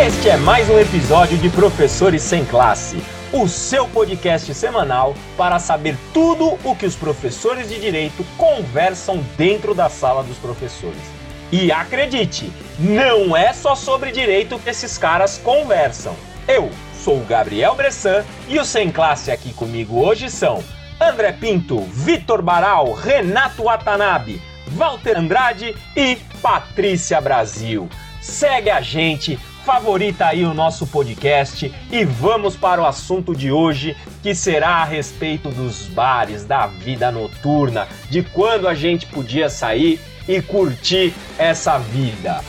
Este 0.00 0.28
é 0.28 0.36
mais 0.36 0.70
um 0.70 0.78
episódio 0.78 1.36
de 1.38 1.50
Professores 1.50 2.22
Sem 2.22 2.44
Classe, 2.44 3.02
o 3.32 3.48
seu 3.48 3.84
podcast 3.88 4.54
semanal 4.54 5.12
para 5.36 5.58
saber 5.58 5.96
tudo 6.14 6.56
o 6.62 6.76
que 6.76 6.86
os 6.86 6.94
professores 6.94 7.68
de 7.68 7.80
direito 7.80 8.24
conversam 8.36 9.18
dentro 9.36 9.74
da 9.74 9.88
sala 9.88 10.22
dos 10.22 10.38
professores. 10.38 11.02
E 11.50 11.72
acredite, 11.72 12.52
não 12.78 13.36
é 13.36 13.52
só 13.52 13.74
sobre 13.74 14.12
direito 14.12 14.56
que 14.60 14.70
esses 14.70 14.96
caras 14.96 15.36
conversam. 15.42 16.14
Eu 16.46 16.70
sou 16.94 17.18
o 17.18 17.24
Gabriel 17.24 17.74
Bressan 17.74 18.24
e 18.46 18.56
os 18.60 18.68
Sem 18.68 18.92
Classe 18.92 19.32
aqui 19.32 19.52
comigo 19.52 19.98
hoje 20.00 20.30
são 20.30 20.62
André 21.00 21.32
Pinto, 21.32 21.80
Vitor 21.80 22.40
Baral, 22.40 22.92
Renato 22.92 23.64
Watanabe, 23.64 24.40
Walter 24.68 25.18
Andrade 25.18 25.74
e 25.96 26.16
Patrícia 26.40 27.20
Brasil. 27.20 27.88
Segue 28.20 28.70
a 28.70 28.80
gente, 28.80 29.38
favorita 29.68 30.24
aí 30.24 30.46
o 30.46 30.54
nosso 30.54 30.86
podcast 30.86 31.70
e 31.92 32.02
vamos 32.02 32.56
para 32.56 32.80
o 32.80 32.86
assunto 32.86 33.36
de 33.36 33.52
hoje, 33.52 33.94
que 34.22 34.34
será 34.34 34.76
a 34.76 34.84
respeito 34.84 35.50
dos 35.50 35.86
bares, 35.88 36.42
da 36.46 36.66
vida 36.66 37.12
noturna, 37.12 37.86
de 38.08 38.22
quando 38.22 38.66
a 38.66 38.72
gente 38.72 39.04
podia 39.04 39.50
sair 39.50 40.00
e 40.26 40.40
curtir 40.40 41.12
essa 41.38 41.76
vida. 41.78 42.40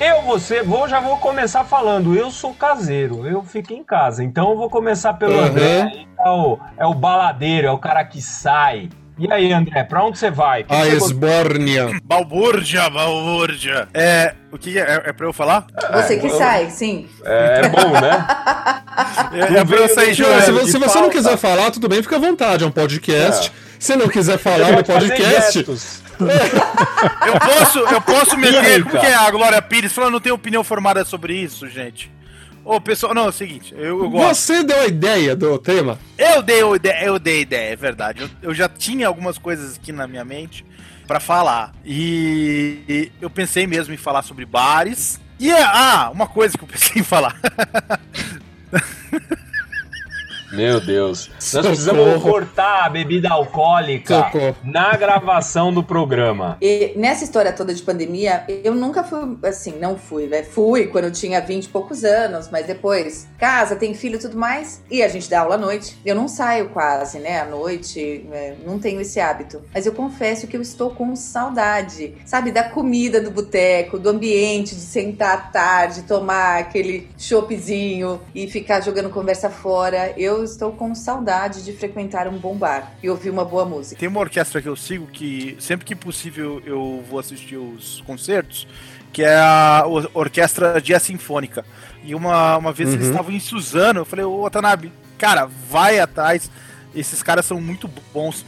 Eu, 0.00 0.22
você, 0.22 0.60
vou, 0.60 0.88
já 0.88 0.98
vou 0.98 1.18
começar 1.18 1.62
falando. 1.62 2.16
Eu 2.16 2.32
sou 2.32 2.52
caseiro, 2.52 3.24
eu 3.24 3.44
fico 3.44 3.72
em 3.72 3.84
casa. 3.84 4.24
Então 4.24 4.50
eu 4.50 4.56
vou 4.56 4.68
começar 4.68 5.12
pelo 5.14 5.34
Uhum. 5.34 5.44
André. 5.44 6.04
É 6.18 6.28
o, 6.30 6.58
é 6.78 6.86
o 6.86 6.94
baladeiro, 6.94 7.68
é 7.68 7.70
o 7.70 7.78
cara 7.78 8.04
que 8.04 8.20
sai. 8.20 8.88
E 9.20 9.30
aí, 9.30 9.52
André, 9.52 9.84
pra 9.84 10.02
onde 10.02 10.18
você 10.18 10.30
vai? 10.30 10.64
Que 10.64 10.74
A 10.74 10.82
que 10.84 10.90
você 10.92 11.12
esbórnia. 11.12 12.00
Balbúrdia, 12.02 12.88
balbúrdia. 12.88 13.86
É. 13.92 14.34
O 14.50 14.56
que 14.56 14.78
é? 14.78 14.80
É, 14.82 15.02
é 15.10 15.12
pra 15.12 15.26
eu 15.26 15.32
falar? 15.32 15.66
Você 15.92 16.16
que 16.16 16.26
eu- 16.26 16.38
sai, 16.38 16.70
sim. 16.70 17.06
É, 17.24 17.60
é 17.64 17.68
bom, 17.68 17.90
né? 18.00 18.26
É, 19.32 19.58
é 19.58 19.64
pra 19.64 19.76
eu 19.76 19.88
sair 19.90 20.06
Não, 20.08 20.14
Se, 20.14 20.22
jogando. 20.22 20.52
vo- 20.60 20.66
se 20.66 20.78
você 20.78 21.00
não 21.00 21.10
quiser 21.10 21.36
falar, 21.36 21.70
tudo 21.70 21.86
bem, 21.88 22.02
fica 22.02 22.16
à 22.16 22.18
vontade. 22.18 22.64
É 22.64 22.66
um 22.66 22.70
podcast. 22.70 23.52
Se 23.78 23.94
não 23.94 24.08
quiser 24.08 24.38
falar 24.38 24.72
no 24.72 24.82
podcast. 24.84 25.58
Eu 27.26 27.40
posso, 27.40 27.78
eu 27.78 28.00
posso 28.00 28.36
meter. 28.36 28.62
Química. 28.62 28.90
Como 28.90 29.00
que 29.00 29.06
é 29.06 29.14
a 29.14 29.30
Glória 29.30 29.60
Pires 29.62 29.92
falando, 29.92 30.12
não 30.14 30.20
tenho 30.20 30.34
opinião 30.34 30.64
formada 30.64 31.04
sobre 31.04 31.34
isso, 31.34 31.68
gente. 31.68 32.10
Ô, 32.64 32.80
pessoal, 32.80 33.14
não, 33.14 33.24
é 33.24 33.28
o 33.28 33.32
seguinte, 33.32 33.74
eu, 33.74 34.02
eu 34.02 34.10
gosto. 34.10 34.36
você 34.36 34.62
deu 34.62 34.80
a 34.80 34.86
ideia 34.86 35.34
do 35.34 35.58
tema. 35.58 35.98
Eu 36.18 36.42
dei 36.42 36.62
a 36.62 36.76
ideia, 36.76 37.04
eu 37.04 37.18
dei 37.18 37.40
ideia, 37.40 37.72
é 37.72 37.76
verdade. 37.76 38.22
Eu, 38.22 38.30
eu 38.42 38.54
já 38.54 38.68
tinha 38.68 39.06
algumas 39.06 39.38
coisas 39.38 39.76
aqui 39.76 39.92
na 39.92 40.06
minha 40.06 40.24
mente 40.24 40.64
pra 41.06 41.18
falar. 41.18 41.72
E, 41.84 42.78
e 42.88 43.12
eu 43.20 43.30
pensei 43.30 43.66
mesmo 43.66 43.92
em 43.92 43.96
falar 43.96 44.22
sobre 44.22 44.44
bares. 44.44 45.20
E 45.38 45.50
ah, 45.50 46.10
uma 46.12 46.28
coisa 46.28 46.56
que 46.56 46.62
eu 46.62 46.68
pensei 46.68 47.00
em 47.00 47.04
falar. 47.04 47.40
Meu 50.52 50.80
Deus. 50.80 51.28
Nós 51.34 51.44
Socorro. 51.44 51.68
precisamos 51.68 52.22
cortar 52.22 52.84
a 52.86 52.88
bebida 52.88 53.30
alcoólica 53.30 54.24
Socorro. 54.24 54.56
na 54.64 54.96
gravação 54.96 55.72
do 55.72 55.82
programa. 55.82 56.56
E 56.60 56.92
nessa 56.96 57.24
história 57.24 57.52
toda 57.52 57.74
de 57.74 57.82
pandemia, 57.82 58.44
eu 58.48 58.74
nunca 58.74 59.04
fui, 59.04 59.38
assim, 59.44 59.78
não 59.78 59.96
fui, 59.96 60.26
né? 60.26 60.42
Fui 60.42 60.86
quando 60.86 61.04
eu 61.04 61.12
tinha 61.12 61.40
20 61.40 61.64
e 61.64 61.68
poucos 61.68 62.04
anos, 62.04 62.48
mas 62.50 62.66
depois, 62.66 63.28
casa, 63.38 63.76
tem 63.76 63.94
filho 63.94 64.16
e 64.16 64.18
tudo 64.18 64.36
mais, 64.36 64.82
e 64.90 65.02
a 65.02 65.08
gente 65.08 65.28
dá 65.28 65.40
aula 65.40 65.54
à 65.54 65.58
noite. 65.58 65.98
Eu 66.04 66.14
não 66.14 66.28
saio 66.28 66.70
quase, 66.70 67.18
né, 67.18 67.40
à 67.40 67.44
noite, 67.44 68.26
né, 68.28 68.56
não 68.64 68.78
tenho 68.78 69.00
esse 69.00 69.20
hábito. 69.20 69.62
Mas 69.72 69.86
eu 69.86 69.92
confesso 69.92 70.46
que 70.46 70.56
eu 70.56 70.62
estou 70.62 70.90
com 70.90 71.14
saudade, 71.14 72.14
sabe, 72.24 72.50
da 72.50 72.64
comida 72.64 73.20
do 73.20 73.30
boteco, 73.30 73.98
do 73.98 74.08
ambiente 74.08 74.74
de 74.74 74.80
sentar 74.80 75.34
à 75.34 75.36
tarde, 75.38 76.02
tomar 76.02 76.58
aquele 76.58 77.08
choppzinho 77.16 78.20
e 78.34 78.48
ficar 78.48 78.80
jogando 78.80 79.10
conversa 79.10 79.50
fora. 79.50 80.12
Eu 80.16 80.39
estou 80.44 80.72
com 80.72 80.94
saudade 80.94 81.64
de 81.64 81.72
frequentar 81.72 82.26
um 82.28 82.38
bom 82.38 82.56
bar 82.56 82.92
e 83.02 83.08
ouvir 83.10 83.30
uma 83.30 83.44
boa 83.44 83.64
música. 83.64 83.98
Tem 83.98 84.08
uma 84.08 84.20
orquestra 84.20 84.60
que 84.62 84.68
eu 84.68 84.76
sigo 84.76 85.06
que 85.06 85.56
sempre 85.60 85.84
que 85.86 85.94
possível 85.94 86.62
eu 86.64 87.02
vou 87.08 87.18
assistir 87.18 87.56
os 87.56 88.02
concertos, 88.06 88.66
que 89.12 89.22
é 89.22 89.36
a 89.36 89.84
or- 89.86 90.10
Orquestra 90.14 90.80
Jazz 90.80 91.02
Sinfônica. 91.02 91.64
E 92.04 92.14
uma, 92.14 92.56
uma 92.56 92.72
vez 92.72 92.90
eles 92.92 93.06
Uhum. 93.06 93.10
estavam 93.10 93.32
em 93.32 93.40
Suzano, 93.40 94.00
eu 94.00 94.04
falei, 94.04 94.24
ô 94.24 94.42
Watanabe, 94.42 94.92
cara, 95.18 95.46
vai 95.68 95.98
atrás, 95.98 96.50
esses 96.94 97.22
caras 97.22 97.44
são 97.44 97.60
muito 97.60 97.88
bons. 98.14 98.44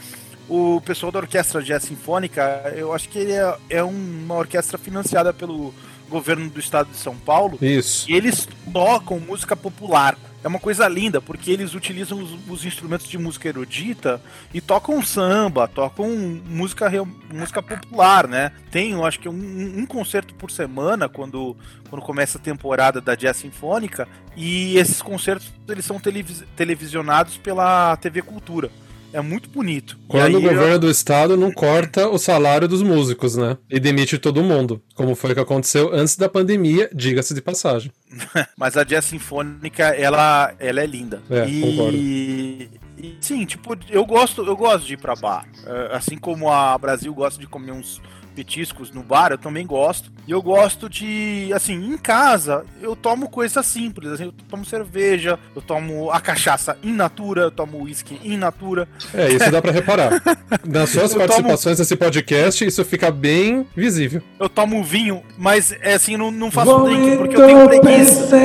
O 0.49 0.81
pessoal 0.85 1.11
da 1.13 1.19
Orquestra 1.21 1.63
Jazz 1.63 1.85
Sinfônica, 1.85 2.73
eu 2.77 2.93
acho 2.93 3.09
que 3.09 3.19
ele 3.19 3.33
é, 3.33 3.55
é 3.71 3.83
uma 3.83 4.35
orquestra 4.37 4.77
financiada 4.79 5.33
pelo 5.33 5.73
governo 6.11 6.51
do 6.51 6.61
estado 6.61 6.91
de 6.91 6.97
São 6.97 7.17
Paulo, 7.17 7.57
Isso. 7.63 8.11
e 8.11 8.15
eles 8.15 8.47
tocam 8.73 9.19
música 9.19 9.57
popular. 9.57 10.17
É 10.45 10.49
uma 10.49 10.59
coisa 10.59 10.89
linda, 10.89 11.21
porque 11.21 11.53
eles 11.53 11.73
utilizam 11.75 12.19
os, 12.21 12.37
os 12.49 12.65
instrumentos 12.65 13.07
de 13.09 13.17
música 13.17 13.49
erudita 13.49 14.21
e 14.53 14.61
tocam 14.61 15.01
samba, 15.01 15.69
tocam 15.69 16.09
música, 16.47 16.91
música 17.33 17.63
popular, 17.63 18.27
né? 18.27 18.51
Tem, 18.71 18.91
eu 18.91 19.05
acho 19.05 19.21
que 19.21 19.29
um, 19.29 19.33
um 19.79 19.87
concerto 19.87 20.35
por 20.35 20.51
semana 20.51 21.09
quando, 21.09 21.57
quando 21.89 22.03
começa 22.03 22.39
a 22.39 22.41
temporada 22.41 23.01
da 23.01 23.15
Jazz 23.15 23.37
Sinfônica. 23.37 24.09
E 24.37 24.77
esses 24.79 25.01
concertos 25.01 25.53
eles 25.69 25.85
são 25.85 26.01
televis- 26.01 26.45
televisionados 26.57 27.37
pela 27.37 27.97
TV 27.99 28.21
Cultura. 28.23 28.69
É 29.13 29.21
muito 29.21 29.49
bonito. 29.49 29.99
Quando 30.09 30.35
o 30.35 30.39
eu- 30.39 30.43
governo 30.43 30.79
do 30.79 30.91
estado 30.91 31.37
não 31.37 31.53
corta 31.53 32.09
o 32.09 32.19
salário 32.19 32.67
dos 32.67 32.83
músicos, 32.83 33.37
né? 33.37 33.57
E 33.71 33.79
demite 33.79 34.19
todo 34.19 34.43
mundo. 34.43 34.81
Como 34.95 35.15
foi 35.15 35.35
que 35.35 35.41
aconteceu 35.41 35.93
antes 35.93 36.17
da 36.17 36.29
pandemia, 36.29 36.89
diga-se 36.95 37.35
de 37.35 37.43
passagem. 37.43 37.93
Mas 38.57 38.77
a 38.77 38.85
jazz 38.85 39.05
sinfônica, 39.05 39.85
ela, 39.89 40.55
ela 40.59 40.81
é 40.81 40.87
linda. 40.87 41.21
É, 41.31 41.47
e, 41.49 42.71
e, 42.99 43.17
sim, 43.21 43.45
tipo, 43.45 43.77
eu 43.91 44.05
gosto, 44.05 44.43
eu 44.45 44.57
gosto 44.57 44.87
de 44.87 44.95
ir 44.95 44.99
pra 44.99 45.15
bar. 45.15 45.47
É, 45.67 45.97
Assim 45.97 46.17
como 46.17 46.51
a 46.51 46.77
Brasil 46.79 47.13
gosta 47.15 47.41
de 47.41 47.47
comer 47.47 47.73
uns 47.73 48.01
petiscos 48.33 48.91
no 48.91 49.03
bar, 49.03 49.31
eu 49.31 49.39
também 49.39 49.67
gosto. 49.67 50.11
E 50.27 50.31
eu 50.31 50.41
gosto 50.41 50.89
de, 50.89 51.51
assim, 51.53 51.75
em 51.75 51.99
casa, 51.99 52.65
eu 52.81 52.95
tomo 52.95 53.29
coisas 53.29 53.65
simples, 53.67 54.13
assim, 54.13 54.25
eu 54.27 54.35
tomo 54.49 54.65
cerveja, 54.65 55.39
eu 55.55 55.61
tomo 55.61 56.11
a 56.11 56.21
cachaça 56.21 56.77
in 56.83 56.93
natura, 56.93 57.43
eu 57.43 57.51
tomo 57.51 57.83
whisky 57.83 58.21
in 58.23 58.37
natura. 58.37 58.89
É, 59.13 59.29
isso 59.29 59.51
dá 59.51 59.61
pra 59.61 59.73
reparar. 59.73 60.23
Nas 60.65 60.91
suas 60.91 61.13
Eu 61.13 61.19
participações 61.19 61.79
nesse 61.79 61.97
podcast, 61.97 62.65
isso 62.65 62.85
fica 62.85 63.11
bem 63.11 63.67
visível. 63.75 64.23
Eu 64.39 64.49
tomo 64.49 64.83
vinho, 64.85 65.23
mas 65.37 65.73
é 65.81 65.95
assim, 65.95 66.17
não, 66.17 66.31
não 66.31 66.51
faço 66.51 66.85
drink 66.85 67.17
porque 67.17 67.37
eu 67.37 67.47
tenho 67.47 67.69
preguiça. 67.69 68.37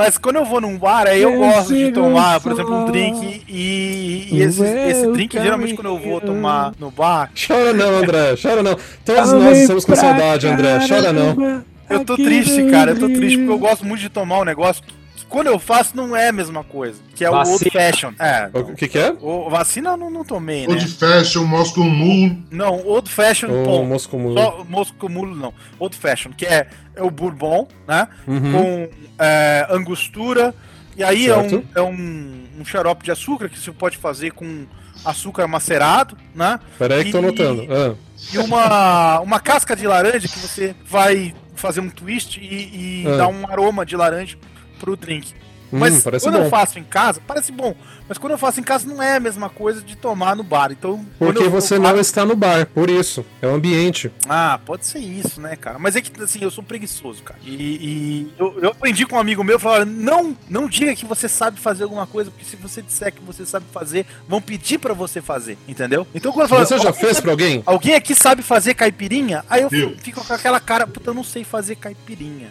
Mas 0.00 0.16
quando 0.16 0.36
eu 0.36 0.46
vou 0.46 0.62
num 0.62 0.78
bar, 0.78 1.06
aí 1.06 1.20
eu 1.20 1.36
gosto 1.36 1.74
de 1.74 1.92
tomar, 1.92 2.40
por 2.40 2.52
exemplo, 2.52 2.74
um 2.74 2.86
drink 2.86 3.44
e, 3.46 4.28
e 4.32 4.40
esse, 4.40 4.62
esse 4.62 5.06
drink, 5.08 5.38
geralmente 5.38 5.74
quando 5.74 5.88
eu 5.88 5.98
vou 5.98 6.18
tomar 6.22 6.72
no 6.80 6.90
bar, 6.90 7.30
Chora 7.46 7.74
não, 7.74 7.98
André, 7.98 8.34
chora 8.40 8.62
não. 8.62 8.78
Todos 9.04 9.32
nós 9.34 9.58
estamos 9.58 9.84
com 9.84 9.94
saudade, 9.94 10.46
André. 10.46 10.78
Chora 10.88 11.12
não. 11.12 11.62
eu 11.90 12.02
tô 12.02 12.16
triste, 12.16 12.70
cara, 12.70 12.92
eu 12.92 12.98
tô 12.98 13.08
triste 13.08 13.36
porque 13.36 13.52
eu 13.52 13.58
gosto 13.58 13.84
muito 13.84 14.00
de 14.00 14.08
tomar 14.08 14.38
um 14.38 14.44
negócio 14.44 14.82
quando 15.30 15.46
eu 15.46 15.58
faço 15.58 15.96
não 15.96 16.14
é 16.14 16.28
a 16.28 16.32
mesma 16.32 16.62
coisa, 16.62 17.00
que 17.14 17.24
é 17.24 17.30
o 17.30 17.32
Vacina. 17.32 17.56
old 17.56 17.70
fashion. 17.70 18.12
É, 18.18 18.50
O 18.52 18.74
que, 18.74 18.88
que 18.88 18.98
é? 18.98 19.14
o, 19.20 19.48
vacina 19.48 19.90
eu 19.90 19.96
não, 19.96 20.10
não 20.10 20.24
tomei, 20.24 20.66
né? 20.66 20.74
Old 20.74 20.86
Fashion, 20.88 21.44
Moscow 21.44 21.84
Mule. 21.84 22.44
Não, 22.50 22.84
old 22.86 23.08
fashion, 23.10 23.48
O 23.48 23.64
bom. 23.64 23.84
Moscou 23.84 24.20
Mule. 24.20 24.34
Só 24.34 24.64
Moscow 24.68 25.08
Mule 25.08 25.34
não. 25.34 25.54
Old 25.78 25.96
fashion, 25.96 26.32
que 26.36 26.44
é, 26.44 26.66
é 26.94 27.02
o 27.02 27.10
bourbon, 27.10 27.66
né? 27.88 28.06
Uhum. 28.26 28.52
Com 28.52 28.88
é, 29.18 29.66
angostura. 29.70 30.54
E 30.96 31.02
aí 31.04 31.30
é, 31.30 31.34
Certo. 31.34 31.56
um, 31.56 31.64
é 31.74 31.80
um, 31.82 32.44
um 32.60 32.64
xarope 32.64 33.04
de 33.04 33.10
açúcar 33.10 33.48
que 33.48 33.58
você 33.58 33.70
pode 33.72 33.96
fazer 33.96 34.32
com 34.32 34.66
açúcar 35.04 35.46
macerado, 35.46 36.16
né? 36.34 36.58
Peraí 36.78 37.04
que 37.04 37.12
tô 37.12 37.18
E- 37.18 37.24
anotando. 37.24 37.66
Ah, 37.70 37.94
E 38.34 38.38
uma, 38.38 39.20
uma 39.20 39.40
casca 39.40 39.74
de 39.74 39.86
laranja 39.86 40.28
que 40.28 40.38
você 40.38 40.74
vai 40.84 41.34
fazer 41.54 41.80
um 41.80 41.88
twist 41.88 42.38
e, 42.38 43.02
e 43.04 43.04
Ah. 43.06 43.16
dar 43.16 43.28
um 43.28 43.46
aroma 43.46 43.86
de 43.86 43.96
laranja 43.96 44.36
pro 44.80 44.96
drink. 44.96 45.32
hum, 45.72 45.78
Mas 45.78 46.02
quando 46.02 46.38
bom. 46.38 46.44
eu 46.44 46.50
faço 46.50 46.78
em 46.80 46.82
casa, 46.82 47.20
parece 47.24 47.52
bom. 47.52 47.76
Mas 48.08 48.18
quando 48.18 48.32
eu 48.32 48.38
faço 48.38 48.58
em 48.58 48.62
casa 48.64 48.88
não 48.88 49.00
é 49.00 49.14
a 49.18 49.20
mesma 49.20 49.48
coisa 49.48 49.80
de 49.80 49.94
tomar 49.96 50.34
no 50.34 50.42
bar. 50.42 50.72
Então, 50.72 51.06
Porque 51.16 51.44
você 51.48 51.78
bar- 51.78 51.92
não 51.92 52.00
está 52.00 52.24
no 52.26 52.34
bar, 52.34 52.66
por 52.74 52.90
isso. 52.90 53.24
É 53.40 53.46
o 53.46 53.54
ambiente. 53.54 54.10
ah, 54.28 54.58
pode 54.66 54.84
ser 54.84 54.98
isso, 54.98 55.40
né, 55.40 55.54
cara? 55.54 55.78
Mas 55.78 55.94
é 55.94 56.00
que, 56.02 56.20
assim, 56.20 56.40
eu 56.42 56.50
sou 56.50 56.64
preguiçoso, 56.64 57.22
cara. 57.22 57.38
E, 57.44 57.52
e 57.52 58.32
eu, 58.36 58.58
eu 58.60 58.70
aprendi 58.70 59.06
com 59.06 59.14
um 59.14 59.20
amigo 59.20 59.44
meu, 59.44 59.60
falou, 59.60 59.86
não, 59.86 60.36
não 60.48 60.66
diga 60.68 60.96
que 60.96 61.06
você 61.06 61.28
sabe 61.28 61.60
fazer 61.60 61.84
alguma 61.84 62.04
coisa, 62.04 62.32
porque 62.32 62.44
se 62.44 62.56
você 62.56 62.82
disser 62.82 63.12
que 63.12 63.22
você 63.22 63.46
sabe 63.46 63.66
fazer, 63.72 64.04
vão 64.28 64.42
pedir 64.42 64.78
pra 64.78 64.92
você 64.92 65.22
fazer, 65.22 65.56
entendeu? 65.68 66.04
Então 66.12 66.32
quando 66.32 66.46
eu 66.46 66.48
falo, 66.48 66.66
Você 66.66 66.78
já 66.78 66.88
"Alguém 66.88 67.00
fez 67.00 67.12
sabe- 67.12 67.22
pra 67.22 67.30
alguém? 67.30 67.62
Alguém 67.64 67.94
aqui 67.94 68.14
sabe 68.16 68.42
fazer 68.42 68.74
caipirinha? 68.74 69.44
Aí 69.48 69.62
eu 69.62 69.68
Eu. 69.70 69.96
fico 70.02 70.24
com 70.24 70.32
aquela 70.34 70.58
cara, 70.58 70.84
puta, 70.84 71.10
eu 71.10 71.14
não 71.14 71.22
sei 71.22 71.44
fazer 71.44 71.76
caipirinha, 71.76 72.48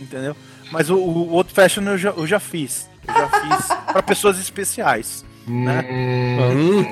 entendeu? 0.00 0.34
Mas 0.70 0.90
o, 0.90 0.96
o 0.96 1.32
Old 1.32 1.52
Fashion 1.52 1.82
eu 1.84 1.98
já, 1.98 2.10
eu 2.10 2.26
já 2.26 2.40
fiz. 2.40 2.88
Eu 3.06 3.14
já 3.14 3.28
fiz 3.28 3.66
pra 3.92 4.02
pessoas 4.02 4.38
especiais. 4.38 5.24
Né? 5.46 5.86
Hum, 5.88 6.36
Hum, 6.50 6.86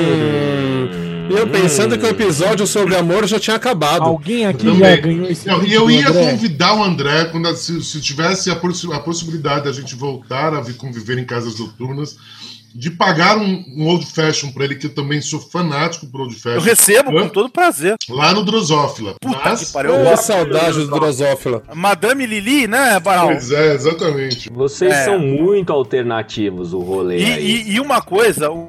hum. 0.00 1.30
E 1.30 1.32
eu 1.32 1.46
pensando 1.48 1.96
que 1.96 2.04
o 2.04 2.08
episódio 2.08 2.66
sobre 2.66 2.96
amor 2.96 3.24
já 3.26 3.38
tinha 3.38 3.54
acabado. 3.54 4.02
Alguém 4.02 4.46
aqui 4.46 4.64
Também. 4.66 4.78
já 4.80 4.96
ganhou 4.96 5.26
esse 5.30 5.46
Não, 5.46 5.60
vídeo 5.60 5.72
E 5.72 5.74
eu 5.74 5.90
ia 5.90 6.08
André? 6.08 6.30
convidar 6.32 6.74
o 6.74 6.82
André, 6.82 7.26
quando, 7.26 7.54
se, 7.54 7.82
se 7.84 8.00
tivesse 8.00 8.50
a, 8.50 8.56
possi- 8.56 8.92
a 8.92 8.98
possibilidade 8.98 9.64
da 9.64 9.72
gente 9.72 9.94
voltar 9.94 10.52
a 10.54 10.60
vi- 10.60 10.74
conviver 10.74 11.18
em 11.18 11.24
casas 11.24 11.56
noturnas, 11.58 12.16
de 12.74 12.90
pagar 12.90 13.36
um, 13.38 13.64
um 13.76 13.86
old 13.88 14.06
fashion 14.06 14.50
pra 14.52 14.64
ele, 14.64 14.76
que 14.76 14.86
eu 14.86 14.94
também 14.94 15.20
sou 15.20 15.40
fanático 15.40 16.06
por 16.06 16.20
old 16.22 16.34
Eu 16.34 16.40
fashion, 16.40 16.60
recebo 16.60 17.18
Hã? 17.18 17.22
com 17.22 17.28
todo 17.28 17.48
prazer. 17.50 17.96
lá 18.08 18.32
no 18.32 18.44
Drosófila. 18.44 19.14
Puta 19.20 19.40
Mas, 19.44 19.64
que 19.66 19.72
pariu. 19.72 19.94
Eu 19.94 20.04
gosto. 20.04 20.22
saudade 20.24 20.78
do 20.78 20.86
Drosófila. 20.90 21.62
Madame 21.74 22.26
Lili, 22.26 22.66
né, 22.66 22.98
Baral? 23.00 23.28
Pois 23.28 23.50
é, 23.50 23.74
exatamente. 23.74 24.50
Vocês 24.50 24.92
É. 24.92 25.04
são 25.04 25.18
muito 25.18 25.72
alternativos, 25.72 26.72
o 26.72 26.78
rolê 26.80 27.18
E, 27.18 27.24
aí. 27.24 27.44
e- 27.46 27.70
e 27.74 27.80
uma 27.80 28.00
coisa, 28.00 28.50
um, 28.50 28.68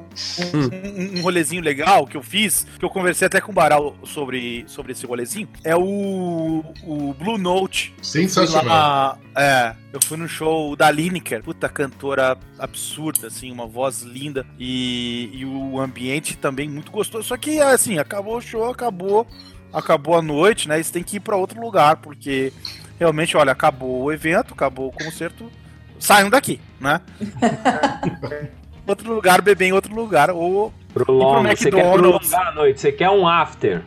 Hum. 0.54 0.70
um- 1.14 1.18
um 1.18 1.22
rolezinho 1.22 1.62
legal 1.62 2.06
que 2.06 2.16
eu 2.16 2.22
fiz, 2.22 2.66
que 2.78 2.84
eu 2.84 2.90
conversei 2.90 3.26
até 3.26 3.40
com 3.40 3.52
o 3.52 3.54
Baral 3.54 3.94
sobre, 4.04 4.64
sobre 4.66 4.92
esse 4.92 5.06
rolezinho, 5.06 5.48
é 5.64 5.76
o, 5.76 6.64
o 6.84 7.14
Blue 7.18 7.38
Note. 7.38 7.94
Sensacional. 8.02 8.64
lá, 8.66 9.18
é, 9.36 9.74
eu 9.92 10.00
fui 10.02 10.16
no 10.16 10.26
show 10.26 10.74
da 10.74 10.90
Lineker, 10.90 11.42
puta 11.42 11.68
cantora 11.68 12.36
absurda, 12.58 13.26
assim, 13.26 13.52
uma 13.52 13.66
voz 13.66 14.00
linda 14.02 14.46
e, 14.58 15.30
e 15.34 15.44
o 15.44 15.78
ambiente 15.78 16.36
também 16.38 16.68
muito 16.68 16.90
gostoso. 16.90 17.28
Só 17.28 17.36
que, 17.36 17.60
assim, 17.60 17.98
acabou 17.98 18.38
o 18.38 18.40
show, 18.40 18.70
acabou, 18.70 19.26
acabou 19.72 20.16
a 20.16 20.22
noite, 20.22 20.66
né? 20.66 20.82
Você 20.82 20.92
tem 20.92 21.02
que 21.02 21.16
ir 21.16 21.20
pra 21.20 21.36
outro 21.36 21.60
lugar, 21.60 21.96
porque 21.96 22.52
realmente, 22.98 23.36
olha, 23.36 23.52
acabou 23.52 24.04
o 24.04 24.12
evento, 24.12 24.54
acabou 24.54 24.88
o 24.88 25.04
concerto, 25.04 25.52
saiam 25.98 26.30
daqui, 26.30 26.58
né? 26.80 27.00
outro 28.86 29.14
lugar, 29.14 29.42
beber 29.42 29.66
em 29.66 29.72
outro 29.72 29.94
lugar, 29.94 30.30
ou. 30.30 30.72
Prolonga, 30.94 31.48
pro 31.50 31.58
você 31.58 31.70
quer 31.70 31.92
prolongar 31.92 32.48
a 32.48 32.54
noite, 32.54 32.80
você 32.80 32.92
quer 32.92 33.10
um 33.10 33.26
after. 33.26 33.82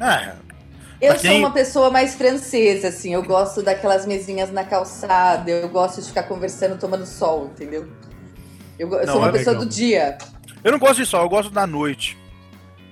É, 0.00 0.34
Eu 1.00 1.10
Pra 1.12 1.18
sou 1.20 1.30
quem- 1.30 1.38
uma 1.40 1.50
pessoa 1.52 1.90
mais 1.90 2.14
francesa, 2.16 2.88
assim. 2.88 3.14
Eu 3.14 3.22
gosto 3.22 3.62
daquelas 3.62 4.04
mesinhas 4.04 4.50
na 4.50 4.64
calçada. 4.64 5.48
Eu 5.50 5.68
gosto 5.68 6.00
de 6.02 6.08
ficar 6.08 6.24
conversando, 6.24 6.78
tomando 6.78 7.06
sol, 7.06 7.46
entendeu? 7.54 7.88
Eu, 8.78 8.92
eu 8.92 9.06
Não, 9.06 9.12
sou 9.14 9.22
uma 9.22 9.28
é 9.28 9.32
pessoa 9.32 9.52
legal. 9.54 9.68
do 9.68 9.74
dia. 9.74 10.18
eu 10.64 10.72
não 10.72 10.78
gosto 10.78 10.96
de 10.96 11.06
sol, 11.06 11.22
eu 11.22 11.28
gosto 11.28 11.50
da 11.50 11.66
noite. 11.66 12.16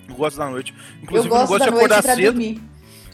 Eu 0.08 0.14
gosto 0.14 0.37
da 0.37 0.49
noite. 0.49 0.73
Inclusive, 1.03 1.29
eu 1.29 1.35
eu 1.35 1.41
não 1.41 1.47
gosto 1.47 1.49
gosto 1.49 1.58
da 1.58 1.64
de 1.67 1.70
noite 1.73 1.85
acordar 1.85 2.03
pra 2.03 2.14
cedo. 2.14 2.25
dormir. 2.32 2.62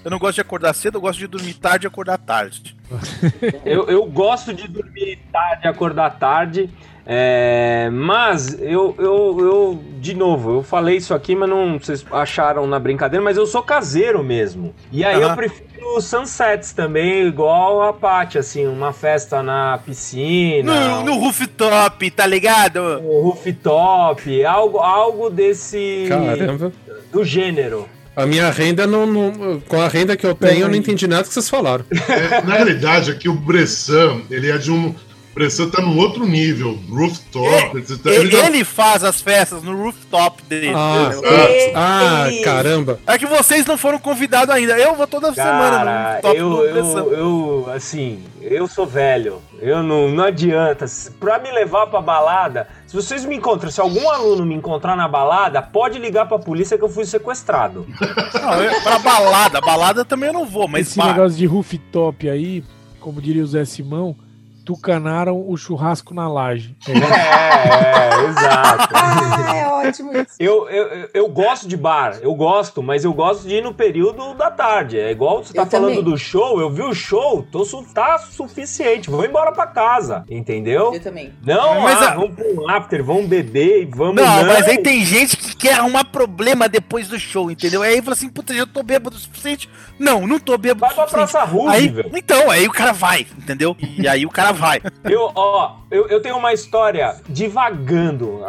Eu 0.05 0.11
não 0.11 0.19
gosto 0.19 0.35
de 0.35 0.41
acordar 0.41 0.75
cedo, 0.75 0.97
eu 0.97 1.01
gosto 1.01 1.19
de 1.21 1.27
dormir 1.29 1.55
tarde 1.55 1.87
e 1.87 1.89
acordar 1.89 2.19
tarde. 2.19 2.77
Eu, 3.65 3.87
eu 3.89 4.05
gosto 4.07 4.53
de 4.53 4.67
dormir 4.69 5.19
tarde, 5.33 5.69
acordar 5.69 6.11
tarde, 6.19 6.69
é, 7.07 7.91
mas 7.93 8.57
eu, 8.61 8.95
eu, 8.99 9.37
eu, 9.41 9.83
de 10.01 10.15
novo, 10.15 10.59
eu 10.59 10.63
falei 10.63 10.97
isso 10.97 11.13
aqui, 11.13 11.35
mas 11.35 11.49
não 11.49 11.79
vocês 11.79 12.05
acharam 12.13 12.67
na 12.67 12.79
brincadeira, 12.79 13.23
mas 13.25 13.37
eu 13.37 13.47
sou 13.47 13.63
caseiro 13.63 14.23
mesmo. 14.23 14.75
E 14.93 15.05
aí 15.05 15.21
eu 15.21 15.27
Aham. 15.29 15.37
prefiro 15.37 16.01
sunsets 16.01 16.73
também, 16.73 17.27
igual 17.27 17.83
a 17.83 17.93
Paty, 17.93 18.39
assim, 18.39 18.67
uma 18.67 18.93
festa 18.93 19.43
na 19.43 19.79
piscina, 19.85 21.01
No, 21.01 21.05
no 21.05 21.15
rooftop, 21.19 22.11
tá 22.13 22.27
ligado? 22.27 22.81
um 23.01 23.21
rooftop, 23.23 24.45
algo, 24.45 24.79
algo 24.79 25.29
desse 25.31 26.07
Caramba. 26.09 26.73
do 27.13 27.25
gênero. 27.25 27.89
A 28.15 28.27
minha 28.27 28.51
renda 28.51 28.87
não, 28.87 29.07
não- 29.07 29.61
Com 29.67 29.81
a 29.81 29.89
renda 29.89 30.17
que 30.17 30.27
eu 30.27 30.35
tenho, 30.35 30.61
eu 30.63 30.69
não 30.69 30.75
entendi 30.77 31.07
nada 31.09 31.25
que 31.25 31.33
vocês 31.33 31.49
falaram. 31.49 31.85
É, 32.09 32.43
na 32.43 32.55
realidade, 32.57 33.11
aqui 33.11 33.29
o 33.29 33.33
Bressan, 33.35 34.21
ele 34.31 34.51
é 34.51 34.59
de 34.59 34.71
um. 34.71 34.95
O 35.33 35.35
Bressan 35.35 35.71
tá 35.71 35.81
num 35.81 35.97
outro 35.99 36.27
nível. 36.27 36.79
Rooftop, 36.91 37.79
etc. 37.79 38.05
Ele 38.05 38.17
Ele, 38.17 38.31
já- 38.31 38.47
ele 38.47 38.65
faz 38.65 39.03
as 39.03 39.23
festas 39.23 39.63
no 39.63 39.75
rooftop 39.83 40.43
dele. 40.43 40.73
Ah? 40.77 41.11
Ei, 41.49 41.73
Ah, 41.75 42.27
caramba. 42.45 43.01
É 43.07 43.17
que 43.17 43.25
vocês 43.27 43.65
não 43.65 43.79
foram 43.79 43.99
convidados 43.99 44.55
ainda. 44.55 44.77
Eu 44.79 44.95
vou 44.95 45.07
toda 45.07 45.33
semana 45.33 45.79
no 45.79 45.85
Cara, 45.85 46.13
rooftop 46.13 46.37
eu, 46.37 46.67
eu, 46.67 47.13
eu, 47.15 47.73
assim, 47.75 48.23
eu 48.43 48.69
sou 48.69 48.87
velho. 48.87 49.41
Eu 49.59 49.83
não, 49.83 50.11
não 50.11 50.25
adianta. 50.25 50.85
Pra 51.19 51.39
me 51.39 51.51
levar 51.51 51.87
pra 51.87 52.03
balada, 52.03 52.69
se 52.87 52.95
vocês 52.95 53.25
me 53.25 53.37
encontram, 53.37 53.71
se 53.71 53.81
algum 53.81 54.11
aluno 54.11 54.45
me 54.45 54.55
encontrar 54.55 54.95
na 54.97 55.09
balada, 55.09 55.63
pode 55.63 55.99
ligar 55.99 56.27
pra 56.29 56.39
polícia 56.39 56.77
que 56.77 56.85
eu 56.85 56.89
fui 56.91 57.07
sequestrado. 57.07 57.87
Não, 58.35 58.63
eu, 58.63 58.81
pra 58.83 58.99
balada. 58.99 59.61
Balada 59.63 60.05
também 60.05 60.27
eu 60.29 60.35
não 60.35 60.45
vou, 60.45 60.69
mas 60.69 60.89
Esse 60.89 60.99
bar. 60.99 61.07
negócio 61.15 61.39
de 61.39 61.47
rooftop 61.47 62.29
aí, 62.29 62.63
como 63.01 63.21
diria 63.23 63.43
o 63.43 63.47
Zé 63.47 63.65
Simão, 63.65 64.15
tucanaram 64.65 65.45
o 65.49 65.57
churrasco 65.57 66.15
na 66.15 66.29
laje. 66.29 66.77
É, 66.89 66.93
É, 67.63 68.25
é, 68.25 68.29
exato. 68.29 68.93
Ah, 68.95 69.57
é 69.57 69.67
ótimo 69.89 70.13
isso. 70.17 70.31
Eu, 70.39 70.69
eu, 70.69 71.09
eu- 71.13 71.29
gosto 71.29 71.67
de 71.69 71.77
bar, 71.77 72.19
eu 72.23 72.35
gosto, 72.35 72.83
mas 72.83 73.05
eu 73.05 73.13
gosto 73.13 73.47
de 73.49 73.57
ir 73.57 73.63
no 73.63 73.75
período 73.75 74.35
da 74.35 74.51
tarde. 74.51 74.99
É 74.99 75.11
igual 75.11 75.43
você 75.45 75.53
tá 75.53 75.63
Eu 75.63 75.67
falando 75.67 75.89
também. 75.97 76.05
do 76.05 76.17
show, 76.17 76.61
eu 76.61 76.71
vi 76.71 76.83
o 76.83 76.95
show, 76.95 77.43
tô, 77.51 77.65
su- 77.65 77.85
tá 77.95 78.19
suficiente, 78.19 79.11
vou 79.11 79.25
embora 79.25 79.53
pra 79.53 79.67
casa, 79.67 80.25
entendeu? 80.31 80.95
Eu 80.95 81.01
também. 81.01 81.33
Não, 81.45 81.81
Mas 81.81 82.01
ah, 82.03 82.11
a- 82.11 82.15
vamos 82.15 82.35
pra 82.35 82.45
um 82.47 82.69
after, 82.71 83.03
vamos 83.05 83.27
beber 83.27 83.83
e 83.83 83.85
vamos. 83.87 84.17
Não, 84.17 84.45
mas 84.47 84.67
aí 84.69 84.79
tem 84.79 85.05
gente 85.05 85.37
que 85.37 85.52
quer 85.63 85.75
arrumar 85.79 86.05
problema 86.07 86.69
depois 86.69 87.07
do 87.09 87.19
show, 87.21 87.51
entendeu? 87.51 87.83
Aí 87.83 88.03
fala 88.03 88.15
assim, 88.15 88.29
puta, 88.29 88.53
já 88.53 88.67
tô 88.67 88.83
bêbado 88.83 89.15
o 89.17 89.19
suficiente. 89.19 89.71
Não, 89.99 90.27
não 90.27 90.41
tô 90.41 90.59
bêbado 90.59 90.81
Vai 90.81 90.91
o 90.91 90.95
pra 90.95 91.07
suficiente. 91.07 91.31
Praça 91.33 91.45
Rude, 91.51 91.77
Aí, 91.77 91.89
velho. 91.89 92.11
então, 92.15 92.51
aí 92.51 92.67
o 92.67 92.73
cara 92.73 92.93
vai, 92.93 93.27
entendeu? 93.39 93.77
E 93.97 94.09
aí 94.09 94.27
o 94.27 94.31
cara 94.31 94.51
vai. 94.53 94.83
Eu, 95.05 95.31
ó, 95.35 95.77
eu, 95.91 96.09
eu 96.09 96.21
tenho 96.21 96.37
uma 96.37 96.53
história 96.53 97.17
divagando. 97.29 98.41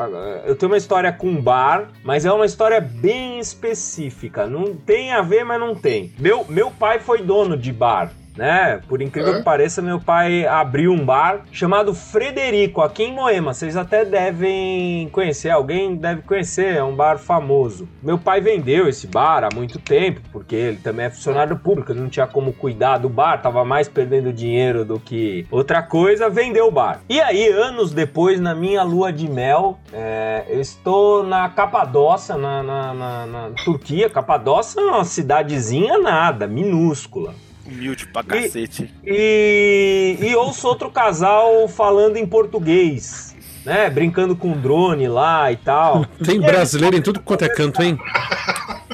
Eu 0.46 0.56
tenho 0.56 0.72
uma 0.72 0.78
história 0.78 1.12
com 1.12 1.42
bar, 1.42 1.90
mas 2.04 2.26
é 2.26 2.32
uma 2.32 2.46
história 2.46 2.80
bem 2.80 3.40
específica. 3.40 4.48
Não 4.48 4.74
tem 4.76 5.12
a 5.12 5.22
ver, 5.22 5.44
mas 5.44 5.60
não 5.60 5.76
tem. 5.76 6.14
Meu, 6.18 6.46
meu 6.48 6.72
pai 6.72 7.00
foi 7.00 7.22
dono 7.22 7.58
de 7.58 7.72
bar. 7.74 8.12
Né? 8.36 8.82
Por 8.88 9.02
incrível 9.02 9.36
É? 9.36 9.38
que 9.38 9.44
pareça, 9.44 9.82
meu 9.82 10.00
pai 10.00 10.46
abriu 10.48 10.92
um 10.92 11.06
bar 11.06 11.42
chamado 11.52 11.94
Frederico, 11.94 12.82
aqui 12.82 13.04
em 13.04 13.14
Moema. 13.14 13.54
Vocês 13.54 13.78
até 13.78 14.04
devem 14.04 15.08
conhecer, 15.12 15.50
alguém 15.52 15.96
deve 15.96 16.24
conhecer, 16.24 16.76
é 16.78 16.84
um 16.84 16.96
bar 16.96 17.18
famoso. 17.20 17.88
Meu 18.02 18.18
pai 18.18 18.42
vendeu 18.42 18.88
esse 18.88 19.06
bar 19.06 19.44
há 19.44 19.50
muito 19.56 19.78
tempo, 19.78 20.20
porque 20.32 20.56
ele 20.56 20.78
também 20.78 21.06
é 21.06 21.10
funcionário 21.10 21.58
público, 21.58 21.92
ele 21.92 22.00
não 22.02 22.10
tinha 22.10 22.26
como 22.26 22.52
cuidar 22.54 22.98
do 22.98 23.08
bar, 23.10 23.42
tava 23.42 23.64
mais 23.64 23.88
perdendo 23.88 24.34
dinheiro 24.34 24.84
do 24.84 25.00
que 25.00 25.46
outra 25.52 25.84
coisa, 25.84 26.30
vendeu 26.30 26.68
o 26.68 26.72
bar. 26.72 27.02
E 27.08 27.22
aí, 27.22 27.48
anos 27.50 27.94
depois, 27.94 28.40
na 28.40 28.56
minha 28.56 28.82
lua 28.84 29.14
de 29.14 29.30
mel, 29.30 29.78
é, 29.94 30.46
eu 30.50 30.60
estou 30.60 31.24
na 31.24 31.50
Capadócia, 31.50 32.36
na, 32.36 32.64
na, 32.64 32.94
na- 32.94 33.26
na 33.28 33.50
Turquia. 33.64 34.10
Capadócia 34.10 34.80
é 34.82 34.84
uma 34.84 35.06
cidadezinha 35.06 36.00
nada, 36.00 36.48
minúscula. 36.48 37.34
Humilde 37.66 38.08
pra 38.08 38.24
cacete. 38.24 38.94
E, 39.06 40.18
e 40.20 40.36
ouço 40.36 40.68
outro 40.68 40.90
casal 40.92 41.68
falando 41.68 42.18
em 42.18 42.26
português, 42.26 43.36
né? 43.66 43.90
Brincando 43.90 44.36
com 44.36 44.52
drone 44.52 45.08
lá 45.08 45.52
e 45.52 45.56
tal. 45.56 46.06
Tem 46.24 46.40
brasileiro 46.42 46.98
em 46.98 47.02
tudo 47.02 47.20
quanto 47.22 47.46
é 47.46 47.50
canto, 47.50 47.82
hein? 47.82 47.98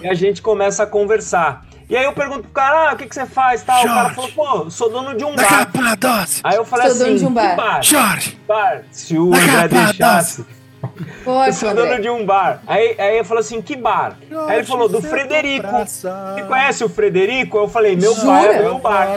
E 0.02 0.08
a 0.08 0.14
gente 0.14 0.42
começa 0.42 0.84
a 0.84 0.88
conversar. 0.88 1.66
E 1.90 1.98
aí 1.98 2.06
eu 2.06 2.14
pergunto 2.14 2.42
pro 2.44 2.52
cara, 2.52 2.92
ah, 2.92 2.94
o 2.94 2.98
que, 2.98 3.08
que 3.08 3.16
você 3.16 3.26
faz 3.26 3.64
tal? 3.64 3.82
O 3.82 3.88
cara 3.88 4.14
Jorge. 4.14 4.32
falou, 4.34 4.64
pô, 4.64 4.70
sou 4.70 4.92
dono 4.92 5.18
de 5.18 5.24
um 5.26 5.36
bar. 5.36 5.96
doce. 5.98 6.40
Aí 6.44 6.56
eu 6.56 6.64
falei 6.64 6.90
Sou 6.90 6.98
dono 7.00 7.10
assim, 7.10 7.18
de 7.18 7.26
um 7.26 7.34
bar. 7.34 7.56
bar? 7.56 7.82
Jorge, 7.84 8.38
bar? 8.48 8.84
Se 8.92 9.18
o 9.18 9.34
André 9.34 9.68
deixasse. 9.68 10.46
Eu 10.82 10.90
Pode, 11.26 11.56
sou 11.56 11.74
dono 11.76 12.02
de 12.02 12.10
um 12.10 12.26
bar. 12.26 12.62
Aí, 12.66 12.96
aí 12.98 13.18
eu 13.18 13.26
falei 13.26 13.42
assim, 13.42 13.62
que 13.62 13.76
bar? 13.76 14.18
Aí 14.48 14.58
ele 14.58 14.66
falou, 14.66 14.88
do 14.88 15.02
Frederico. 15.02 15.68
Você 15.86 16.44
conhece 16.48 16.84
o 16.84 16.90
Frederico? 16.90 17.58
Eu 17.58 17.68
falei, 17.68 17.96
meu 17.96 18.16
pai 18.16 18.48
é 18.48 18.54
Jura? 18.54 18.64
meu 18.64 18.80
bar. 18.80 19.16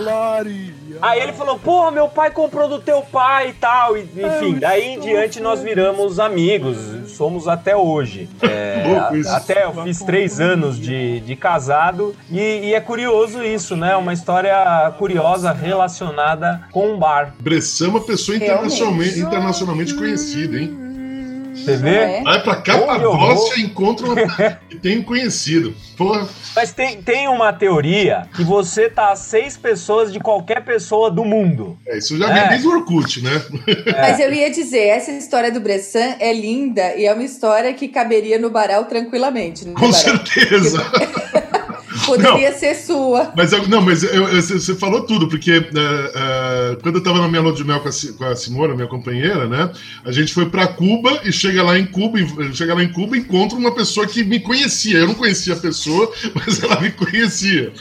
Aí 1.00 1.20
ele 1.20 1.32
falou, 1.32 1.58
porra, 1.58 1.90
meu 1.90 2.08
pai 2.08 2.30
comprou 2.30 2.68
do 2.68 2.78
teu 2.78 3.02
pai 3.02 3.48
e 3.50 3.52
tal. 3.54 3.96
E, 3.96 4.02
enfim, 4.02 4.58
daí 4.58 4.88
em 4.94 5.00
diante 5.00 5.40
nós 5.40 5.60
viramos 5.60 6.20
amigos, 6.20 6.76
somos 7.10 7.48
até 7.48 7.76
hoje. 7.76 8.28
É, 8.52 8.84
Louco 8.86 9.16
isso. 9.16 9.30
a- 9.30 9.36
até 9.36 9.64
eu 9.64 9.72
fiz 9.84 10.00
três 10.02 10.40
anos 10.40 10.78
de, 10.78 11.20
de 11.20 11.36
casado 11.36 12.14
e, 12.30 12.40
e 12.40 12.74
é 12.74 12.80
curioso 12.80 13.42
isso, 13.42 13.76
né? 13.76 13.96
Uma 13.96 14.12
história 14.12 14.92
curiosa 14.98 15.52
relacionada 15.52 16.62
com 16.72 16.92
um 16.92 16.98
bar. 16.98 17.34
Bressan 17.40 17.86
é 17.86 17.88
uma 17.88 18.00
pessoa 18.00 18.36
internacionalmente, 18.36 19.18
internacionalmente 19.20 19.94
conhecida, 19.94 20.58
hein? 20.58 20.76
Você 21.54 21.76
vê? 21.76 21.96
É. 21.96 22.22
Vai 22.22 22.42
pra 22.42 22.56
Capadócia 22.56 23.60
e 23.60 23.64
encontra 23.64 24.06
uma 24.06 24.16
que 24.68 24.76
tem 24.78 24.98
um 24.98 25.02
conhecido. 25.02 25.74
Porra, 25.96 26.26
Mas 26.56 26.72
tem, 26.72 27.02
tem 27.02 27.28
uma 27.28 27.52
teoria 27.52 28.26
que 28.34 28.42
você 28.42 28.88
tá 28.88 29.12
a 29.12 29.16
seis 29.16 29.56
pessoas 29.56 30.12
de 30.12 30.18
qualquer 30.18 30.64
pessoa 30.64 31.10
do 31.10 31.24
mundo. 31.24 31.78
é, 31.86 31.98
isso 31.98 32.16
já 32.16 32.30
É. 32.30 32.40
vem 32.40 32.48
desde 32.50 32.66
o 32.66 32.70
Orkut, 32.72 33.22
né? 33.22 33.42
Mas 34.00 34.18
eu 34.18 34.32
ia 34.32 34.50
dizer, 34.50 34.86
essa 34.88 35.12
história 35.12 35.52
do 35.52 35.60
Bressan 35.60 36.16
é 36.18 36.32
linda 36.32 36.94
e 36.96 37.04
é 37.04 37.12
uma 37.12 37.22
história 37.24 37.72
que 37.74 37.88
caberia 37.88 38.38
no 38.38 38.50
Baral 38.50 38.84
tranquilamente. 38.86 39.66
né, 39.66 39.74
Com 39.74 39.90
Baral? 39.90 39.92
certeza. 39.94 40.82
Poderia 42.06 42.52
ser 42.56 42.74
sua. 42.74 43.32
Mas 43.36 43.52
eu- 43.52 43.66
não, 43.68 43.80
mas 43.82 44.02
eu- 44.02 44.28
eu- 44.28 44.42
você 44.42 44.74
falou 44.74 45.02
tudo, 45.04 45.28
porque 45.28 45.50
é, 45.52 45.56
é, 46.14 46.76
quando 46.82 46.96
eu 46.96 47.02
tava 47.02 47.18
na 47.20 47.28
minha 47.28 47.40
lua 47.42 47.52
de 47.52 47.64
mel 47.64 47.80
com 47.80 47.88
a, 47.88 47.92
com 48.18 48.24
a 48.24 48.36
Simona, 48.36 48.74
minha 48.74 48.86
companheira, 48.88 49.46
né? 49.46 49.70
A 50.04 50.12
gente 50.12 50.32
foi 50.32 50.46
pra 50.46 50.66
Cuba 50.66 51.20
e 51.24 51.32
chega 51.32 51.62
lá 51.62 51.78
em 51.78 51.86
Cuba, 51.86 52.18
e- 52.20 52.54
chega 52.54 52.74
lá 52.74 52.82
em 52.82 52.92
Cuba 52.92 53.16
e 53.16 53.20
encontra 53.20 53.56
uma 53.58 53.72
pessoa 53.74 54.06
que 54.06 54.22
me 54.24 54.40
conhecia. 54.40 54.98
Eu 54.98 55.08
não 55.08 55.14
conhecia 55.14 55.54
a 55.54 55.56
pessoa, 55.56 56.10
mas 56.34 56.62
ela 56.62 56.80
me 56.80 56.90
conhecia. 56.90 57.72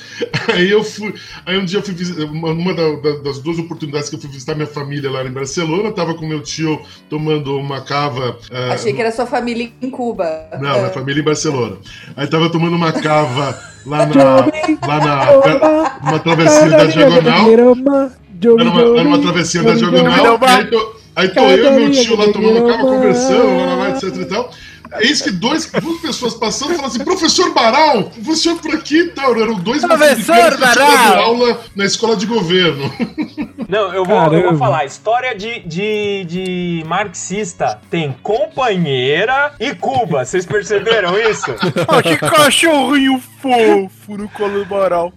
Aí 0.53 0.69
eu 0.69 0.83
fui. 0.83 1.13
Aí 1.45 1.57
um 1.57 1.65
dia 1.65 1.79
eu 1.79 1.83
fui 1.83 1.93
visitar. 1.93 2.23
Uma, 2.25 2.49
uma 2.51 2.73
da- 2.73 2.95
da- 2.97 3.17
das 3.23 3.39
duas 3.39 3.57
oportunidades 3.59 4.09
que 4.09 4.15
eu 4.15 4.19
fui 4.19 4.29
visitar 4.29 4.55
minha 4.55 4.67
família 4.67 5.09
lá 5.09 5.23
em 5.23 5.31
Barcelona, 5.31 5.83
eu 5.89 5.93
tava 5.93 6.13
com 6.15 6.27
meu 6.27 6.41
tio 6.41 6.81
tomando 7.09 7.57
uma 7.57 7.81
cava. 7.81 8.37
é, 8.51 8.71
Achei 8.73 8.93
que 8.93 9.01
era 9.01 9.11
sua 9.11 9.25
família 9.25 9.71
em 9.81 9.89
Cuba. 9.89 10.47
não, 10.61 10.79
minha 10.79 10.89
família 10.89 11.21
em 11.21 11.23
Barcelona. 11.23 11.77
Aí 12.15 12.27
tava 12.27 12.49
tomando 12.49 12.75
uma 12.75 12.91
cava 12.91 13.70
lá 13.85 14.05
na. 14.05 14.35
lá 14.88 15.05
na. 15.05 15.97
Uma 16.01 16.19
travessia 16.19 16.69
da 16.69 16.85
diagonal. 16.85 17.51
Era 17.51 17.71
uma, 17.71 18.11
era 19.00 19.07
uma 19.07 19.19
travessia 19.19 19.63
da 19.63 19.73
diagonal. 19.73 20.39
Aí 20.41 20.65
tô, 20.65 20.95
aí 21.15 21.29
tô 21.29 21.41
eu 21.41 21.73
e 21.73 21.79
meu 21.79 21.91
tio 21.91 22.15
lá 22.15 22.31
tomando 22.31 22.67
cava, 22.67 22.83
conversando, 22.83 23.88
etc 23.89 24.21
e 24.21 24.25
tal. 24.25 24.51
Eis 25.00 25.21
que 25.21 25.31
dois, 25.31 25.71
duas 25.71 26.01
pessoas 26.01 26.33
passando 26.33 26.73
falam 26.73 26.88
assim: 26.88 27.03
professor 27.03 27.53
Baral, 27.53 28.11
você 28.17 28.53
por 28.55 28.73
aqui 28.73 28.97
e 28.97 29.07
tal. 29.09 29.39
Eram 29.39 29.53
dois 29.55 29.81
Professor 29.81 30.35
moçambicanos 30.35 30.57
que 30.57 30.73
tinham 30.73 30.88
Baral! 30.89 31.07
dado 31.07 31.21
aula 31.21 31.61
na 31.75 31.85
escola 31.85 32.15
de 32.15 32.25
governo. 32.25 32.93
Não, 33.69 33.93
eu 33.93 34.03
vou, 34.03 34.33
eu 34.33 34.50
vou 34.50 34.57
falar. 34.57 34.83
História 34.83 35.33
de, 35.33 35.61
de, 35.61 36.25
de 36.25 36.83
marxista 36.85 37.79
tem 37.89 38.13
companheira 38.21 39.53
e 39.57 39.73
Cuba. 39.73 40.25
Vocês 40.25 40.45
perceberam 40.45 41.17
isso? 41.17 41.51
Ah, 41.88 42.01
que 42.01 42.15
cachorrinho 42.17 43.21
fofo 43.41 44.17
no 44.17 44.29
colo 44.29 44.60
do 44.60 44.65
Baral. 44.65 45.12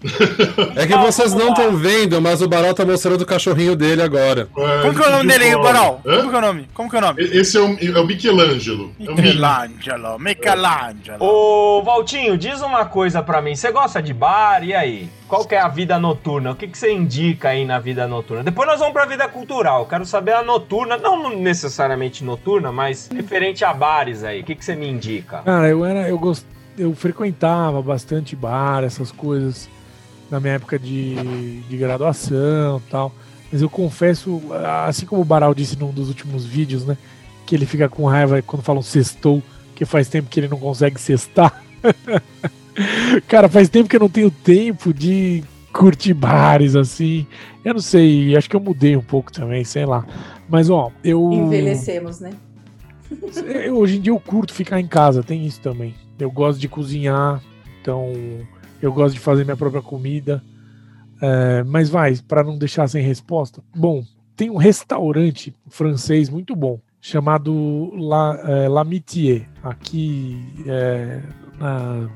É 0.76 0.87
que 0.87 0.97
vocês 0.97 1.35
não 1.35 1.50
estão 1.50 1.76
vendo, 1.76 2.21
mas 2.21 2.40
o 2.43 2.49
Baral 2.49 2.73
tá 2.75 2.85
mostrando 2.85 3.21
o 3.23 3.26
cachorrinho 3.26 3.76
dele 3.76 4.02
agora. 4.02 4.47
Como 4.52 4.95
que 4.95 5.02
é 5.02 5.09
o 5.09 5.11
nome 5.11 5.28
dele, 5.28 5.57
Baral? 5.59 6.00
Hã? 6.07 6.16
Como 6.19 6.31
que 6.31 6.35
é 6.37 6.38
o 6.38 6.43
nome? 6.43 6.69
Como 6.75 6.90
que 6.90 6.97
é 6.97 6.99
o 6.99 7.02
nome? 7.02 7.23
Esse 7.23 7.57
é 7.57 7.61
o, 7.61 7.97
é 7.97 8.00
o 8.00 8.07
Michelangelo. 8.07 8.93
É 8.99 9.11
o 9.11 9.14
Mi- 9.14 9.23
Michelangelo, 9.23 10.19
Michelangelo. 10.19 11.19
Ô, 11.21 11.83
Valtinho, 11.85 12.37
diz 12.38 12.61
uma 12.62 12.85
coisa 12.87 13.23
pra 13.23 13.43
mim. 13.43 13.54
Você 13.54 13.71
gosta 13.71 14.02
de 14.02 14.14
bar? 14.14 14.64
E 14.64 14.75
aí? 14.75 15.09
Qual 15.28 15.45
que 15.45 15.54
é 15.54 15.61
a 15.61 15.69
vida 15.69 15.99
noturna? 15.99 16.52
O 16.52 16.54
que, 16.54 16.66
que 16.69 16.76
você 16.78 16.93
indica 16.93 17.49
aí 17.49 17.64
na 17.64 17.78
vida 17.78 18.07
noturna? 18.07 18.43
Depois 18.45 18.69
nós 18.69 18.78
vamos 18.78 18.93
pra 18.95 19.04
vida 19.07 19.26
cultural. 19.28 19.87
Quero 19.87 20.04
saber 20.04 20.33
a 20.33 20.43
noturna, 20.43 20.97
não 20.97 21.31
necessariamente 21.37 22.23
noturna, 22.23 22.71
mas 22.71 23.09
referente 23.12 23.64
a 23.64 23.73
bares 23.73 24.23
aí. 24.23 24.40
O 24.40 24.45
que, 24.45 24.54
que 24.54 24.64
você 24.64 24.76
me 24.76 24.88
indica? 24.88 25.38
Cara, 25.38 25.69
eu 25.69 25.85
era. 25.85 26.09
Eu, 26.09 26.19
gost... 26.19 26.45
eu 26.78 26.95
frequentava 26.95 27.81
bastante 27.83 28.35
bar, 28.35 28.83
essas 28.85 29.11
coisas, 29.12 29.69
na 30.31 30.40
minha 30.40 30.54
época 30.54 30.78
de, 30.78 31.61
de 31.69 31.76
graduação 31.76 32.83
e 32.87 32.90
tal. 32.90 33.12
Mas 33.52 33.62
eu 33.62 33.71
confesso, 33.71 34.40
assim 34.87 35.07
como 35.07 35.23
o 35.23 35.25
Baral 35.25 35.54
disse 35.54 35.78
num 35.78 35.93
dos 35.93 36.09
últimos 36.09 36.45
vídeos, 36.45 36.85
né? 36.85 36.97
Que 37.47 37.54
ele 37.54 37.66
fica 37.66 37.88
com 37.88 38.04
raiva 38.07 38.43
quando 38.43 38.62
falam 38.62 38.83
sextou, 38.83 39.43
que 39.75 39.85
faz 39.85 40.09
tempo 40.09 40.28
que 40.28 40.40
ele 40.40 40.49
não 40.49 40.59
consegue 40.59 41.00
sextar. 41.00 41.62
Cara, 43.28 43.49
faz 43.49 43.69
tempo 43.69 43.88
que 43.88 43.97
eu 43.97 44.00
não 44.00 44.09
tenho 44.09 44.31
tempo 44.31 44.93
de 44.93 45.45
curtir 45.73 46.14
bares 46.14 46.75
assim. 46.75 47.26
Eu 47.64 47.75
não 47.75 47.81
sei, 47.81 48.37
acho 48.37 48.50
que 48.50 48.57
eu 48.57 48.61
mudei 48.61 48.97
um 48.97 49.02
pouco 49.02 49.33
também, 49.33 49.62
sei 49.64 49.87
lá. 49.87 50.04
Mas 50.49 50.69
ó, 50.71 50.90
eu. 51.04 51.31
Envelhecemos, 51.33 52.19
né? 52.21 52.31
Eu- 53.64 53.76
hoje 53.76 53.99
em 53.99 54.00
dia 54.00 54.12
eu 54.12 54.19
curto 54.19 54.52
ficar 54.52 54.81
em 54.81 54.87
casa, 54.88 55.23
tem 55.23 55.47
isso 55.47 55.61
também. 55.61 55.95
Eu 56.18 56.30
gosto 56.30 56.61
de 56.61 56.68
cozinhar, 56.68 57.42
então 57.80 58.12
eu 58.80 58.92
gosto 58.92 59.14
de 59.14 59.21
fazer 59.21 59.44
minha 59.44 59.56
própria 59.56 59.83
comida. 59.83 60.42
É, 61.21 61.62
mas 61.64 61.88
vai, 61.88 62.16
para 62.28 62.42
não 62.42 62.59
deixar 62.59 62.88
sem 62.88 63.02
resposta. 63.02 63.62
Bom, 63.75 64.04
tem 64.37 64.50
um 64.50 64.56
restaurante 64.56 65.54
francês 65.68 66.28
muito 66.28 66.54
bom 66.54 66.80
chamado 67.00 67.92
La, 67.97 68.40
é, 68.47 68.68
L'Amitié, 68.68 69.47
aqui 69.62 70.42
é, 70.66 71.21
na. 71.59 72.09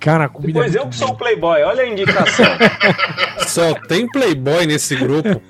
Cara, 0.00 0.24
a 0.24 0.28
comida. 0.28 0.54
Depois 0.54 0.74
é 0.74 0.78
eu 0.78 0.88
que 0.88 0.96
sou 0.96 1.14
playboy, 1.14 1.62
olha 1.62 1.82
a 1.82 1.88
indicação. 1.88 2.46
Só 3.46 3.74
tem 3.86 4.08
playboy 4.08 4.66
nesse 4.66 4.96
grupo. 4.96 5.40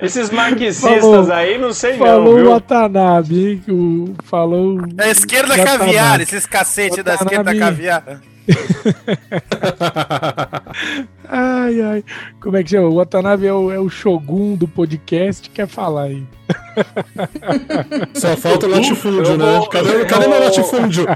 Esses 0.00 0.30
marxistas 0.30 1.00
Falou. 1.00 1.32
aí, 1.32 1.58
não 1.58 1.72
sei 1.72 1.96
Falou 1.96 2.24
não, 2.24 2.32
o 2.32 2.36
viu? 2.36 2.50
Watanabe, 2.50 3.48
hein? 3.50 3.62
que 3.64 3.70
o- 3.72 4.14
falou. 4.24 4.78
É 4.98 5.10
esquerda 5.10 5.56
Watanabe. 5.56 5.78
caviar, 5.78 6.20
esses 6.20 6.46
cacete 6.46 7.02
da 7.02 7.14
esquerda 7.14 7.56
caviar. 7.56 8.20
Ai, 11.30 11.80
ai. 11.82 12.04
Como 12.40 12.56
é 12.56 12.62
que 12.64 12.70
chama? 12.70 12.88
O 12.88 12.94
Watanabe 12.96 13.46
é 13.46 13.52
o, 13.52 13.70
é 13.70 13.78
o 13.78 13.88
Shogun 13.88 14.54
do 14.54 14.66
podcast, 14.66 15.48
quer 15.50 15.66
falar 15.68 16.04
aí. 16.04 16.24
Só 18.14 18.36
falta 18.36 18.66
o 18.66 18.70
latifúndio, 18.70 19.32
Eu 19.32 19.36
né? 19.38 19.58
vou- 19.58 19.68
Cadê, 19.68 19.88
eu 20.02 20.06
cadê 20.06 20.26
meu 20.28 20.36
vou- 20.38 20.44
latifúndio? 20.46 21.06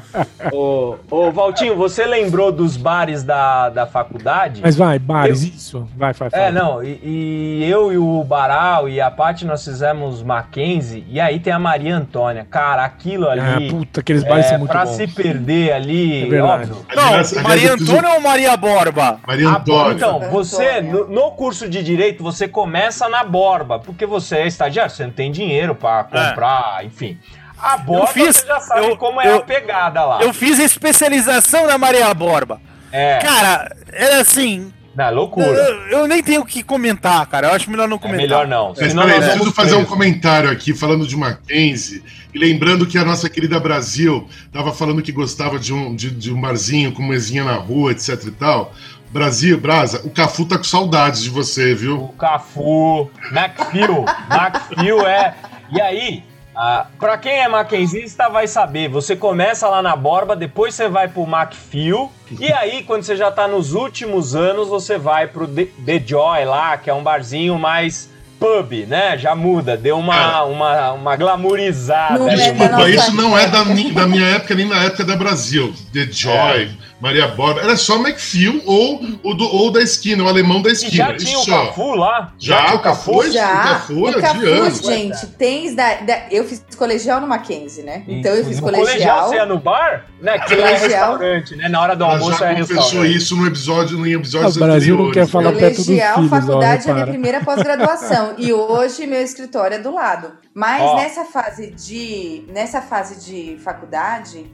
Ô, 0.52 0.96
ô, 1.10 1.30
Valtinho, 1.30 1.74
você 1.76 2.04
lembrou 2.04 2.52
dos 2.52 2.76
bares 2.76 3.22
da, 3.22 3.70
da 3.70 3.86
faculdade? 3.86 4.60
Mas 4.62 4.76
vai, 4.76 4.98
bares, 4.98 5.42
isso. 5.42 5.88
Vai, 5.96 6.12
vai, 6.12 6.28
É, 6.32 6.50
não, 6.52 6.82
e, 6.82 7.00
e 7.02 7.70
eu 7.70 7.92
e 7.92 7.96
o 7.98 8.22
Baral 8.24 8.88
e 8.88 9.00
a 9.00 9.10
Paty 9.10 9.46
nós 9.46 9.64
fizemos 9.64 10.22
Mackenzie, 10.22 11.04
e 11.08 11.18
aí 11.20 11.40
tem 11.40 11.52
a 11.52 11.58
Maria 11.58 11.96
Antônia. 11.96 12.46
Cara, 12.50 12.84
aquilo 12.84 13.28
Ah, 13.28 13.32
ali. 13.32 13.70
puta, 13.70 14.00
aqueles 14.00 14.24
bares 14.24 14.46
é, 14.46 14.48
são 14.50 14.58
muito 14.58 14.70
pra 14.70 14.84
bons. 14.84 14.96
se 14.96 15.06
perder 15.06 15.72
ali, 15.72 16.24
É 16.24 16.28
verdade. 16.28 16.70
óbvio. 16.72 16.86
Não, 16.94 17.42
Maria 17.42 17.68
eu 17.68 17.74
Antônia 17.74 18.10
ou 18.10 18.20
Maria 18.20 18.56
Borba? 18.56 19.18
Maria 19.26 19.48
Ah, 19.48 19.56
Antônia. 19.56 19.94
Então, 20.06 20.30
você, 20.30 20.80
no, 20.80 21.08
no 21.08 21.30
curso 21.32 21.68
de 21.68 21.82
direito, 21.82 22.22
você 22.22 22.46
começa 22.48 23.08
na 23.08 23.24
borba, 23.24 23.78
porque 23.78 24.04
você 24.06 24.36
é 24.38 24.46
estagiário, 24.46 24.90
você 24.92 25.04
não 25.04 25.12
tem 25.12 25.30
dinheiro 25.30 25.74
pra 25.74 26.04
comprar, 26.04 26.84
enfim. 26.84 27.18
A 27.58 27.76
borba, 27.76 28.08
fiz- 28.08 28.36
você 28.38 28.46
já 28.46 28.60
sabe 28.60 28.86
eu- 28.88 28.96
como 28.96 29.20
é 29.20 29.28
eu- 29.28 29.36
a 29.36 29.40
pegada 29.42 30.04
lá. 30.04 30.22
Eu 30.22 30.32
fiz 30.34 30.58
a 30.58 30.64
especialização 30.64 31.66
na 31.66 31.78
Maria 31.78 32.12
Borba. 32.12 32.60
É, 32.90 33.18
Cara, 33.18 33.74
era 33.92 34.20
assim. 34.20 34.72
na 34.94 35.08
Eu, 35.10 35.14
loucura. 35.14 35.46
eu 35.90 36.06
nem 36.06 36.22
tenho 36.22 36.42
o 36.42 36.44
que 36.44 36.62
comentar, 36.62 37.24
cara. 37.26 37.48
Eu 37.48 37.54
acho 37.54 37.70
melhor 37.70 37.88
não 37.88 37.96
É 37.96 38.00
comentar. 38.00 38.20
melhor 38.22 38.46
não. 38.46 38.74
Mas 38.78 38.90
senão 38.90 39.04
peraí, 39.04 39.20
nós 39.20 39.24
preciso 39.28 39.38
vamos 39.38 39.54
fazer 39.54 39.72
um 39.72 39.76
presos. 39.76 39.90
comentário 39.90 40.50
aqui 40.50 40.74
falando 40.74 41.06
de 41.06 41.16
Mackenzie 41.16 42.02
e 42.34 42.38
lembrando 42.38 42.84
que 42.86 42.98
a 42.98 43.04
nossa 43.04 43.30
querida 43.30 43.58
Brasil 43.58 44.28
estava 44.44 44.72
falando 44.72 45.00
que 45.00 45.12
gostava 45.12 45.58
de 45.58 45.72
um, 45.72 45.94
de, 45.96 46.10
de 46.10 46.32
um 46.32 46.40
barzinho 46.40 46.92
com 46.92 47.02
mesinha 47.02 47.44
na 47.44 47.54
rua, 47.54 47.92
etc 47.92 48.22
e 48.26 48.30
tal. 48.32 48.74
Brasil, 49.12 49.60
Brasa, 49.60 50.00
o 50.04 50.10
Cafu 50.10 50.46
tá 50.46 50.56
com 50.56 50.64
saudades 50.64 51.22
de 51.22 51.28
você, 51.28 51.74
viu? 51.74 52.04
O 52.04 52.08
Cafu, 52.14 53.10
McPhil. 53.30 54.06
McPhil 54.30 55.06
é. 55.06 55.34
E 55.70 55.80
aí, 55.80 56.24
ah, 56.56 56.86
pra 56.98 57.18
quem 57.18 57.32
é 57.32 57.46
mackenzista 57.46 58.30
vai 58.30 58.46
saber. 58.46 58.88
Você 58.88 59.14
começa 59.14 59.68
lá 59.68 59.82
na 59.82 59.94
Borba, 59.94 60.34
depois 60.34 60.74
você 60.74 60.88
vai 60.88 61.08
pro 61.08 61.24
McPhil. 61.24 62.10
E 62.40 62.50
aí, 62.52 62.82
quando 62.84 63.02
você 63.02 63.14
já 63.14 63.30
tá 63.30 63.46
nos 63.46 63.74
últimos 63.74 64.34
anos, 64.34 64.68
você 64.68 64.96
vai 64.96 65.26
pro 65.26 65.46
The, 65.46 65.66
The 65.84 66.02
Joy 66.06 66.44
lá, 66.46 66.78
que 66.78 66.88
é 66.88 66.94
um 66.94 67.02
barzinho 67.02 67.58
mais 67.58 68.10
pub, 68.42 68.86
né? 68.88 69.16
Já 69.16 69.36
muda, 69.36 69.76
deu 69.76 69.96
uma, 69.96 70.42
uma, 70.42 70.92
uma 70.92 71.16
glamourizada. 71.16 72.18
Não 72.18 72.28
é 72.28 72.34
Desculpa, 72.34 72.90
isso 72.90 73.14
não 73.14 73.38
é 73.38 73.46
da, 73.46 73.62
da 73.62 74.06
minha 74.06 74.26
época 74.26 74.54
nem 74.54 74.66
na 74.66 74.82
época 74.82 75.04
da 75.04 75.14
Brasil. 75.14 75.72
The 75.92 76.08
Joy, 76.10 76.70
Maria 77.02 77.26
Borba. 77.28 77.60
Era 77.60 77.76
só 77.76 77.96
McPhil 77.96 78.62
ou, 78.64 79.02
o 79.24 79.34
do, 79.34 79.44
ou 79.44 79.70
da 79.72 79.82
esquina, 79.82 80.22
o 80.22 80.28
alemão 80.28 80.62
da 80.62 80.70
E 80.70 80.72
esquina. 80.72 81.08
já 81.08 81.16
tinha 81.16 81.36
o 81.36 81.40
Isso 81.42 81.50
só. 81.50 81.66
Cafu 81.66 81.94
lá? 81.96 82.32
Já, 82.38 82.64
tinha 82.64 82.74
o 82.76 82.78
Cafu, 82.78 83.30
Já, 83.32 83.50
o 83.50 83.62
Cafu 83.62 84.06
é 84.06 84.10
o 84.10 84.20
Cafu, 84.20 84.38
de 84.40 84.46
anos. 84.46 84.78
gente, 84.78 85.26
tens 85.36 85.74
da, 85.74 85.94
da- 85.96 86.22
Eu 86.30 86.44
fiz 86.44 86.64
colegial 86.78 87.20
no 87.20 87.26
Mackenzie, 87.26 87.82
né? 87.82 88.04
Então 88.06 88.32
eu 88.32 88.44
fiz 88.44 88.56
no 88.60 88.62
colegial. 88.62 88.86
colegial. 88.86 89.28
você 89.28 89.34
ia 89.34 89.46
no 89.46 89.58
bar? 89.58 90.06
Né? 90.20 90.38
Que 90.38 90.54
lá 90.54 90.70
é 90.70 90.74
Colegial. 90.78 91.10
restaurante, 91.10 91.56
né? 91.56 91.68
Na 91.68 91.80
hora 91.80 91.96
do 91.96 92.04
almoço 92.04 92.38
já 92.38 92.50
é 92.52 92.54
confessou 92.54 92.82
restaurante. 92.84 93.16
isso 93.16 93.36
no 93.36 93.46
episódio, 93.48 94.06
em 94.06 94.12
Ah, 94.12 94.16
episódios 94.16 94.56
o 94.56 94.60
Brasil 94.60 94.96
não 94.96 95.10
quer 95.10 95.22
anteriores. 95.22 95.30
falar 95.32 95.52
perto 95.52 95.76
dos 95.76 95.86
Colegial, 95.86 96.14
filhos, 96.14 96.32
ó, 96.32 96.36
faculdade 96.40 96.88
é 96.88 96.90
a 96.90 96.94
minha 96.94 97.06
primeira 97.08 97.40
pós-graduação. 97.44 98.34
e 98.38 98.52
hoje 98.52 99.06
meu 99.08 99.20
escritório 99.20 99.74
é 99.74 99.78
do 99.80 99.92
lado. 99.92 100.32
Mas 100.54 100.82
Ó. 100.82 100.96
nessa 100.96 101.24
fase 101.24 101.70
de. 101.72 102.44
Nessa 102.52 102.80
fase 102.82 103.24
de 103.24 103.56
faculdade, 103.64 104.44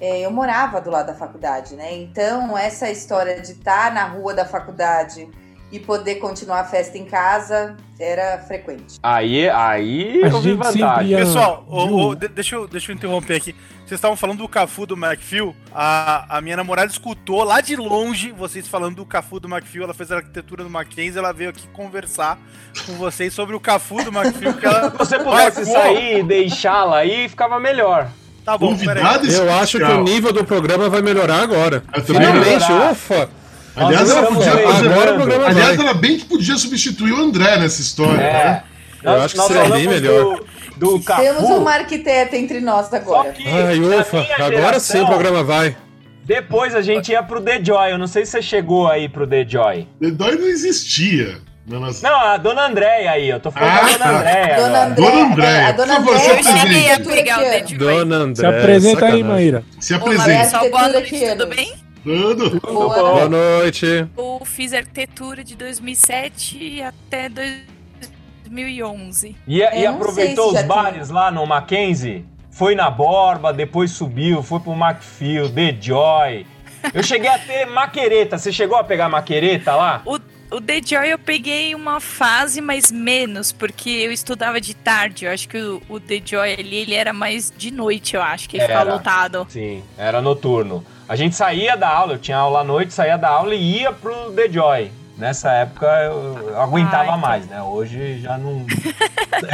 é, 0.00 0.20
eu 0.20 0.30
morava 0.30 0.80
do 0.80 0.90
lado 0.90 1.08
da 1.08 1.14
faculdade, 1.14 1.74
né? 1.74 1.94
Então, 1.94 2.56
essa 2.56 2.90
história 2.90 3.40
de 3.40 3.52
estar 3.52 3.92
na 3.92 4.04
rua 4.06 4.34
da 4.34 4.44
faculdade 4.44 5.28
e 5.72 5.78
poder 5.78 6.16
continuar 6.16 6.60
a 6.60 6.64
festa 6.64 6.98
em 6.98 7.04
casa 7.04 7.76
era 7.98 8.38
frequente. 8.38 8.98
Aí, 9.02 9.48
aí 9.48 10.20
A 10.24 10.28
eu 10.28 10.40
vi 10.40 10.54
vantagem. 10.54 11.16
Pessoal, 11.16 11.64
ô, 11.68 12.14
de- 12.14 12.28
deixa, 12.28 12.56
eu, 12.56 12.66
deixa 12.66 12.90
eu 12.90 12.96
interromper 12.96 13.36
aqui. 13.36 13.54
Vocês 13.80 13.98
estavam 13.98 14.16
falando 14.16 14.38
do 14.38 14.48
Cafu 14.48 14.86
do 14.86 14.96
McPhil. 14.96 15.54
A, 15.72 16.38
a 16.38 16.40
minha 16.40 16.56
namorada 16.56 16.90
escutou 16.90 17.44
lá 17.44 17.60
de 17.60 17.76
longe 17.76 18.32
vocês 18.32 18.66
falando 18.66 18.96
do 18.96 19.06
Cafu 19.06 19.38
do 19.38 19.48
McPhil. 19.48 19.84
Ela 19.84 19.94
fez 19.94 20.10
a 20.10 20.16
arquitetura 20.16 20.64
do 20.64 20.70
Mackenzie. 20.70 21.18
Ela 21.18 21.32
veio 21.32 21.50
aqui 21.50 21.68
conversar 21.68 22.38
com 22.86 22.94
vocês 22.94 23.32
sobre 23.32 23.54
o 23.54 23.60
Cafu 23.60 24.02
do 24.02 24.10
McPhil. 24.16 24.54
Que 24.54 24.66
ela 24.66 24.90
Se 24.90 24.96
você 24.96 25.18
pudesse 25.18 25.66
sair 25.66 26.18
e 26.18 26.22
deixá-la 26.22 26.98
aí, 26.98 27.28
ficava 27.28 27.60
melhor. 27.60 28.08
Tá 28.44 28.56
bom, 28.58 28.76
peraí. 28.76 29.02
Convidado 29.04 29.26
Eu 29.32 29.52
acho 29.54 29.78
que 29.78 29.84
o 29.84 30.02
nível 30.02 30.32
do 30.32 30.44
programa 30.44 30.88
vai 30.88 31.02
melhorar 31.02 31.42
agora. 31.42 31.82
Finalmente, 32.04 32.40
melhorar. 32.68 32.92
ufa! 32.92 33.28
Aliás, 33.76 34.08
Nós 34.08 34.18
ela 34.18 34.26
podia 34.26 34.50
fazer- 34.50 34.88
agora 34.92 35.12
o 35.12 35.16
programa 35.16 35.46
Aliás, 35.46 35.76
vai. 35.76 35.86
ela 35.86 35.94
bem 35.94 36.18
que 36.18 36.24
podia 36.24 36.56
substituir 36.56 37.12
o 37.12 37.20
André 37.22 37.56
nessa 37.58 37.80
história. 37.80 38.20
É. 38.20 38.32
né? 38.44 38.62
Eu 39.02 39.22
acho 39.22 39.34
que 39.36 39.40
seria 39.42 39.68
bem 39.70 39.86
melhor. 39.88 40.40
Do, 40.76 40.96
do 40.98 41.00
Cafu, 41.04 41.22
Temos 41.22 41.44
uma 41.44 41.72
arquiteta 41.72 42.36
entre 42.36 42.60
nós 42.60 42.92
agora. 42.92 43.30
que 43.32 43.46
Ai, 43.48 43.78
ufa! 43.80 44.20
minha 44.20 44.34
Agora 44.34 44.80
sim 44.80 44.92
o 44.92 44.96
geração, 45.00 45.06
programa 45.06 45.44
vai. 45.44 45.76
Depois 46.24 46.74
a 46.74 46.82
gente 46.82 47.10
ia 47.12 47.22
pro 47.22 47.40
The 47.40 47.62
Joy. 47.64 47.92
Eu 47.92 47.98
não 47.98 48.06
sei 48.06 48.24
se 48.26 48.32
você 48.32 48.42
chegou 48.42 48.86
aí 48.88 49.08
pro 49.08 49.26
The 49.26 49.46
Joy. 49.48 49.88
The 50.00 50.10
Dói 50.10 50.36
não 50.36 50.46
existia. 50.48 51.38
Não, 51.66 51.84
a 52.20 52.36
Dona 52.36 52.66
Andréia 52.66 53.12
aí. 53.12 53.28
Eu 53.28 53.38
tô 53.38 53.50
falando 53.50 53.70
Ah, 53.70 53.80
da 53.80 53.86
Dona 53.86 53.98
tá. 53.98 54.18
Andréia. 54.18 54.56
Dona 54.56 54.82
agora. 54.82 54.86
André, 54.86 55.10
Dona 55.10 55.24
Andréia, 55.32 55.66
a 55.68 55.72
Dona 55.72 55.94
por 56.02 56.04
favor, 56.04 56.14
André 56.14 56.42
se 56.42 56.50
Eu 56.50 56.58
cheguei 56.58 56.90
a 56.90 56.94
apresente. 57.36 57.78
Dona 57.78 58.34
Se 58.34 58.46
André. 58.46 58.58
apresenta 58.58 59.06
aí. 59.06 59.22
Maíra. 59.22 59.64
Se 59.78 59.94
Olá, 59.94 60.02
apresente. 60.02 60.38
pessoal, 60.44 60.70
boa 60.70 60.88
noite, 60.88 61.20
tudo 61.30 61.46
bem? 61.46 61.72
Tudo. 62.02 62.60
Boa. 62.60 62.94
Boa 62.94 63.28
noite. 63.28 63.86
Eu 64.16 64.42
fiz 64.44 64.72
arquitetura 64.72 65.44
de 65.44 65.54
2007 65.54 66.82
até 66.82 67.28
2011. 67.28 69.36
E, 69.46 69.58
e 69.58 69.86
aproveitou 69.86 70.50
se 70.50 70.56
os 70.56 70.62
bares 70.64 71.10
lá 71.10 71.30
no 71.30 71.46
Mackenzie? 71.46 72.24
Foi 72.50 72.74
na 72.74 72.90
Borba, 72.90 73.52
depois 73.52 73.92
subiu, 73.92 74.42
foi 74.42 74.58
pro 74.60 74.74
Macfield, 74.74 75.52
The 75.54 75.76
Joy. 75.80 76.46
Eu 76.92 77.02
cheguei 77.02 77.30
a 77.30 77.38
ter 77.38 77.66
maquereta. 77.66 78.36
Você 78.38 78.50
chegou 78.50 78.76
a 78.76 78.82
pegar 78.84 79.08
maquereta 79.08 79.74
lá? 79.76 80.02
O, 80.04 80.18
o 80.50 80.60
The 80.60 80.80
Joy 80.84 81.10
eu 81.12 81.18
peguei 81.18 81.74
uma 81.74 82.00
fase, 82.00 82.60
mas 82.60 82.90
menos, 82.90 83.52
porque 83.52 83.88
eu 83.90 84.12
estudava 84.12 84.60
de 84.60 84.74
tarde. 84.74 85.24
Eu 85.24 85.32
acho 85.32 85.48
que 85.48 85.58
o, 85.58 85.82
o 85.88 86.00
The 86.00 86.20
Joy 86.24 86.54
ali, 86.54 86.76
ele 86.76 86.94
era 86.94 87.12
mais 87.12 87.52
de 87.56 87.70
noite, 87.70 88.16
eu 88.16 88.22
acho, 88.22 88.48
que 88.48 88.56
ele 88.56 88.64
ficava 88.66 88.82
Era. 88.82 88.92
lotado. 88.94 89.46
Sim, 89.48 89.82
era 89.96 90.20
noturno. 90.20 90.84
A 91.08 91.16
gente 91.16 91.34
saía 91.34 91.76
da 91.76 91.88
aula, 91.88 92.14
eu 92.14 92.18
tinha 92.18 92.36
aula 92.36 92.60
à 92.60 92.64
noite, 92.64 92.92
saía 92.94 93.16
da 93.18 93.28
aula 93.28 93.54
e 93.54 93.80
ia 93.80 93.92
pro 93.92 94.32
The 94.32 94.48
Joy. 94.48 94.92
Nessa 95.18 95.52
época 95.52 95.86
eu, 96.04 96.48
eu 96.48 96.60
aguentava 96.62 97.02
Ah, 97.02 97.06
então. 97.08 97.18
mais, 97.18 97.46
né? 97.46 97.60
Hoje 97.60 98.20
já 98.20 98.38
não. 98.38 98.64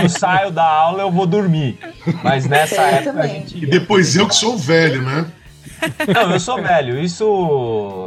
eu 0.00 0.08
saio 0.08 0.50
da 0.52 0.64
aula, 0.64 1.02
eu 1.02 1.10
vou 1.10 1.26
dormir. 1.26 1.76
Mas 2.22 2.46
nessa 2.46 2.76
Eu 2.82 2.82
época 2.86 3.10
a 3.10 3.12
também. 3.14 3.30
gente. 3.40 3.56
E 3.56 3.60
ia. 3.64 3.70
depois 3.70 4.14
eu 4.14 4.28
que 4.28 4.34
sou 4.36 4.56
velho, 4.56 5.02
né? 5.02 5.26
Não, 6.12 6.32
eu 6.32 6.40
sou 6.40 6.62
velho. 6.62 6.98
Isso. 6.98 7.24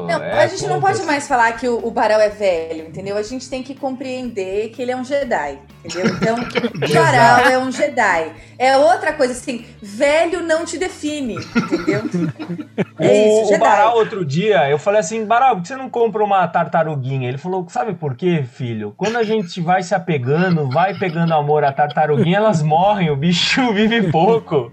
Não, 0.07 0.23
é 0.23 0.43
a 0.43 0.47
gente 0.47 0.67
não 0.67 0.79
pode 0.79 1.01
mais 1.03 1.27
falar 1.27 1.51
que 1.53 1.67
o, 1.67 1.85
o 1.85 1.91
Barão 1.91 2.19
é 2.19 2.29
velho, 2.29 2.87
entendeu? 2.87 3.17
A 3.17 3.23
gente 3.23 3.49
tem 3.49 3.61
que 3.61 3.75
compreender 3.75 4.69
que 4.69 4.81
ele 4.81 4.91
é 4.91 4.95
um 4.95 5.03
Jedi, 5.03 5.59
entendeu? 5.83 6.15
Então, 6.15 6.37
o 6.75 6.93
Barão 6.93 7.49
é 7.49 7.57
um 7.57 7.71
Jedi. 7.71 8.31
É 8.57 8.77
outra 8.77 9.13
coisa 9.13 9.33
assim, 9.33 9.65
velho 9.81 10.41
não 10.41 10.65
te 10.65 10.77
define, 10.77 11.35
entendeu? 11.35 12.03
É 13.01 13.27
isso, 13.27 13.37
o, 13.37 13.43
o 13.43 13.45
Jedi. 13.45 13.59
Baral, 13.59 13.95
outro 13.95 14.25
dia, 14.25 14.69
eu 14.69 14.77
falei 14.77 14.99
assim, 14.99 15.25
Baral, 15.25 15.55
por 15.55 15.61
que 15.61 15.69
você 15.69 15.75
não 15.75 15.89
compra 15.89 16.21
uma 16.23 16.45
tartaruguinha? 16.47 17.29
Ele 17.29 17.37
falou, 17.37 17.65
sabe 17.69 17.93
por 17.93 18.15
quê, 18.15 18.43
filho? 18.43 18.93
Quando 18.97 19.17
a 19.17 19.23
gente 19.23 19.61
vai 19.61 19.81
se 19.83 19.95
apegando, 19.95 20.69
vai 20.69 20.93
pegando 20.97 21.33
amor 21.33 21.63
à 21.63 21.71
tartaruguinha, 21.71 22.37
elas 22.37 22.61
morrem, 22.61 23.09
o 23.09 23.15
bicho 23.15 23.71
vive 23.73 24.11
pouco. 24.11 24.71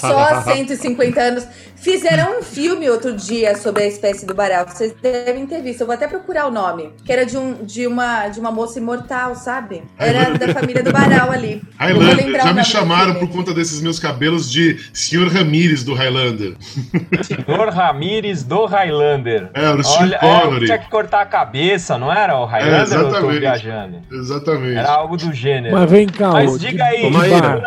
Só 0.00 0.42
150 0.42 1.20
anos. 1.20 1.48
Fizeram 1.80 2.38
um 2.38 2.42
filme 2.42 2.90
outro 2.90 3.14
dia 3.14 3.56
sobre 3.56 3.84
a 3.84 3.86
espécie 3.86 4.26
do 4.26 4.34
Baral. 4.34 4.66
Vocês 4.66 4.94
devem 5.00 5.46
ter 5.46 5.62
visto. 5.62 5.80
Eu 5.80 5.86
vou 5.86 5.94
até 5.94 6.08
procurar 6.08 6.46
o 6.46 6.50
nome. 6.50 6.92
Que 7.04 7.12
era 7.12 7.24
de, 7.24 7.36
um, 7.36 7.64
de, 7.64 7.86
uma, 7.86 8.28
de 8.28 8.40
uma 8.40 8.50
moça 8.50 8.78
imortal, 8.78 9.34
sabe? 9.34 9.82
Era 9.96 10.30
da 10.36 10.52
família 10.52 10.82
do 10.82 10.92
Baral 10.92 11.30
ali. 11.30 11.62
Highlander, 11.78 12.42
já 12.42 12.52
me 12.52 12.64
chamaram 12.64 13.14
por 13.14 13.28
conta 13.30 13.54
desses 13.54 13.80
meus 13.80 13.98
cabelos 13.98 14.50
de 14.50 14.78
Sr. 14.92 15.28
Ramírez 15.28 15.84
do 15.84 15.94
Highlander. 15.94 16.54
Senhor 17.22 17.68
Ramírez 17.68 18.42
do 18.42 18.66
Highlander. 18.66 19.50
É, 19.54 19.70
o 19.70 19.80
Olha, 20.00 20.16
é, 20.16 20.18
Connery. 20.18 20.66
tinha 20.66 20.78
que 20.78 20.90
cortar 20.90 21.22
a 21.22 21.26
cabeça, 21.26 21.96
não 21.96 22.12
era 22.12 22.36
o 22.36 22.44
Highlander 22.44 22.88
tô 22.88 23.08
exatamente. 23.08 23.40
viajando? 23.40 23.98
Exatamente. 24.10 24.76
Era 24.76 24.90
algo 24.90 25.16
do 25.16 25.32
gênero. 25.32 25.74
Mas 25.74 25.90
vem 25.90 26.06
cá, 26.06 26.32
Mas 26.32 26.58
diga 26.58 26.84
aí, 26.84 27.10
Maíra. 27.10 27.62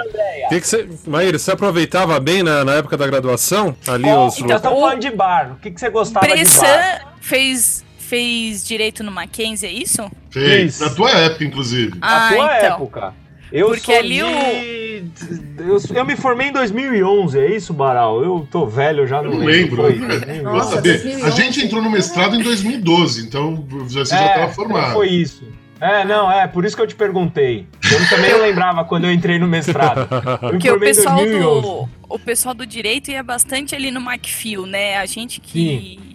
Que 0.50 0.60
que 0.60 0.68
você, 0.68 0.88
Maíra, 1.08 1.40
você 1.40 1.52
aproveitava 1.52 2.20
bem 2.20 2.44
na, 2.44 2.66
na 2.66 2.74
época 2.74 2.98
da 2.98 3.08
graduação? 3.08 3.76
Ali 3.88 4.01
Qual- 4.02 4.28
os 4.28 4.40
então 4.40 4.56
estamos 4.58 4.80
falando 4.80 5.00
de 5.00 5.10
bar. 5.12 5.52
O 5.54 5.56
que, 5.62 5.72
que 5.72 5.80
você 5.80 5.90
gostava 5.90 6.26
de 6.26 6.32
bar? 6.34 6.40
Bressan 6.40 7.00
fez, 7.22 7.86
fez 7.98 8.66
direito 8.66 9.04
no 9.04 9.12
Mackenzie, 9.12 9.68
é 9.68 9.72
isso? 9.72 10.10
Fez. 10.30 10.76
Isso. 10.76 10.84
Na 10.86 10.90
tua 10.96 11.12
época, 11.12 11.44
inclusive. 11.44 11.98
Na 12.00 12.28
Ah, 12.28 12.30
tua 12.34 12.46
então. 12.58 12.76
época. 12.76 13.14
Eu 13.52 13.68
Porque 13.68 13.92
ali 13.92 14.16
de... 14.16 14.24
o- 14.24 15.12
eu, 15.58 15.78
eu 15.94 16.06
me 16.06 16.16
formei 16.16 16.48
em 16.48 16.52
2011, 16.54 17.38
é 17.38 17.54
isso, 17.54 17.74
Baral? 17.74 18.24
Eu 18.24 18.48
tô 18.50 18.66
velho, 18.66 19.02
eu 19.02 19.08
já 19.08 19.22
não, 19.22 19.32
Eu 19.34 19.40
não 19.40 19.46
lembro. 19.46 19.76
Foi, 19.76 19.94
Pra 20.00 20.08
2011. 20.08 20.70
saber, 20.70 20.92
2011. 21.02 21.24
a 21.26 21.30
gente 21.32 21.66
entrou 21.66 21.82
no 21.82 21.90
mestrado 21.90 22.36
em 22.36 22.42
2012, 22.42 23.26
então 23.26 23.66
você 23.70 24.06
já 24.06 24.22
É, 24.22 24.28
estava 24.36 24.54
formado. 24.54 24.94
Foi 24.94 25.10
isso. 25.10 25.44
É, 25.82 26.06
não, 26.06 26.32
é, 26.32 26.48
por 26.48 26.64
isso 26.64 26.76
que 26.76 26.82
eu 26.82 26.86
te 26.86 26.94
perguntei. 26.94 27.66
Eu 27.92 28.08
também 28.08 28.32
não 28.32 28.42
lembrava 28.42 28.86
quando 28.86 29.06
eu 29.06 29.12
entrei 29.12 29.40
no 29.40 29.48
mestrado. 29.48 30.08
Porque 30.40 30.70
o 30.70 30.80
pessoal 30.80 31.16
2011. 31.16 31.62
do 31.62 31.90
o 32.08 32.20
pessoal 32.20 32.54
do 32.54 32.66
direito 32.66 33.10
ia 33.10 33.24
bastante 33.24 33.74
ali 33.74 33.90
no 33.90 34.02
Macfield, 34.02 34.70
né? 34.70 34.98
A 34.98 35.06
gente 35.06 35.40
que 35.40 36.11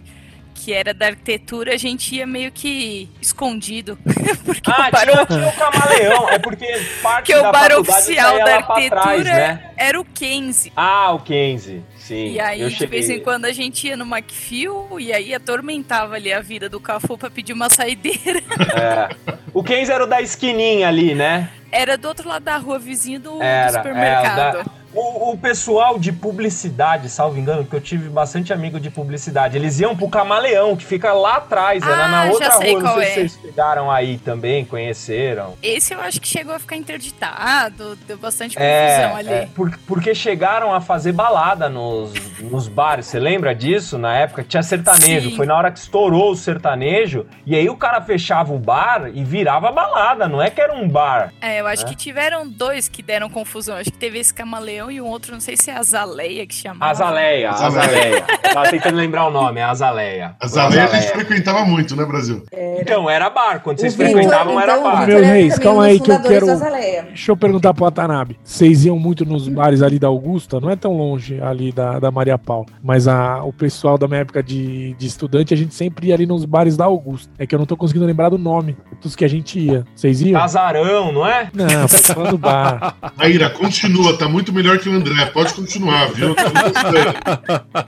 que 0.66 0.72
era 0.72 0.92
da 0.92 1.06
arquitetura, 1.06 1.74
a 1.74 1.76
gente 1.76 2.16
ia 2.16 2.26
meio 2.26 2.50
que 2.50 3.08
escondido. 3.22 3.96
porque 4.44 4.68
Ah, 4.68 4.88
o 4.88 4.90
barão, 4.90 5.14
tinha, 5.24 5.26
tinha 5.26 5.48
o 5.48 5.52
camaleão. 5.52 6.28
É 6.28 6.40
porque 6.40 6.66
parte 7.00 7.32
porque 7.32 7.40
da 7.40 7.48
o 7.48 7.52
bar 7.52 7.72
oficial 7.78 8.36
da 8.38 8.56
arquitetura 8.56 9.00
trás, 9.00 9.24
né? 9.24 9.70
era 9.76 10.00
o 10.00 10.04
Kenzie. 10.04 10.72
Ah, 10.74 11.12
o 11.12 11.20
Kenzie. 11.20 11.84
Sim, 11.96 12.32
E 12.32 12.40
aí, 12.40 12.60
eu 12.62 12.68
de 12.68 12.84
vez 12.84 13.08
em 13.08 13.20
quando, 13.20 13.44
a 13.44 13.52
gente 13.52 13.86
ia 13.86 13.96
no 13.96 14.04
Macfield 14.04 15.00
e 15.00 15.12
aí 15.12 15.32
atormentava 15.32 16.16
ali 16.16 16.32
a 16.32 16.40
vida 16.40 16.68
do 16.68 16.80
Cafu 16.80 17.16
pra 17.16 17.30
pedir 17.30 17.52
uma 17.52 17.70
saideira. 17.70 18.42
É. 18.76 19.08
O 19.54 19.62
Kenzie 19.62 19.94
era 19.94 20.02
o 20.02 20.06
da 20.06 20.20
esquininha 20.20 20.88
ali, 20.88 21.14
né? 21.14 21.48
Era 21.70 21.96
do 21.96 22.08
outro 22.08 22.28
lado 22.28 22.42
da 22.42 22.56
rua, 22.56 22.78
vizinho 22.78 23.20
do, 23.20 23.34
do 23.38 23.42
Era, 23.42 23.70
supermercado. 23.72 24.56
é, 24.58 24.62
o 24.62 24.75
O, 24.96 25.32
o 25.32 25.38
pessoal 25.38 25.98
de 25.98 26.10
publicidade, 26.12 27.08
salvo 27.10 27.38
engano, 27.38 27.64
que 27.64 27.76
eu 27.76 27.80
tive 27.80 28.08
bastante 28.08 28.52
amigo 28.52 28.80
de 28.80 28.88
publicidade, 28.90 29.56
eles 29.56 29.78
iam 29.78 29.94
pro 29.94 30.08
Camaleão, 30.08 30.74
que 30.74 30.84
fica 30.84 31.12
lá 31.12 31.36
atrás, 31.36 31.82
era 31.82 32.04
Ah, 32.04 32.08
na 32.08 32.26
já 32.26 32.32
outra 32.32 32.50
sei 32.52 32.70
rua. 32.72 32.82
Não 32.82 32.88
qual 32.90 32.98
sei 33.00 33.04
é. 33.04 33.08
se 33.08 33.14
vocês 33.14 33.36
pegaram 33.36 33.90
aí 33.90 34.18
também, 34.18 34.64
conheceram. 34.64 35.54
Esse 35.62 35.92
eu 35.92 36.00
acho 36.00 36.20
que 36.20 36.26
chegou 36.26 36.54
a 36.54 36.58
ficar 36.58 36.76
interditado, 36.76 37.96
deu 38.06 38.16
bastante 38.16 38.56
confusão 38.56 39.16
ali. 39.16 39.28
É, 39.28 39.48
por- 39.54 39.76
porque 39.86 40.14
chegaram 40.14 40.72
a 40.72 40.80
fazer 40.80 41.12
balada 41.12 41.68
nos, 41.68 42.12
nos 42.40 42.68
bares. 42.68 43.06
Você 43.06 43.18
lembra 43.18 43.54
disso? 43.54 43.98
Na 43.98 44.16
época 44.16 44.42
tinha 44.42 44.62
sertanejo. 44.62 45.30
Sim. 45.30 45.36
Foi 45.36 45.46
na 45.46 45.56
hora 45.56 45.70
que 45.70 45.78
estourou 45.78 46.30
o 46.30 46.36
sertanejo. 46.36 47.26
E 47.44 47.54
aí 47.54 47.68
o 47.68 47.76
cara 47.76 48.00
fechava 48.00 48.54
o 48.54 48.58
bar 48.58 49.10
e 49.12 49.22
virava 49.24 49.70
balada. 49.70 50.28
Não 50.28 50.40
é 50.40 50.50
que 50.50 50.60
era 50.60 50.74
um 50.74 50.88
bar. 50.88 51.32
É, 51.40 51.60
eu 51.60 51.66
acho 51.66 51.84
É. 51.84 51.88
que 51.88 51.94
tiveram 51.96 52.48
dois 52.48 52.88
que 52.88 53.02
deram 53.02 53.28
confusão. 53.28 53.76
Acho 53.76 53.90
que 53.90 53.98
teve 53.98 54.18
esse 54.18 54.32
camaleão 54.32 54.85
e 54.90 55.00
um 55.00 55.06
outro, 55.06 55.32
não 55.32 55.40
sei 55.40 55.56
se 55.56 55.70
é 55.70 55.76
Azaleia 55.76 56.46
que 56.46 56.54
chamava. 56.54 56.90
Azaleia, 56.90 57.50
Azaleia. 57.50 57.82
Azaleia. 57.82 58.24
Tava 58.52 58.70
tentando 58.70 58.96
lembrar 58.96 59.26
o 59.26 59.30
nome, 59.30 59.60
é 59.60 59.64
Azaleia. 59.64 60.34
As 60.40 60.56
areias 60.56 60.84
a 60.84 60.86
gente 60.96 61.06
Azaleia. 61.08 61.14
frequentava 61.26 61.64
muito, 61.64 61.94
né, 61.96 62.04
Brasil? 62.04 62.42
Então, 62.80 63.08
era 63.08 63.28
bar. 63.30 63.60
Quando 63.62 63.78
vocês 63.80 63.94
O 63.94 63.96
Vitor, 63.98 64.12
frequentavam, 64.12 64.60
era 64.60 64.72
então, 64.76 64.86
o 64.88 64.92
bar. 64.92 65.06
Meu 65.06 65.18
era 65.18 65.26
reis, 65.26 65.58
calma 65.58 65.84
aí 65.84 66.00
que 66.00 66.10
eu 66.10 66.20
quero- 66.22 66.50
Azaleia. 66.50 67.02
Deixa 67.04 67.32
eu 67.32 67.36
perguntar 67.36 67.74
pro 67.74 67.84
Watanabe. 67.84 68.38
Vocês 68.42 68.84
iam 68.84 68.98
muito 68.98 69.24
nos 69.24 69.48
bares 69.48 69.82
ali 69.82 69.98
da 69.98 70.08
Augusta? 70.08 70.60
Não 70.60 70.70
é 70.70 70.76
tão 70.76 70.96
longe 70.96 71.40
ali 71.42 71.72
da, 71.72 71.98
da 71.98 72.10
Maria 72.10 72.38
Paula. 72.38 72.66
Mas 72.82 73.08
a, 73.08 73.42
o 73.44 73.52
pessoal 73.52 73.98
da 73.98 74.06
minha 74.06 74.20
época 74.20 74.42
de, 74.42 74.94
de 74.94 75.06
estudante, 75.06 75.52
a 75.52 75.56
gente 75.56 75.74
sempre 75.74 76.08
ia 76.08 76.14
ali 76.14 76.26
nos 76.26 76.44
bares 76.44 76.76
da 76.76 76.84
Augusta. 76.84 77.30
É 77.38 77.46
que 77.46 77.54
eu 77.54 77.58
não 77.58 77.66
tô 77.66 77.76
conseguindo 77.76 78.06
lembrar 78.06 78.28
do 78.28 78.38
nome 78.38 78.76
dos 79.02 79.14
que 79.16 79.24
a 79.24 79.28
gente 79.28 79.58
ia. 79.58 79.84
Vocês 79.94 80.20
iam? 80.22 80.40
Casarão, 80.40 81.12
não 81.12 81.26
é? 81.26 81.48
Não, 81.52 81.86
tô 81.88 81.98
falando 81.98 82.30
do 82.32 82.38
bar. 82.38 82.94
Aira, 83.18 83.50
continua, 83.50 84.16
tá 84.16 84.28
muito 84.28 84.52
melhor 84.52 84.75
que 84.78 84.88
o 84.88 84.92
André. 84.92 85.26
Pode 85.26 85.54
continuar, 85.54 86.06
viu? 86.12 86.34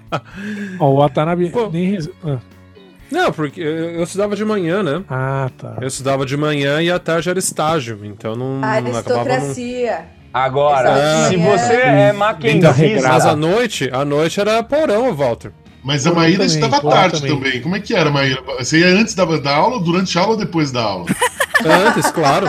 Ó, 0.78 0.86
o 0.90 0.96
Watanabe 0.98 1.50
Pô. 1.50 1.68
nem... 1.70 1.92
res- 1.92 2.10
Ah, 2.24 2.38
Não, 3.10 3.32
porque 3.32 3.60
eu, 3.60 4.02
estudava 4.02 4.36
de 4.36 4.44
manhã, 4.44 4.82
né? 4.82 5.02
Ah, 5.08 5.50
tá. 5.56 5.76
Eu 5.80 5.88
estudava 5.88 6.26
de 6.26 6.36
manhã 6.36 6.80
e 6.82 6.90
à 6.90 6.98
tarde 6.98 7.30
era 7.30 7.38
estágio, 7.38 8.00
então 8.04 8.34
não, 8.34 8.62
A 8.62 8.80
não 8.80 8.96
acabava 8.96 9.24
não... 9.24 9.32
aristocracia. 9.32 10.04
Agora, 10.32 10.90
Essa 10.90 11.28
se 11.30 11.36
manhã- 11.36 11.56
você 11.58 11.72
é 11.74 12.12
regrada. 12.70 13.08
Mas 13.14 13.26
à 13.26 13.34
noite, 13.34 13.90
à 13.92 14.04
noite 14.04 14.40
era 14.40 14.62
porão, 14.62 15.12
Walter. 15.14 15.52
Mas 15.82 16.06
a 16.06 16.12
Maíra 16.12 16.44
também, 16.44 16.46
estudava 16.46 16.90
tarde 16.90 17.20
também. 17.22 17.36
também. 17.36 17.60
Como 17.62 17.76
é 17.76 17.80
que 17.80 17.94
era, 17.94 18.10
Maíra? 18.10 18.42
Você 18.58 18.80
ia 18.80 18.88
antes 18.88 19.14
da, 19.14 19.24
da 19.24 19.56
aula, 19.56 19.80
durante 19.80 20.16
a 20.18 20.20
aula 20.20 20.32
ou 20.32 20.38
depois 20.38 20.70
da 20.70 20.82
aula? 20.82 21.06
Antes, 21.64 22.10
claro. 22.10 22.46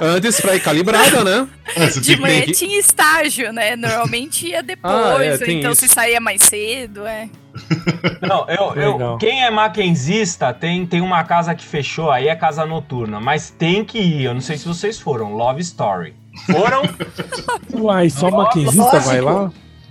Antes 0.00 0.40
pra 0.40 0.54
ir 0.56 0.60
calibrada, 0.60 1.22
né? 1.24 1.48
De 2.02 2.16
manhã 2.16 2.42
que- 2.42 2.52
tinha 2.52 2.78
estágio, 2.78 3.52
né? 3.52 3.76
Normalmente 3.76 4.48
ia 4.48 4.62
depois, 4.62 4.92
Ah, 4.94 5.24
é, 5.24 5.32
ou 5.36 5.50
então 5.50 5.72
isso. 5.72 5.80
se 5.82 5.88
saía 5.88 6.20
mais 6.20 6.42
cedo, 6.42 7.06
é. 7.06 7.28
Não, 8.20 8.46
eu, 8.48 8.74
eu- 8.82 9.18
quem 9.18 9.44
é 9.44 9.50
maquenzista 9.50 10.52
tem, 10.54 10.86
tem 10.86 11.00
uma 11.00 11.22
casa 11.24 11.54
que 11.54 11.64
fechou, 11.64 12.10
aí 12.10 12.28
é 12.28 12.34
casa 12.34 12.64
noturna, 12.64 13.20
mas 13.20 13.50
tem 13.50 13.84
que 13.84 13.98
ir. 13.98 14.24
Eu 14.24 14.34
não 14.34 14.40
sei 14.40 14.56
se 14.56 14.66
vocês 14.66 14.98
foram, 14.98 15.34
Love 15.34 15.60
Story. 15.60 16.14
Foram? 16.50 16.82
Uai, 17.74 18.08
só 18.08 18.30
maquinzista 18.30 18.98
vai 19.00 19.20
lá? 19.20 19.50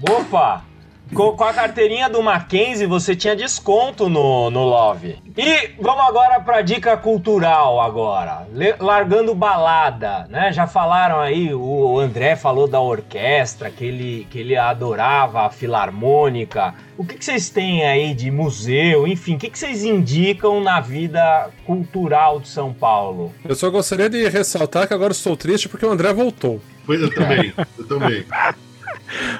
Opa! 0.09 0.65
Com, 1.13 1.34
com 1.36 1.43
a 1.43 1.54
carteirinha 1.54 2.10
do 2.10 2.24
Mackenzie, 2.24 2.88
você 2.88 3.13
tinha 3.15 3.36
desconto 3.36 4.08
no, 4.10 4.50
no 4.50 4.63
Love. 4.63 5.17
E 5.38 5.71
vamos 5.80 6.06
agora 6.08 6.39
para 6.39 6.62
dica 6.62 6.95
cultural 6.95 7.82
agora. 7.82 8.47
Le- 8.54 8.76
largando 8.80 9.36
balada, 9.36 10.26
né? 10.30 10.54
Já 10.54 10.67
falaram 10.67 11.19
aí, 11.19 11.54
o 11.54 12.00
André 12.00 12.36
falou 12.38 12.65
da 12.67 12.80
orquestra, 12.80 13.69
que 13.69 13.84
ele, 13.84 14.28
que 14.30 14.39
ele 14.39 14.56
adorava 14.56 15.41
a 15.45 15.50
filarmônica. 15.50 16.74
O 16.97 17.04
que, 17.06 17.15
que 17.17 17.26
vocês 17.26 17.50
têm 17.50 17.86
aí 17.86 18.13
de 18.13 18.32
museu? 18.32 19.06
Enfim, 19.06 19.36
o 19.36 19.38
que, 19.38 19.50
que 19.50 19.60
vocês 19.60 19.84
indicam 19.84 20.62
na 20.62 20.80
vida 20.80 21.50
cultural 21.65 22.39
de 22.39 22.47
São 22.47 22.74
Paulo? 22.74 23.34
Eu 23.43 23.56
só 23.56 23.69
gostaria 23.69 24.10
de 24.10 24.28
ressaltar 24.30 24.88
que 24.88 24.93
agora 24.93 25.12
estou 25.12 25.36
triste 25.36 25.67
porque 25.67 25.86
o 25.86 25.91
André 25.91 26.13
voltou. 26.13 26.62
Pois 26.86 27.02
eu 27.02 27.13
também, 27.13 27.54
eu 27.78 27.88
também. 27.88 28.26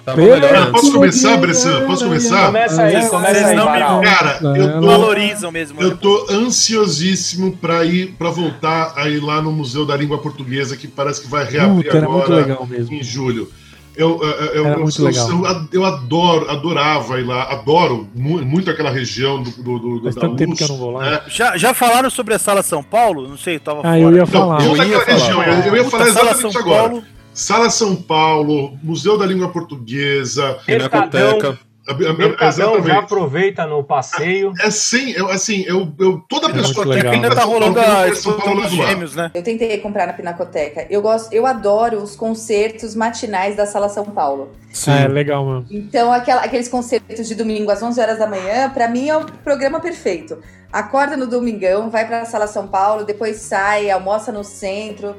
Cara, 0.06 0.60
antes. 0.60 0.72
posso 0.72 0.92
começar, 0.94 1.38
Bressan? 1.38 1.86
Posso 1.86 2.04
começar? 2.06 2.46
Começa 2.48 2.82
aí, 2.84 3.08
começa 3.10 3.48
aí, 3.48 3.56
não. 3.56 4.02
Cara, 4.02 4.40
eu 4.42 4.68
Não. 4.68 4.82
tô, 4.82 4.88
Valorizam 4.88 5.52
mesmo. 5.52 5.82
eu 5.82 5.96
tô 5.98 6.28
ansiosíssimo 6.30 7.56
pra 7.58 7.84
ir 7.86 8.14
para 8.18 8.30
voltar 8.30 8.94
a 8.96 9.08
ir 9.10 9.20
lá 9.22 9.42
no 9.42 9.52
Museu 9.52 9.86
da 9.86 9.96
Língua 9.96 10.18
Portuguesa, 10.18 10.76
que 10.76 10.88
parece 10.88 11.22
que 11.22 11.28
vai 11.28 11.46
reabrir 11.46 11.86
Puta, 11.86 11.98
agora 11.98 12.36
legal 12.36 12.66
mesmo. 12.66 12.94
em 12.96 13.04
julho. 13.04 13.50
Eu, 13.94 14.22
eu, 14.24 14.30
eu, 14.30 14.66
Era 14.66 14.80
eu- 14.80 14.88
eu- 14.88 15.46
eu- 15.46 15.68
eu 15.74 15.86
adoro, 15.86 16.50
adorava 16.50 17.20
ir 17.20 17.24
lá, 17.26 17.44
adoro 17.52 18.08
mu- 18.16 18.42
muito 18.42 18.72
aquela 18.72 18.90
região 18.90 19.44
do, 19.44 19.52
do, 19.52 19.80
do, 19.80 20.02
Faz 20.04 20.16
da 20.16 20.22
tanto 20.22 20.38
tempo 20.38 20.52
luz, 20.52 20.58
que 20.60 20.64
eu 20.64 20.68
não 20.70 20.78
vou 20.78 20.92
lá. 20.92 21.10
né? 21.12 21.22
Já, 21.28 21.58
já 21.58 21.74
falaram 21.74 22.10
sobre 22.10 22.34
a 22.34 22.40
Sala 22.40 22.64
São 22.64 22.82
Paulo? 22.82 23.28
Não 23.28 23.38
sei, 23.38 23.58
eu 23.58 23.60
tava 23.60 23.80
Ah, 23.80 23.84
fora. 23.84 24.00
eu 24.00 24.16
ia 24.16 24.26
falar. 24.26 24.62
eu 24.66 24.78
ia 24.78 25.00
falar. 25.02 25.04
região, 25.20 25.44
eu, 25.44 25.54
eu 25.66 25.76
ia 25.76 25.90
falar 25.90 26.08
exatamente 26.08 26.52
São 26.54 26.62
agora. 26.62 26.90
Paulo. 26.90 27.04
Sala 27.34 27.70
São 27.70 27.96
Paulo, 27.96 28.78
Museu 28.84 29.18
da 29.18 29.26
Língua 29.26 29.50
Portuguesa, 29.50 30.58
Pinacoteca. 30.66 31.58
a- 31.88 31.92
a- 31.92 32.10
a- 32.10 32.14
Mercadão 32.14 32.84
já 32.84 33.00
aproveita 33.00 33.66
no 33.66 33.84
passeio. 33.84 34.54
É 34.62 34.70
sim, 34.70 35.12
eu, 35.12 35.30
assim, 35.30 35.64
eu, 35.68 35.92
eu 36.00 36.22
toda 36.30 36.50
É 36.50 36.54
pessoa 36.54 36.86
que. 36.96 37.08
Ainda 37.08 37.34
tá 37.34 37.44
rolando 37.44 37.80
a 37.80 38.14
São 38.16 38.34
Paulo, 38.34 38.62
dos 38.62 38.72
gêmeos, 38.72 39.16
né? 39.16 39.32
Eu 39.34 39.42
tentei 39.44 39.78
comprar 39.80 40.06
na 40.08 40.14
Pinacoteca. 40.14 40.86
Eu 40.90 41.02
gosto, 41.02 41.34
eu 41.34 41.46
adoro 41.46 41.98
os 42.04 42.16
concertos 42.16 42.96
matinais 42.96 43.56
da 43.56 43.66
Sala 43.66 43.90
São 43.90 44.06
Paulo. 44.06 44.50
Sim. 44.72 44.92
Ah, 44.92 45.00
é 45.02 45.08
legal, 45.08 45.44
mano. 45.46 45.66
Então, 45.72 46.12
aquela- 46.14 46.42
aqueles 46.44 46.68
concertos 46.68 47.28
de 47.28 47.36
domingo 47.36 47.72
às 47.72 47.82
11 47.82 48.00
horas 48.00 48.20
da 48.20 48.28
manhã, 48.28 48.70
pra 48.70 48.88
mim 48.88 49.10
é 49.10 49.18
o 49.18 49.26
programa 49.26 49.80
perfeito. 49.80 50.38
Acorda 50.72 51.18
no 51.18 51.28
domingão, 51.28 51.90
vai 51.90 52.06
pra 52.08 52.24
Sala 52.24 52.48
São 52.48 52.68
Paulo, 52.68 53.04
depois 53.04 53.38
sai, 53.38 53.90
almoça 53.90 54.32
no 54.32 54.44
centro. 54.44 55.16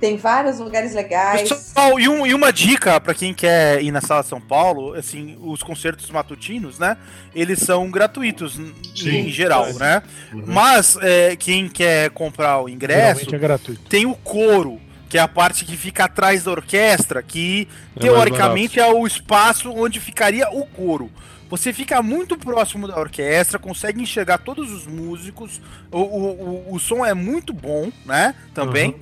Tem 0.00 0.16
vários 0.16 0.58
lugares 0.58 0.94
legais. 0.94 1.48
Pessoal, 1.48 1.98
e, 1.98 2.08
um- 2.08 2.26
e 2.26 2.34
uma 2.34 2.52
dica 2.52 3.00
pra 3.00 3.14
quem 3.14 3.32
quer 3.32 3.82
ir 3.82 3.90
na 3.90 4.00
Sala 4.00 4.22
São 4.22 4.40
Paulo, 4.40 4.94
assim, 4.94 5.36
os 5.40 5.62
concertos 5.62 6.10
matutinos, 6.10 6.78
né? 6.78 6.96
Eles 7.34 7.60
são 7.60 7.90
gratuitos 7.90 8.54
Sim. 8.94 9.08
em 9.26 9.30
geral, 9.30 9.72
né? 9.74 10.02
Uhum. 10.32 10.42
Mas 10.46 10.98
é, 11.00 11.34
quem 11.36 11.68
quer 11.68 12.10
comprar 12.10 12.60
o 12.62 12.68
ingresso, 12.68 13.34
é 13.34 13.38
gratuito. 13.38 13.82
tem 13.88 14.04
o 14.04 14.14
coro, 14.14 14.78
que 15.08 15.16
é 15.16 15.20
a 15.20 15.28
parte 15.28 15.64
que 15.64 15.76
fica 15.76 16.04
atrás 16.04 16.44
da 16.44 16.50
orquestra, 16.50 17.22
que 17.22 17.66
É 17.96 18.00
teoricamente 18.00 18.78
é 18.78 18.86
o 18.86 19.06
espaço 19.06 19.70
onde 19.72 19.98
ficaria 20.00 20.48
o 20.50 20.66
coro. 20.66 21.10
Você 21.48 21.72
fica 21.72 22.02
muito 22.02 22.36
próximo 22.36 22.88
da 22.88 22.98
orquestra, 22.98 23.56
consegue 23.58 24.02
enxergar 24.02 24.38
todos 24.38 24.72
os 24.72 24.84
músicos, 24.84 25.60
o, 25.92 26.00
o, 26.00 26.66
o, 26.70 26.74
o 26.74 26.78
som 26.80 27.06
é 27.06 27.14
muito 27.14 27.52
bom, 27.52 27.90
né? 28.04 28.34
Também. 28.52 28.96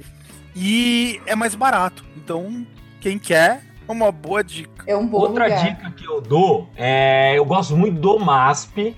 E 0.54 1.20
é 1.26 1.34
mais 1.34 1.54
barato. 1.54 2.04
Então, 2.16 2.66
quem 3.00 3.18
quer, 3.18 3.62
é 3.88 3.92
uma 3.92 4.10
boa 4.12 4.42
dica. 4.42 4.84
É 4.86 4.96
um 4.96 5.06
bom 5.06 5.18
Outra 5.18 5.44
lugar. 5.44 5.64
dica 5.64 5.90
que 5.90 6.04
eu 6.04 6.20
dou 6.20 6.68
é. 6.76 7.34
Eu 7.36 7.44
gosto 7.44 7.76
muito 7.76 7.98
do 8.00 8.18
MASP. 8.18 8.94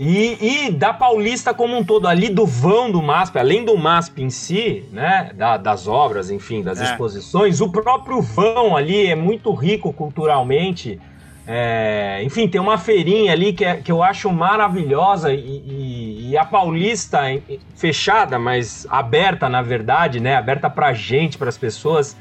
E, 0.00 0.66
e 0.68 0.70
da 0.70 0.94
Paulista 0.94 1.52
como 1.52 1.76
um 1.76 1.82
todo, 1.82 2.06
ali 2.06 2.28
do 2.28 2.46
vão 2.46 2.88
do 2.88 3.02
MASP, 3.02 3.36
além 3.36 3.64
do 3.64 3.76
MASP 3.76 4.22
em 4.22 4.30
si, 4.30 4.84
né? 4.92 5.32
da- 5.34 5.56
das 5.56 5.88
obras, 5.88 6.30
enfim, 6.30 6.62
das 6.62 6.80
É. 6.80 6.84
exposições, 6.84 7.60
o 7.60 7.68
próprio 7.68 8.22
vão 8.22 8.76
ali 8.76 9.08
é 9.08 9.16
muito 9.16 9.52
rico 9.52 9.92
culturalmente. 9.92 11.00
É, 11.50 12.20
enfim, 12.24 12.46
tem 12.46 12.60
uma 12.60 12.76
feirinha 12.76 13.32
ali 13.32 13.54
que, 13.54 13.64
é- 13.64 13.78
que 13.78 13.90
eu 13.90 14.02
acho 14.02 14.30
maravilhosa 14.30 15.32
e, 15.32 15.38
e- 15.38 16.28
e 16.30 16.36
a 16.36 16.44
Paulista 16.44 17.20
fechada, 17.74 18.38
mas 18.38 18.86
aberta 18.90 19.48
na 19.48 19.62
verdade, 19.62 20.20
né? 20.20 20.36
Aberta 20.36 20.68
pra 20.68 20.92
gente, 20.92 21.38
para 21.38 21.48
as 21.48 21.56
pessoas 21.56 22.14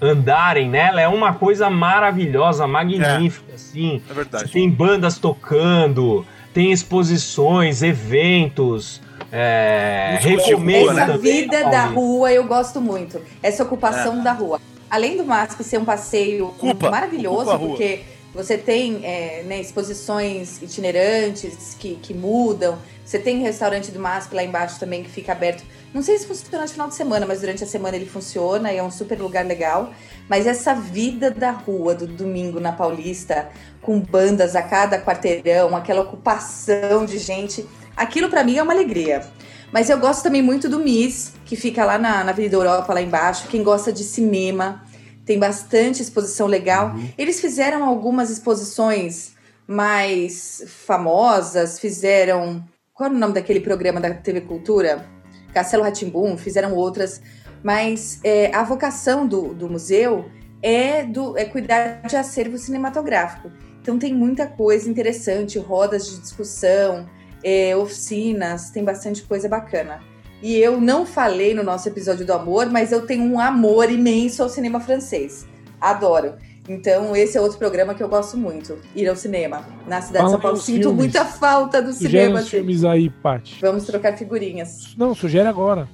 andarem 0.00 0.66
nela, 0.70 0.98
é 0.98 1.06
uma 1.06 1.34
coisa 1.34 1.68
maravilhosa, 1.68 2.66
magnífica, 2.66 3.52
assim. 3.54 3.96
É 3.96 4.08
Você 4.08 4.14
verdade. 4.14 4.50
tem 4.50 4.70
bandas 4.70 5.18
tocando, 5.18 6.24
tem 6.54 6.72
exposições, 6.72 7.82
eventos. 7.82 9.02
É, 9.30 10.16
recomendo 10.22 10.92
né? 10.94 11.02
Essa 11.02 11.12
também, 11.12 11.32
vida 11.42 11.50
Paulinho. 11.60 11.70
da 11.70 11.84
rua 11.84 12.32
eu 12.32 12.44
gosto 12.44 12.80
muito. 12.80 13.20
Essa 13.42 13.62
ocupação 13.62 14.22
da 14.24 14.32
rua. 14.32 14.58
Além 14.90 15.18
do 15.18 15.24
MASP 15.24 15.62
ser 15.62 15.78
um 15.78 15.84
passeio 15.84 16.46
Ocupa, 16.46 16.90
maravilhoso, 16.90 17.50
ocupa 17.50 17.66
porque 17.66 18.00
você 18.34 18.56
tem 18.56 19.04
é, 19.04 19.42
né, 19.42 19.60
exposições 19.60 20.62
itinerantes 20.62 21.76
que, 21.78 21.96
que 21.96 22.14
mudam. 22.14 22.78
Você 23.04 23.18
tem 23.18 23.40
restaurante 23.40 23.90
do 23.90 23.98
MASP 23.98 24.34
lá 24.34 24.44
embaixo 24.44 24.78
também 24.78 25.02
que 25.02 25.10
fica 25.10 25.32
aberto. 25.32 25.64
Não 25.92 26.00
sei 26.00 26.16
se 26.16 26.26
funciona 26.26 26.62
no 26.62 26.70
final 26.70 26.86
de 26.86 26.94
semana, 26.94 27.26
mas 27.26 27.40
durante 27.40 27.64
a 27.64 27.66
semana 27.66 27.96
ele 27.96 28.06
funciona 28.06 28.72
e 28.72 28.76
é 28.76 28.82
um 28.82 28.90
super 28.90 29.20
lugar 29.20 29.44
legal. 29.44 29.92
Mas 30.28 30.46
essa 30.46 30.72
vida 30.74 31.28
da 31.28 31.50
rua 31.50 31.92
do 31.92 32.06
domingo 32.06 32.60
na 32.60 32.70
Paulista, 32.70 33.50
com 33.82 33.98
bandas 33.98 34.54
a 34.54 34.62
cada 34.62 35.00
quarteirão, 35.00 35.74
aquela 35.74 36.02
ocupação 36.02 37.04
de 37.04 37.18
gente, 37.18 37.66
aquilo 37.96 38.28
pra 38.28 38.44
mim 38.44 38.56
é 38.56 38.62
uma 38.62 38.72
alegria. 38.72 39.26
Mas 39.72 39.90
eu 39.90 39.98
gosto 39.98 40.22
também 40.22 40.42
muito 40.42 40.68
do 40.68 40.78
MIS, 40.78 41.32
que 41.44 41.56
fica 41.56 41.84
lá 41.84 41.98
na, 41.98 42.22
na 42.22 42.30
Avenida 42.30 42.54
Europa, 42.54 42.94
lá 42.94 43.02
embaixo. 43.02 43.48
Quem 43.48 43.64
gosta 43.64 43.92
de 43.92 44.04
cinema, 44.04 44.84
tem 45.30 45.38
bastante 45.38 46.02
exposição 46.02 46.48
legal. 46.48 46.92
Eles 47.16 47.40
fizeram 47.40 47.84
algumas 47.84 48.30
exposições 48.30 49.36
mais 49.64 50.64
famosas, 50.66 51.78
fizeram. 51.78 52.64
Qual 52.92 53.08
é 53.08 53.12
o 53.12 53.16
nome 53.16 53.34
daquele 53.34 53.60
programa 53.60 54.00
da 54.00 54.12
TV 54.12 54.40
Cultura? 54.40 55.06
Castelo 55.54 55.84
Ratimbum, 55.84 56.36
fizeram 56.36 56.74
outras. 56.74 57.22
Mas 57.62 58.18
é, 58.24 58.52
a 58.52 58.64
vocação 58.64 59.24
do, 59.24 59.54
do 59.54 59.70
museu 59.70 60.24
é, 60.60 61.04
do, 61.04 61.38
é 61.38 61.44
cuidar 61.44 62.02
de 62.08 62.16
acervo 62.16 62.58
cinematográfico. 62.58 63.52
Então 63.80 64.00
tem 64.00 64.12
muita 64.12 64.48
coisa 64.48 64.90
interessante, 64.90 65.60
rodas 65.60 66.10
de 66.10 66.20
discussão, 66.20 67.08
é, 67.44 67.76
oficinas, 67.76 68.70
tem 68.70 68.82
bastante 68.82 69.22
coisa 69.22 69.48
bacana. 69.48 70.00
E 70.42 70.56
eu 70.56 70.80
não 70.80 71.04
falei 71.04 71.52
no 71.54 71.62
nosso 71.62 71.88
episódio 71.88 72.24
do 72.24 72.32
amor, 72.32 72.70
mas 72.70 72.92
eu 72.92 73.02
tenho 73.06 73.24
um 73.24 73.38
amor 73.38 73.90
imenso 73.90 74.42
ao 74.42 74.48
cinema 74.48 74.80
francês. 74.80 75.46
Adoro. 75.80 76.34
Então, 76.68 77.16
esse 77.16 77.36
é 77.36 77.40
outro 77.40 77.58
programa 77.58 77.94
que 77.94 78.02
eu 78.02 78.08
gosto 78.08 78.36
muito. 78.36 78.78
Ir 78.94 79.08
ao 79.08 79.16
cinema. 79.16 79.64
Na 79.88 80.00
cidade 80.00 80.18
Fala 80.18 80.26
de 80.26 80.30
São 80.32 80.40
Paulo. 80.40 80.56
Sinto 80.56 80.82
filmes. 80.82 80.96
muita 80.98 81.24
falta 81.24 81.82
do 81.82 81.92
Sugere 81.92 82.10
cinema. 82.10 82.34
uns 82.34 82.40
assim. 82.40 82.50
filmes 82.50 82.84
aí, 82.84 83.10
Paty. 83.10 83.58
Vamos 83.60 83.84
trocar 83.84 84.16
figurinhas. 84.16 84.94
Não, 84.96 85.14
sugere 85.14 85.48
agora. 85.48 85.88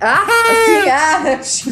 Ah, 0.00 0.24
assim, 1.38 1.70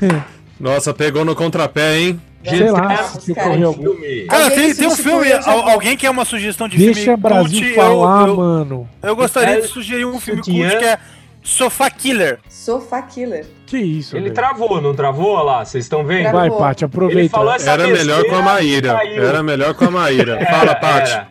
ah. 0.00 0.24
Nossa, 0.60 0.94
pegou 0.94 1.24
no 1.24 1.34
contrapé, 1.34 1.98
hein? 1.98 2.20
Sei 2.44 2.70
lá, 2.70 2.96
Gente, 3.12 3.22
se 3.22 3.34
cara, 3.34 3.48
ocorrer 3.48 3.66
algum. 3.66 3.82
Filme. 3.82 4.26
Cara, 4.26 4.44
Alguém 4.44 4.58
tem, 4.58 4.74
tem 4.74 4.86
um 4.88 4.96
filme. 4.96 5.32
al- 5.32 5.68
alguém 5.70 5.96
quer 5.96 6.10
uma 6.10 6.24
sugestão 6.24 6.68
de 6.68 6.76
Deixa 6.76 7.00
filme? 7.02 7.16
Brasil 7.16 7.60
cult? 7.60 7.74
falar, 7.74 8.22
eu, 8.22 8.28
eu, 8.28 8.36
mano. 8.36 8.88
eu 9.02 9.16
gostaria 9.16 9.60
de 9.60 9.68
sugerir 9.68 10.04
um 10.04 10.18
filme 10.18 10.42
cult 10.42 10.78
que 10.78 10.84
é 10.84 10.98
Sofá 11.42 11.90
Killer. 11.90 12.38
Sofá 12.48 13.02
Killer. 13.02 13.44
Que 13.66 13.76
isso, 13.78 14.14
Ele 14.16 14.24
velho. 14.24 14.34
travou, 14.34 14.80
não 14.80 14.94
travou? 14.94 15.32
Olha 15.34 15.42
lá, 15.42 15.64
vocês 15.64 15.84
estão 15.84 16.04
vendo? 16.04 16.30
Travou. 16.30 16.40
Vai, 16.40 16.50
Paty, 16.50 16.84
Ele 16.84 16.90
aproveita. 16.92 17.30
falou 17.36 17.52
essa 17.54 17.70
Era 17.70 17.86
melhor 17.88 18.24
com 18.24 18.34
a 18.36 18.42
Maíra. 18.42 19.00
Era 19.04 19.42
melhor 19.42 19.74
com 19.74 19.84
a 19.86 19.90
Maíra. 19.90 20.38
Fala, 20.46 20.74
Paty. 20.74 21.26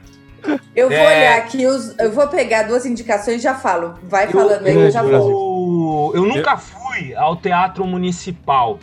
Eu 0.75 0.89
vou 0.89 0.97
É. 0.97 1.17
olhar 1.17 1.37
aqui, 1.37 1.65
os, 1.67 1.95
eu 1.99 2.11
vou 2.11 2.27
pegar 2.27 2.63
duas 2.63 2.83
indicações 2.85 3.37
e 3.37 3.43
já 3.43 3.53
falo. 3.53 3.93
Vai 4.03 4.25
Eu, 4.25 4.31
falando 4.31 4.65
aí, 4.65 4.73
eu- 4.73 4.81
eu 4.85 4.91
já 4.91 5.03
vou. 5.03 6.13
eu, 6.15 6.21
eu 6.23 6.27
nunca 6.27 6.57
fui 6.57 7.13
ao 7.15 7.35
Teatro 7.35 7.85
Municipal, 7.85 8.79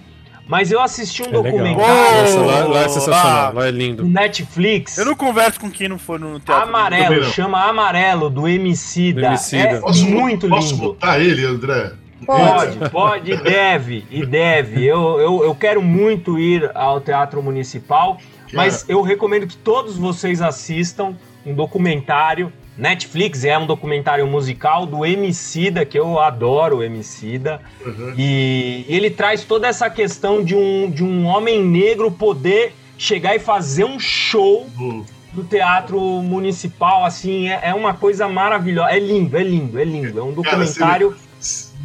mas 0.48 0.72
eu 0.72 0.80
assisti 0.80 1.22
um 1.22 1.26
É 1.26 1.30
documentário 1.30 1.76
Nossa, 1.76 2.40
lá, 2.40 2.64
lá 2.66 2.80
é 2.80 2.84
Ah. 2.84 2.88
sensacional. 2.88 3.54
Lá 3.54 3.68
é 3.68 3.70
lindo. 3.70 4.04
Netflix. 4.04 4.98
Eu 4.98 5.04
não 5.04 5.14
converso 5.14 5.60
com 5.60 5.70
quem 5.70 5.88
não 5.88 5.98
for 5.98 6.18
no 6.18 6.40
teatro. 6.40 6.64
Amarelo, 6.68 7.16
não. 7.22 7.30
chama 7.30 7.62
Amarelo, 7.64 8.28
do 8.30 8.48
Emicida. 8.48 9.20
Do 9.20 9.26
Emicida. 9.26 9.62
É 9.68 9.80
Posso, 9.80 10.04
muito 10.04 10.48
posso 10.48 10.74
lindo. 10.74 10.82
botar 10.88 11.20
ele, 11.20 11.44
André? 11.44 11.92
Pode. 12.26 12.76
Pode, 12.78 12.90
pode 12.90 13.32
e 13.32 13.36
deve, 13.36 14.04
e 14.10 14.26
deve. 14.26 14.84
Eu, 14.84 15.20
eu, 15.20 15.44
eu 15.44 15.54
quero 15.54 15.80
muito 15.80 16.36
ir 16.38 16.68
ao 16.74 17.00
Teatro 17.00 17.40
Municipal, 17.40 18.18
mas 18.52 18.84
eu 18.88 19.02
recomendo 19.02 19.46
que 19.46 19.56
todos 19.56 19.96
vocês 19.96 20.42
assistam 20.42 21.14
um 21.46 21.54
documentário 21.54 22.52
Netflix, 22.78 23.44
é 23.44 23.58
um 23.58 23.66
documentário 23.66 24.24
musical 24.26 24.86
do 24.86 25.04
Emicida, 25.04 25.84
que 25.84 25.98
eu 25.98 26.20
adoro 26.20 26.76
o 26.78 26.82
Emicida. 26.82 27.60
Uhum. 27.84 28.14
E 28.16 28.84
ele 28.88 29.10
traz 29.10 29.42
toda 29.42 29.66
essa 29.66 29.90
questão 29.90 30.44
de 30.44 30.54
um, 30.54 30.88
de 30.88 31.02
um 31.02 31.26
homem 31.26 31.64
negro 31.64 32.10
poder 32.10 32.72
chegar 32.96 33.34
e 33.34 33.40
fazer 33.40 33.84
um 33.84 33.98
show 33.98 34.66
Hum. 34.78 35.04
no 35.34 35.42
teatro 35.44 36.00
municipal, 36.22 37.04
assim, 37.04 37.48
é, 37.48 37.60
é 37.64 37.74
uma 37.74 37.94
coisa 37.94 38.28
maravilhosa. 38.28 38.90
É 38.90 38.98
lindo, 39.00 39.36
é 39.36 39.42
lindo, 39.42 39.78
é 39.78 39.84
lindo. 39.84 40.18
É 40.18 40.22
um 40.22 40.32
Cara, 40.32 40.58
documentário 40.58 41.16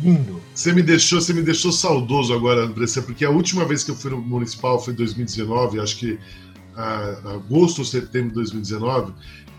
lindo. 0.01 0.41
Você 0.53 0.73
me 0.73 0.83
deixou, 0.83 1.19
você 1.19 1.33
me 1.33 1.41
deixou 1.41 1.71
saudoso 1.71 2.33
agora, 2.33 2.61
Andressa, 2.61 3.01
porque 3.01 3.25
a 3.25 3.29
última 3.29 3.65
vez 3.65 3.83
que 3.83 3.91
eu 3.91 3.95
fui 3.95 4.11
no 4.11 4.21
municipal 4.21 4.79
foi 4.79 4.93
em 4.93 4.97
2019, 4.97 5.79
acho 5.79 5.97
que 5.97 6.19
ah, 6.75 7.35
agosto 7.35 7.79
ou 7.79 7.85
setembro 7.85 8.29
de 8.29 8.35
2019. 8.35 9.13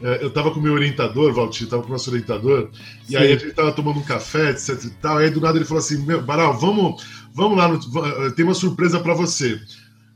Eh, 0.04 0.18
Eu 0.22 0.30
tava 0.30 0.50
com 0.52 0.60
o 0.60 0.62
meu 0.62 0.74
orientador, 0.74 1.32
Valtir, 1.32 1.66
tava 1.68 1.82
com 1.82 1.88
o 1.88 1.92
nosso 1.92 2.10
orientador, 2.10 2.70
e 3.08 3.16
aí 3.16 3.32
a 3.32 3.36
gente 3.36 3.52
tava 3.54 3.72
tomando 3.72 3.98
um 3.98 4.02
café, 4.04 4.50
etc 4.50 4.84
e 4.84 4.90
tal. 4.90 5.18
Aí 5.18 5.30
do 5.30 5.40
nada 5.40 5.58
ele 5.58 5.64
falou 5.64 5.80
assim: 5.80 6.04
Meu, 6.04 6.22
Baral, 6.22 6.58
vamos, 6.58 7.02
vamos 7.32 7.58
lá, 7.58 7.66
no, 7.68 7.80
va- 7.90 8.30
tem 8.36 8.44
uma 8.44 8.54
surpresa 8.54 9.00
pra 9.00 9.14
você. 9.14 9.60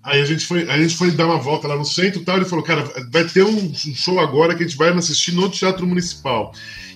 Aí 0.02 0.20
a 0.22 0.24
gente 0.24 0.46
foi, 0.46 0.68
a 0.70 0.78
gente 0.80 0.96
foi 0.96 1.10
dar 1.10 1.26
uma 1.26 1.38
volta 1.38 1.66
lá 1.68 1.76
no 1.76 1.84
centro 1.84 2.20
e 2.22 2.24
tal. 2.24 2.36
Ele 2.36 2.44
falou, 2.44 2.64
cara, 2.64 2.84
vai 3.12 3.24
ter 3.24 3.42
um 3.42 3.74
show 3.74 4.18
agora 4.20 4.54
que 4.54 4.62
a 4.62 4.66
gente 4.66 4.78
vai 4.78 4.88
assistir 4.90 5.32
no 5.32 5.48
Teatro 5.50 5.86
Municipal. 5.86 6.52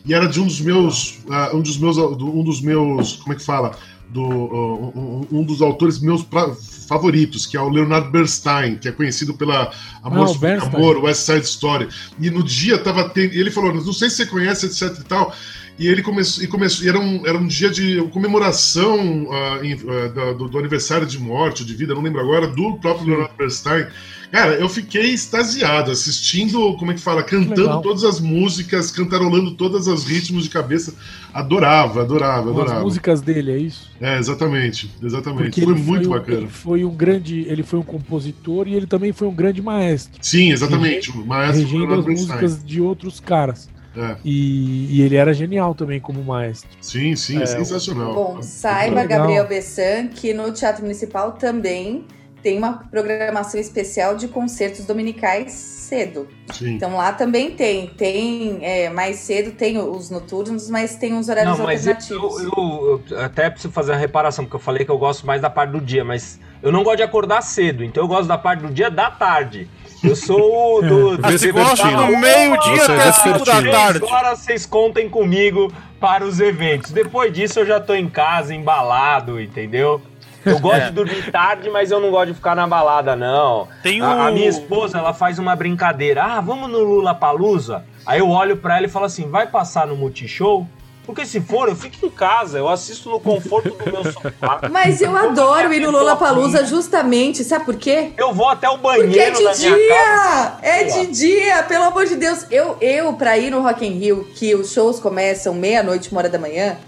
E 0.07 0.15
era 0.15 0.27
de 0.27 0.41
um 0.41 0.47
dos 0.47 0.61
meus, 0.61 1.19
ah, 1.29 1.51
um 1.53 1.61
dos 1.61 1.77
meus, 1.79 1.99
um 1.99 2.43
dos 2.45 2.61
meus, 2.63 3.17
como 3.17 3.35
é 3.35 3.37
que 3.37 3.45
fala? 3.45 3.77
Do, 4.13 4.23
uh, 4.23 4.93
um, 5.33 5.39
um 5.41 5.43
dos 5.45 5.63
autores 5.63 5.99
meus 5.99 6.23
pra- 6.23 6.55
favoritos, 6.87 7.47
que 7.47 7.57
é 7.57 7.61
o 7.61 7.69
Leonardo 7.71 8.11
Bernstein, 8.11 8.77
que 8.77 8.87
é 8.89 8.93
conhecido 8.93 9.33
pela 9.33 9.73
Amor, 10.03 10.19
Ah, 10.19 10.23
o 10.25 10.29
Sublime 10.29 10.39
Bernstein. 10.59 10.75
Amor, 10.77 10.99
West 11.05 11.23
Side 11.25 11.47
Story. 11.47 11.89
E 12.21 12.29
no 12.31 12.43
dia 12.43 12.77
tava 12.79 13.09
tendo, 13.09 13.33
ele 13.35 13.51
falou, 13.51 13.73
não 13.73 13.93
sei 13.93 14.11
se 14.11 14.17
você 14.17 14.27
conhece, 14.27 14.67
etc 14.67 14.99
e 15.01 15.05
tal. 15.05 15.35
E 15.79 15.87
ele 15.89 16.03
começou, 16.03 16.45
e 16.45 16.47
começou, 16.47 16.85
e 16.85 16.89
era 16.89 16.99
um, 16.99 17.27
era 17.27 17.37
um 17.39 17.47
dia 17.47 17.71
de 17.71 18.01
comemoração 18.11 19.27
ah, 19.33 19.61
em- 19.63 19.73
ah, 19.89 20.09
da- 20.09 20.33
do, 20.33 20.49
do 20.49 20.59
aniversário 20.59 21.07
de 21.07 21.19
morte, 21.19 21.65
de 21.65 21.75
vida, 21.75 21.95
não 21.95 22.03
lembro 22.03 22.21
agora, 22.21 22.47
do 22.47 22.75
próprio 22.79 23.09
Leonardo 23.09 23.35
Bernstein. 23.37 23.87
Cara, 24.31 24.55
eu 24.55 24.67
fiquei 24.69 25.11
extasiado 25.13 25.91
assistindo, 25.91 26.75
como 26.79 26.91
é 26.91 26.95
que 26.95 27.01
fala, 27.01 27.23
cantando 27.23 27.61
Legal. 27.63 27.83
todas 27.83 28.03
as 28.03 28.19
músicas, 28.19 28.91
cantarolando 28.91 29.51
todos 29.53 29.87
os 29.87 30.05
ritmos 30.05 30.45
de 30.45 30.51
cabeça. 30.51 30.95
Adorava, 31.35 32.01
adorava, 32.03 32.45
Com 32.45 32.51
as 32.51 32.63
adorava. 32.63 32.81
músicas 32.85 33.21
dele, 33.21 33.51
é 33.53 33.59
isso? 33.59 33.91
É, 34.01 34.19
exatamente, 34.19 34.91
exatamente. 35.03 35.45
Porque 35.51 35.61
Foi 35.63 35.75
muito 35.75 36.09
um- 36.09 36.13
bacana. 36.13 36.39
Ele 36.39 36.49
foi 36.49 36.83
um 36.85 36.95
grande, 36.95 37.41
ele 37.49 37.63
foi 37.63 37.79
um 37.79 37.83
compositor 37.83 38.67
e 38.69 38.75
ele 38.75 38.87
também 38.87 39.13
foi 39.13 39.29
um 39.29 39.35
grande 39.35 39.61
maestro, 39.61 40.19
Sim, 40.23 40.51
exatamente. 40.51 41.11
O 41.11 41.27
maestro 41.27 41.63
regendo 41.65 41.95
as 41.95 42.05
Bernstein. 42.05 42.29
músicas 42.39 42.65
de 42.65 42.81
outros 42.81 43.21
caras. 43.21 43.69
É, 43.97 44.17
E, 44.25 44.97
e 44.99 45.03
ele 45.03 45.17
era 45.17 45.33
genial 45.35 45.75
também 45.75 46.01
como 46.01 46.23
maestro. 46.25 46.69
sim, 46.81 47.15
sim, 47.17 47.41
É, 47.43 47.47
sensacional. 47.47 48.15
Bom, 48.15 48.43
saiba. 48.43 49.05
Gabriel 49.05 49.47
Bessan, 49.47 50.09
que 50.09 50.33
no 50.33 50.51
Teatro 50.53 50.83
Municipal 50.83 51.33
também 51.33 52.05
tem 52.43 52.59
uma 52.59 52.73
programação 52.91 53.61
especial 53.61 54.17
de 54.17 54.27
concertos 54.27 54.85
dominicais 54.85 55.53
cedo. 55.53 56.27
Sim. 56.53 56.75
Então 56.75 56.97
lá 56.97 57.13
também 57.13 57.53
tem. 57.53 57.87
Tem 57.87 58.59
é, 58.63 58.89
mais 58.91 59.17
cedo, 59.17 59.53
tem 59.53 59.79
os 59.79 60.11
noturnos, 60.11 60.69
mas 60.69 60.97
tem 60.97 61.13
uns 61.15 61.29
horários 61.29 61.57
Não, 61.59 61.65
mas 61.65 61.87
eu, 61.87 61.93
alternativos. 61.95 62.43
eu- 62.43 63.03
eu 63.11 63.19
até 63.21 63.49
preciso 63.49 63.73
fazer 63.73 63.93
a 63.93 63.97
reparação, 63.97 64.45
porque 64.45 64.57
eu 64.57 64.61
falei 64.61 64.85
que 64.85 64.91
eu 64.91 64.99
gosto 64.99 65.25
mais 65.27 65.41
da 65.41 65.49
parte 65.51 65.71
do 65.71 65.81
dia, 65.81 66.05
mas 66.05 66.41
eu 66.63 66.73
não 66.73 66.83
gosto 66.83 66.97
de 66.97 67.03
acordar 67.05 67.43
cedo, 67.43 67.85
então 67.85 68.03
eu 68.03 68.09
gosto 68.09 68.27
da 68.27 68.39
parte 68.39 68.63
do 68.63 68.71
dia 68.73 68.91
da 68.91 69.09
tarde. 69.11 69.69
Eu 70.03 70.17
sou 70.17 70.79
o 70.79 70.83
do. 70.83 71.17
do 71.17 71.23
você 71.31 71.53
gosta 71.53 71.89
do 71.89 72.07
meio-dia 72.19 72.77
Você 72.77 72.93
é 72.93 72.95
até 72.97 73.09
as 73.09 73.17
5 73.17 73.39
da 73.45 73.63
tarde. 73.71 73.99
Agora 74.05 74.35
vocês 74.35 74.67
contem 74.67 75.09
comigo 75.09 75.73
para 76.01 76.25
os 76.25 76.41
eventos. 76.41 76.91
Depois 76.91 77.33
disso 77.33 77.61
eu 77.61 77.67
já 77.67 77.79
tô 77.81 77.95
em 77.95 78.09
casa, 78.09 78.55
embalado, 78.55 79.41
entendeu? 79.41 80.03
Eu 80.45 80.59
gosto 80.59 80.79
É. 80.83 80.85
de 80.87 80.91
dormir 80.91 81.31
tarde, 81.31 81.71
mas 81.71 81.93
eu 81.93 82.01
não 82.01 82.11
gosto 82.11 82.29
de 82.29 82.35
ficar 82.35 82.57
na 82.57 82.67
balada, 82.67 83.15
não. 83.15 83.69
Tem 83.81 84.01
A, 84.03 84.27
a 84.27 84.31
o- 84.31 84.35
minha 84.35 84.49
esposa, 84.49 84.99
ela 84.99 85.15
faz 85.15 85.39
uma 85.39 85.55
brincadeira. 85.55 86.25
Ah, 86.25 86.41
vamos 86.41 86.69
no 86.69 86.81
Lula 86.81 87.15
Palusa? 87.15 87.85
Aí 88.05 88.19
eu 88.19 88.29
olho 88.29 88.57
pra 88.57 88.77
ela 88.79 88.87
e 88.87 88.91
falo 88.91 89.05
assim: 89.05 89.31
vai 89.31 89.47
passar 89.47 89.87
no 89.87 89.95
Multishow? 89.95 90.67
Porque 91.05 91.27
se 91.27 91.41
for, 91.41 91.69
eu 91.69 91.75
fico 91.75 92.07
em 92.07 92.11
casa, 92.11 92.59
eu 92.59 92.69
assisto 92.69 93.11
no 93.11 93.19
conforto 93.19 93.71
do 93.71 93.93
meu 93.93 94.05
sofá. 94.05 94.69
Mas 94.71 95.01
eu 95.01 95.17
adoro 95.17 95.73
ir 95.75 95.81
no 95.81 95.91
Lola 95.91 96.15
Palusa 96.15 96.65
justamente, 96.65 97.43
sabe 97.43 97.65
por 97.65 97.75
quê? 97.75 98.13
Eu 98.17 98.33
vou 98.33 98.49
até 98.49 98.69
o 98.69 98.79
banheiro 98.79 99.09
Porque 99.09 99.19
é 99.19 99.31
de 99.53 99.59
dia! 99.59 99.89
casa. 99.89 100.59
É 100.63 100.85
de 100.85 101.07
dia, 101.09 101.63
pelo 101.65 101.85
amor 101.85 102.07
de 102.07 102.15
Deus. 102.15 102.47
Eu, 102.51 102.77
eu 102.81 103.13
pra 103.15 103.37
ir 103.37 103.51
no 103.51 103.61
Rock 103.63 103.85
in 103.85 103.99
Rio, 103.99 104.25
que 104.37 104.55
os 104.55 104.73
shows 104.73 105.01
começam 105.01 105.53
meia-noite, 105.55 106.11
uma 106.13 106.21
hora 106.21 106.29
da 106.29 106.39
manhã, 106.39 106.79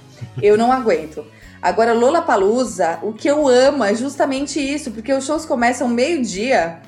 eu 0.40 0.56
não 0.56 0.70
aguento. 0.70 1.24
Agora, 1.60 1.92
Lola 1.92 2.22
Palusa, 2.22 2.98
o 3.02 3.12
que 3.12 3.26
eu 3.26 3.48
amo 3.48 3.82
é 3.82 3.94
justamente 3.94 4.60
isso, 4.60 4.90
porque 4.92 5.12
os 5.12 5.24
shows 5.24 5.44
começam 5.44 5.88
meio-dia, 5.88 6.78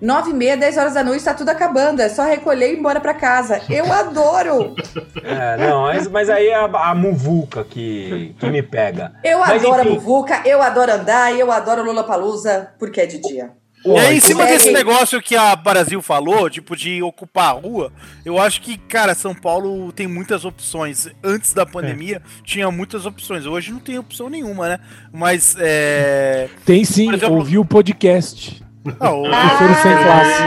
nove 0.00 0.30
e 0.30 0.34
meia, 0.34 0.56
dez 0.56 0.76
horas 0.76 0.94
da 0.94 1.02
noite, 1.04 1.24
tá 1.24 1.34
tudo 1.34 1.48
acabando. 1.50 2.00
É 2.00 2.08
só 2.08 2.24
recolher 2.24 2.70
e 2.70 2.74
ir 2.74 2.78
embora 2.78 3.00
pra 3.00 3.14
casa. 3.14 3.60
Eu 3.68 3.92
adoro! 3.92 4.74
É, 5.28 5.56
não, 5.56 5.82
mas, 5.82 6.06
mas 6.06 6.30
aí 6.30 6.46
é 6.46 6.54
a, 6.54 6.64
a 6.66 6.94
muvuca 6.94 7.64
que, 7.64 8.32
que 8.38 8.46
me 8.46 8.62
pega. 8.62 9.12
Eu 9.24 9.40
Mas, 9.40 9.64
adoro 9.64 9.80
a 9.80 9.84
enfim. 9.84 9.94
Muvuca, 9.94 10.40
eu 10.44 10.62
adoro 10.62 10.92
andar, 10.92 11.34
eu 11.36 11.50
adoro 11.50 11.82
Lola 11.84 12.04
Palusa, 12.04 12.70
porque 12.78 13.00
é 13.00 13.06
de 13.06 13.20
dia. 13.20 13.50
E 13.84 13.98
aí, 13.98 14.16
em 14.16 14.20
cima 14.20 14.44
desse 14.46 14.70
negócio 14.72 15.20
que 15.20 15.36
a 15.36 15.54
Brasil 15.54 16.00
falou, 16.02 16.48
tipo, 16.50 16.76
de 16.76 17.02
ocupar 17.02 17.48
a 17.50 17.52
rua, 17.52 17.92
eu 18.24 18.38
acho 18.38 18.60
que, 18.60 18.76
cara, 18.76 19.14
São 19.14 19.34
Paulo 19.34 19.92
tem 19.92 20.06
muitas 20.06 20.44
opções. 20.44 21.08
Antes 21.22 21.52
da 21.52 21.64
pandemia, 21.66 22.20
tinha 22.44 22.70
muitas 22.70 23.06
opções. 23.06 23.46
Hoje 23.46 23.72
não 23.72 23.78
tem 23.80 23.98
opção 23.98 24.28
nenhuma, 24.28 24.68
né? 24.68 24.80
Mas, 25.12 25.56
é... 25.58 26.48
Tem 26.64 26.84
sim, 26.84 27.12
exemplo- 27.12 27.36
ouvi 27.36 27.58
o 27.58 27.64
podcast. 27.64 28.64
Ah, 29.00 29.10
o- 29.10 29.22
Professor 29.24 29.74
sem 29.82 29.96
classe. 30.02 30.42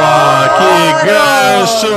Ah, 0.00 0.48
que 0.58 1.06
gancho! 1.06 1.96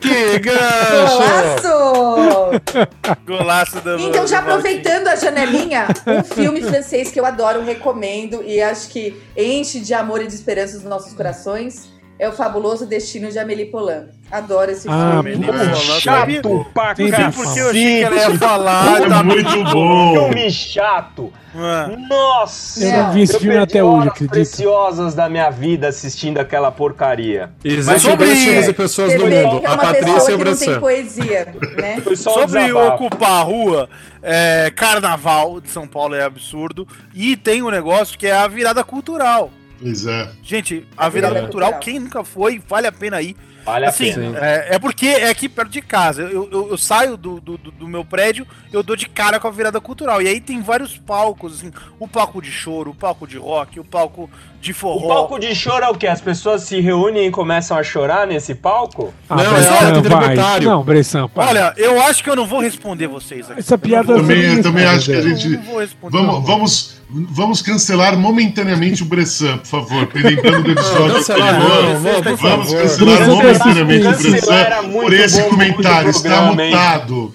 Que 0.00 0.38
gancho! 0.38 1.62
Golaço! 1.66 3.16
Golaço 3.26 3.80
da 3.80 3.96
Então, 3.96 4.26
já 4.26 4.38
aproveitando 4.40 5.08
a 5.08 5.16
janelinha, 5.16 5.86
um 6.06 6.22
filme 6.22 6.62
francês 6.62 7.10
que 7.10 7.18
eu 7.18 7.24
adoro, 7.26 7.62
recomendo 7.64 8.42
e 8.44 8.60
acho 8.60 8.88
que 8.88 9.20
enche 9.36 9.80
de 9.80 9.94
amor 9.94 10.22
e 10.22 10.26
de 10.26 10.34
esperança 10.34 10.76
os 10.76 10.84
nossos 10.84 11.12
corações 11.14 11.88
é 12.18 12.28
o 12.28 12.32
Fabuloso 12.32 12.86
Destino 12.86 13.30
de 13.30 13.38
Amélie 13.38 13.66
Poulain. 13.66 14.08
Adoro 14.30 14.70
esse 14.72 14.88
Ah, 14.90 15.20
filme. 15.22 15.46
Golaço. 15.46 16.00
Chato 16.00 16.66
pra 16.74 16.94
Tem 16.94 17.10
Não 17.10 17.16
sei 17.16 17.26
que 17.26 17.32
por 17.36 17.42
que 17.42 17.48
cacete. 17.48 17.58
eu 17.60 17.70
achei 17.70 17.96
que 17.98 18.02
ela 18.02 18.16
ia 18.16 18.38
falar. 18.38 19.02
É 19.02 19.08
tá 19.08 19.22
muito 19.22 19.64
bom. 19.72 20.14
Filme 20.30 20.50
chato. 20.50 21.32
Ah, 21.58 21.88
Nossa! 22.08 22.84
Eu 22.84 23.02
não 23.04 23.12
vi 23.12 23.22
esse 23.22 23.38
filme 23.38 23.56
até 23.56 23.82
hoje, 23.82 23.94
horas 23.96 24.08
acredita? 24.08 24.32
preciosas 24.34 25.14
da 25.14 25.28
minha 25.28 25.48
vida 25.48 25.88
assistindo 25.88 26.36
aquela 26.38 26.70
porcaria. 26.70 27.50
Existem 27.64 27.98
sobre- 27.98 28.72
pessoas 28.74 29.12
Você 29.12 29.18
no 29.18 29.24
mundo, 29.26 29.64
é 29.64 29.66
a 29.70 29.76
Patrícia 29.78 30.32
e 30.32 30.36
não 30.44 30.56
tem 30.56 30.80
poesia, 30.80 31.54
né? 31.78 32.02
Um 32.06 32.16
Sobre 32.16 32.72
ocupar 32.72 33.30
a 33.30 33.42
rua, 33.42 33.88
é, 34.22 34.70
carnaval 34.74 35.60
de 35.62 35.70
São 35.70 35.86
Paulo 35.86 36.14
é 36.14 36.24
absurdo. 36.24 36.86
E 37.14 37.36
tem 37.36 37.62
um 37.62 37.70
negócio 37.70 38.18
que 38.18 38.26
é 38.26 38.32
a 38.36 38.46
virada 38.48 38.84
cultural. 38.84 39.50
Pois 39.80 40.06
é. 40.06 40.28
Gente, 40.42 40.86
a 40.96 41.06
A 41.06 41.08
virada 41.08 41.34
virada 41.34 41.46
cultural, 41.46 41.72
cultural. 41.72 41.80
quem 41.80 41.98
nunca 42.00 42.22
foi, 42.24 42.60
vale 42.68 42.86
a 42.86 42.92
pena 42.92 43.22
ir. 43.22 43.34
Vale 43.66 43.84
a 43.84 43.88
assim, 43.88 44.12
pena. 44.14 44.38
é, 44.38 44.76
é 44.76 44.78
porque 44.78 45.06
é 45.06 45.28
aqui 45.28 45.48
perto 45.48 45.70
de 45.70 45.82
casa. 45.82 46.22
Eu, 46.22 46.48
eu, 46.50 46.68
eu 46.70 46.78
saio 46.78 47.16
do, 47.16 47.40
do, 47.40 47.58
do- 47.58 47.86
meu 47.88 48.04
prédio, 48.04 48.46
eu 48.72 48.82
dou 48.82 48.94
de 48.96 49.08
cara 49.08 49.38
com 49.40 49.46
a 49.48 49.50
virada 49.50 49.80
cultural. 49.80 50.22
E 50.22 50.28
aí 50.28 50.40
tem 50.40 50.62
vários 50.62 50.96
palcos, 50.96 51.54
assim, 51.58 51.72
o 52.00 52.06
palco 52.08 52.40
de 52.40 52.50
choro, 52.50 52.90
o 52.92 52.94
palco 52.94 53.26
de 53.26 53.36
rock, 53.36 53.78
o 53.80 53.84
palco 53.84 54.30
de 54.60 54.70
O 54.72 54.74
forró. 54.74 55.08
palco 55.08 55.38
de 55.38 55.54
choro 55.54 55.84
é 55.84 55.88
o 55.88 55.94
quê? 55.94 56.06
As 56.06 56.20
pessoas 56.20 56.62
se 56.62 56.80
reúnem 56.80 57.26
e 57.26 57.30
começam 57.30 57.76
a 57.76 57.82
chorar 57.82 58.26
nesse 58.26 58.54
palco? 58.54 59.12
Ah, 59.28 59.36
Não, 59.36 59.52
Bressan, 59.52 59.74
é 59.74 60.00
tributário. 60.00 60.68
Não, 60.70 60.82
Bressan. 60.82 61.30
Olha, 61.36 61.74
eu 61.76 62.00
acho 62.02 62.22
que 62.24 62.30
eu 62.30 62.36
não 62.36 62.46
vou 62.46 62.60
responder 62.60 63.06
vocês 63.08 63.50
aqui. 63.50 63.60
Essa 63.60 63.76
piada 63.76 64.12
eu 64.12 64.18
não 64.18 64.24
vou, 64.24 64.34
Também, 64.34 64.56
eu 64.56 64.62
também 64.62 64.84
acho 64.84 65.06
que 65.06 65.16
a 65.16 65.20
gente. 65.22 65.44
eu 65.46 65.58
não 65.58 65.62
vou 65.62 65.80
responder. 65.80 66.16
Vamos, 66.18 66.34
não. 66.34 66.42
vamos, 66.42 66.95
vamos 67.08 67.62
cancelar 67.62 68.16
momentaneamente 68.16 69.02
o 69.02 69.06
Bressan, 69.06 69.58
por 69.58 69.66
favor. 69.66 70.08
Lembrando 70.14 70.64
do 70.64 70.72
episódio 70.72 71.16
anterior. 71.16 72.24
não, 72.24 72.36
vamos, 72.36 72.74
cancelar 72.74 73.26
momentaneamente 73.26 74.06
o 74.06 74.30
Bressan 74.30 74.90
por 74.92 75.12
esse 75.12 75.42
bom 75.42 75.48
comentário. 75.50 76.10
Está 76.10 76.42
mutado. 76.52 77.34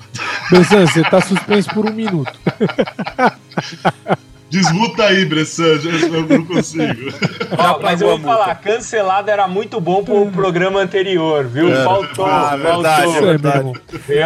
Bressan, 0.49 0.86
você 0.86 1.03
tá 1.03 1.21
suspenso 1.21 1.69
por 1.69 1.89
um 1.89 1.93
minuto. 1.93 2.31
Desmuta 4.51 5.03
aí, 5.05 5.23
Bressan. 5.25 5.79
já- 5.79 5.89
Eu 5.89 6.27
não 6.27 6.45
consigo. 6.45 7.11
Ó, 7.57 7.79
mas 7.81 8.01
eu 8.01 8.09
vou 8.09 8.19
falar, 8.19 8.53
cancelado 8.55 9.29
era 9.31 9.47
muito 9.47 9.79
bom 9.79 10.03
pro 10.03 10.25
programa 10.27 10.79
anterior, 10.81 11.45
viu? 11.47 11.73
Faltou, 11.83 12.25
Ah, 12.25 12.55
verdade, 12.57 13.03
faltou. 13.03 13.13
Meu 13.13 13.21
verdade. 13.23 13.71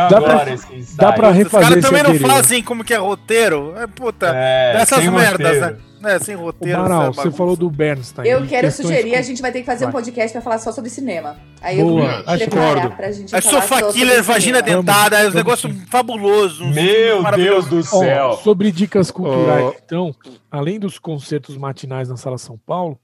Dá 0.09 0.17
agora 0.17 0.39
pra- 0.39 0.53
esse 0.53 0.95
Dá 0.97 1.11
pra 1.13 1.29
Os 1.29 1.35
refazer 1.35 1.61
caras 1.69 1.77
esse 1.77 1.87
também 1.87 2.03
não 2.21 2.27
fazem 2.27 2.63
como 2.63 2.83
que 2.83 2.93
é 2.93 2.97
roteiro. 2.97 3.73
É, 3.77 3.85
puta, 3.87 4.31
É, 4.35 4.73
dessas 4.77 5.05
merdas, 5.05 5.31
roteiro. 5.31 5.61
né? 5.61 5.75
Né, 6.05 6.19
sem 6.19 6.35
O 6.35 6.39
roteiro. 6.39 6.81
Essa 6.85 7.11
você 7.11 7.31
falou 7.31 7.55
do 7.55 7.69
Bernstein. 7.69 8.25
Eu 8.27 8.43
em 8.43 8.47
quero 8.47 8.71
sugerir, 8.71 9.11
com- 9.11 9.17
a 9.17 9.21
gente 9.21 9.41
vai 9.41 9.51
ter 9.51 9.59
que 9.59 9.65
fazer 9.65 9.85
um 9.85 9.91
Vai. 9.91 10.01
podcast 10.03 10.31
pra 10.31 10.41
falar 10.41 10.59
só 10.59 10.71
sobre 10.71 10.89
cinema. 10.89 11.35
Aí 11.61 11.81
Boa, 11.81 12.03
eu 12.03 12.25
vou 12.25 12.37
preparar 12.37 12.95
pra 12.95 13.11
gente 13.11 13.35
É 13.35 13.41
sofá 13.41 13.79
só 13.79 13.91
killer, 13.91 14.23
vagina 14.23 14.59
cinema. 14.59 14.81
dentada, 14.83 15.19
é 15.19 15.27
um 15.27 15.33
negócio 15.33 15.69
fabuloso. 15.89 16.63
um 16.63 16.71
Meu 16.73 17.23
Deus 17.35 17.65
do 17.67 17.83
céu. 17.83 18.33
sobre 18.43 18.71
dicas 18.71 19.11
culturais, 19.11 19.65
Ó. 19.65 19.73
então, 19.83 20.15
além 20.49 20.79
dos 20.79 20.97
concertos 20.99 21.57
matinais 21.57 22.07
na 22.07 22.15
Sala 22.15 22.37
São 22.37 22.57
Paulo, 22.65 22.97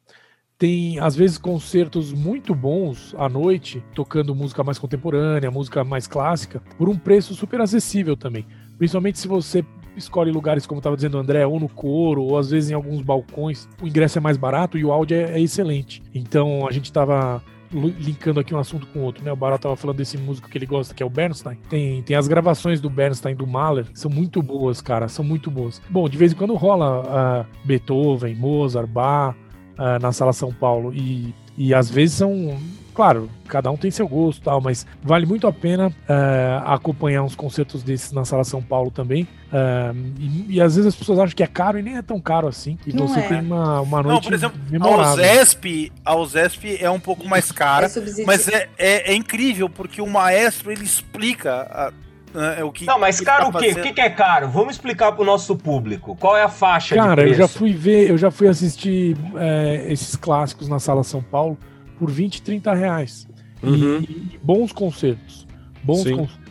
tem 0.57 0.99
às 0.99 1.15
vezes 1.15 1.39
concertos 1.39 2.13
muito 2.13 2.53
bons 2.53 3.15
à 3.17 3.27
noite, 3.27 3.83
tocando 3.95 4.35
música 4.35 4.63
mais 4.63 4.77
contemporânea, 4.77 5.49
música 5.49 5.83
mais 5.83 6.05
clássica, 6.05 6.61
por 6.77 6.87
um 6.87 6.95
preço 6.95 7.33
super 7.33 7.59
acessível 7.61 8.15
também. 8.15 8.45
Principalmente 8.77 9.17
se 9.19 9.27
você 9.27 9.65
escolhe 9.95 10.31
lugares, 10.31 10.65
como 10.65 10.79
estava 10.79 10.95
dizendo 10.95 11.15
o 11.15 11.19
André, 11.19 11.45
ou 11.45 11.59
no 11.59 11.69
coro, 11.69 12.23
ou 12.23 12.37
às 12.37 12.49
vezes 12.51 12.71
em 12.71 12.73
alguns 12.73 13.01
balcões, 13.01 13.67
o 13.81 13.87
ingresso 13.87 14.17
é 14.17 14.21
mais 14.21 14.37
barato 14.37 14.77
e 14.77 14.85
o 14.85 14.91
áudio 14.91 15.17
é, 15.17 15.33
é 15.33 15.39
excelente. 15.39 16.01
Então 16.13 16.67
a 16.67 16.71
gente 16.71 16.85
estava 16.85 17.41
linkando 17.73 18.39
aqui 18.39 18.53
um 18.53 18.59
assunto 18.59 18.85
com 18.87 18.99
outro, 18.99 19.23
né? 19.23 19.31
O 19.31 19.35
Barão 19.35 19.57
tava 19.57 19.75
falando 19.75 19.97
desse 19.97 20.17
músico 20.17 20.49
que 20.49 20.57
ele 20.57 20.65
gosta, 20.65 20.93
que 20.93 21.01
é 21.01 21.05
o 21.05 21.09
Bernstein. 21.09 21.57
Tem, 21.69 22.01
tem 22.03 22.15
as 22.15 22.27
gravações 22.27 22.81
do 22.81 22.89
Bernstein 22.89 23.35
do 23.35 23.47
Mahler, 23.47 23.85
que 23.85 23.99
são 23.99 24.11
muito 24.11 24.41
boas, 24.41 24.81
cara, 24.81 25.07
são 25.07 25.23
muito 25.23 25.49
boas. 25.49 25.81
Bom, 25.89 26.07
de 26.09 26.17
vez 26.17 26.33
em 26.33 26.35
quando 26.35 26.53
rola 26.55 27.03
ah, 27.07 27.45
Beethoven, 27.63 28.35
Mozart, 28.35 28.87
Bach 28.87 29.35
ah, 29.77 29.99
na 29.99 30.11
Sala 30.11 30.33
São 30.33 30.51
Paulo 30.53 30.93
e, 30.93 31.33
e 31.57 31.73
às 31.73 31.89
vezes 31.89 32.15
são 32.15 32.57
Claro, 32.93 33.29
cada 33.47 33.71
um 33.71 33.77
tem 33.77 33.89
seu 33.89 34.07
gosto 34.07 34.39
e 34.41 34.43
tal, 34.43 34.59
mas 34.61 34.85
vale 35.01 35.25
muito 35.25 35.47
a 35.47 35.51
pena 35.53 35.91
ah, 36.09 36.73
acompanhar 36.75 37.23
uns 37.23 37.35
concertos 37.35 37.81
desses 37.83 38.11
na 38.11 38.25
Sala 38.25 38.43
São 38.43 38.61
Paulo 38.61 38.91
também. 38.91 39.27
Ah, 39.51 39.93
e, 40.19 40.55
e 40.55 40.61
às 40.61 40.75
vezes 40.75 40.89
as 40.89 40.95
pessoas 40.95 41.19
acham 41.19 41.35
que 41.35 41.43
é 41.43 41.47
caro 41.47 41.79
e 41.79 41.81
nem 41.81 41.97
é 41.97 42.01
tão 42.01 42.19
caro 42.19 42.47
assim. 42.47 42.77
E 42.85 42.93
Não 42.93 43.07
você 43.07 43.19
é. 43.19 43.27
tem 43.27 43.39
uma, 43.41 43.81
uma 43.81 44.03
noite 44.03 44.15
Não, 44.15 44.21
por 44.21 44.33
exemplo, 44.33 44.59
a 44.67 44.71
memorável. 44.71 45.13
USESP, 45.23 45.91
a 46.03 46.15
USESP 46.15 46.77
é 46.83 46.89
um 46.89 46.99
pouco 46.99 47.27
mais 47.27 47.49
É 47.49 47.53
cara, 47.53 47.89
subsidi- 47.89 48.25
mas 48.25 48.47
é, 48.47 48.67
é, 48.77 49.11
é 49.11 49.15
incrível, 49.15 49.69
porque 49.69 50.01
o 50.01 50.07
maestro, 50.07 50.71
ele 50.71 50.83
explica 50.83 51.51
a- 51.71 51.93
né, 52.33 52.63
o 52.63 52.71
que... 52.71 52.85
Não, 52.85 52.97
mas 52.97 53.19
caro 53.19 53.51
tá 53.51 53.57
o 53.57 53.61
quê? 53.61 53.71
O 53.71 53.81
que 53.81 53.91
que 53.93 53.99
é 54.01 54.09
caro? 54.09 54.47
Vamos 54.49 54.75
explicar 54.75 55.11
pro 55.11 55.25
nosso 55.25 55.53
público. 55.55 56.15
Qual 56.15 56.37
é 56.37 56.43
a 56.43 56.47
faixa 56.49 56.95
Cara, 56.95 57.23
de 57.25 57.31
eu 57.31 57.35
já 57.35 57.47
fui 57.47 57.73
ver, 57.73 58.09
eu 58.09 58.17
já 58.17 58.31
fui 58.31 58.47
assistir 58.47 59.17
é, 59.35 59.85
esses 59.89 60.15
clássicos 60.15 60.69
na 60.69 60.79
Sala 60.79 61.03
São 61.03 61.21
Paulo 61.21 61.57
por 62.01 62.09
20, 62.09 62.41
30 62.41 62.73
reais. 62.73 63.27
E- 63.61 63.67
Uhum. 63.67 63.99
E, 64.01 64.39
bons 64.41 64.71
concertos. 64.71 65.45
Bons 65.83 66.01
Sim. 66.01 66.15
concertos. 66.17 66.41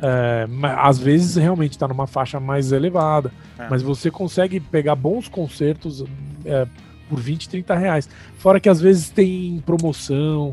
É, 0.00 0.46
mas 0.46 0.78
às 0.78 0.98
vezes 1.00 1.34
realmente 1.34 1.72
está 1.72 1.88
numa 1.88 2.06
faixa 2.06 2.38
mais 2.38 2.70
elevada. 2.70 3.32
É. 3.58 3.66
Mas 3.68 3.82
você 3.82 4.12
consegue 4.12 4.60
pegar 4.60 4.94
bons 4.94 5.26
concertos 5.28 6.04
é, 6.44 6.68
por 7.08 7.18
20, 7.18 7.48
30 7.48 7.74
reais. 7.74 8.08
Fora 8.38 8.60
que 8.60 8.68
às 8.68 8.80
vezes 8.80 9.10
tem 9.10 9.60
promoção. 9.66 10.52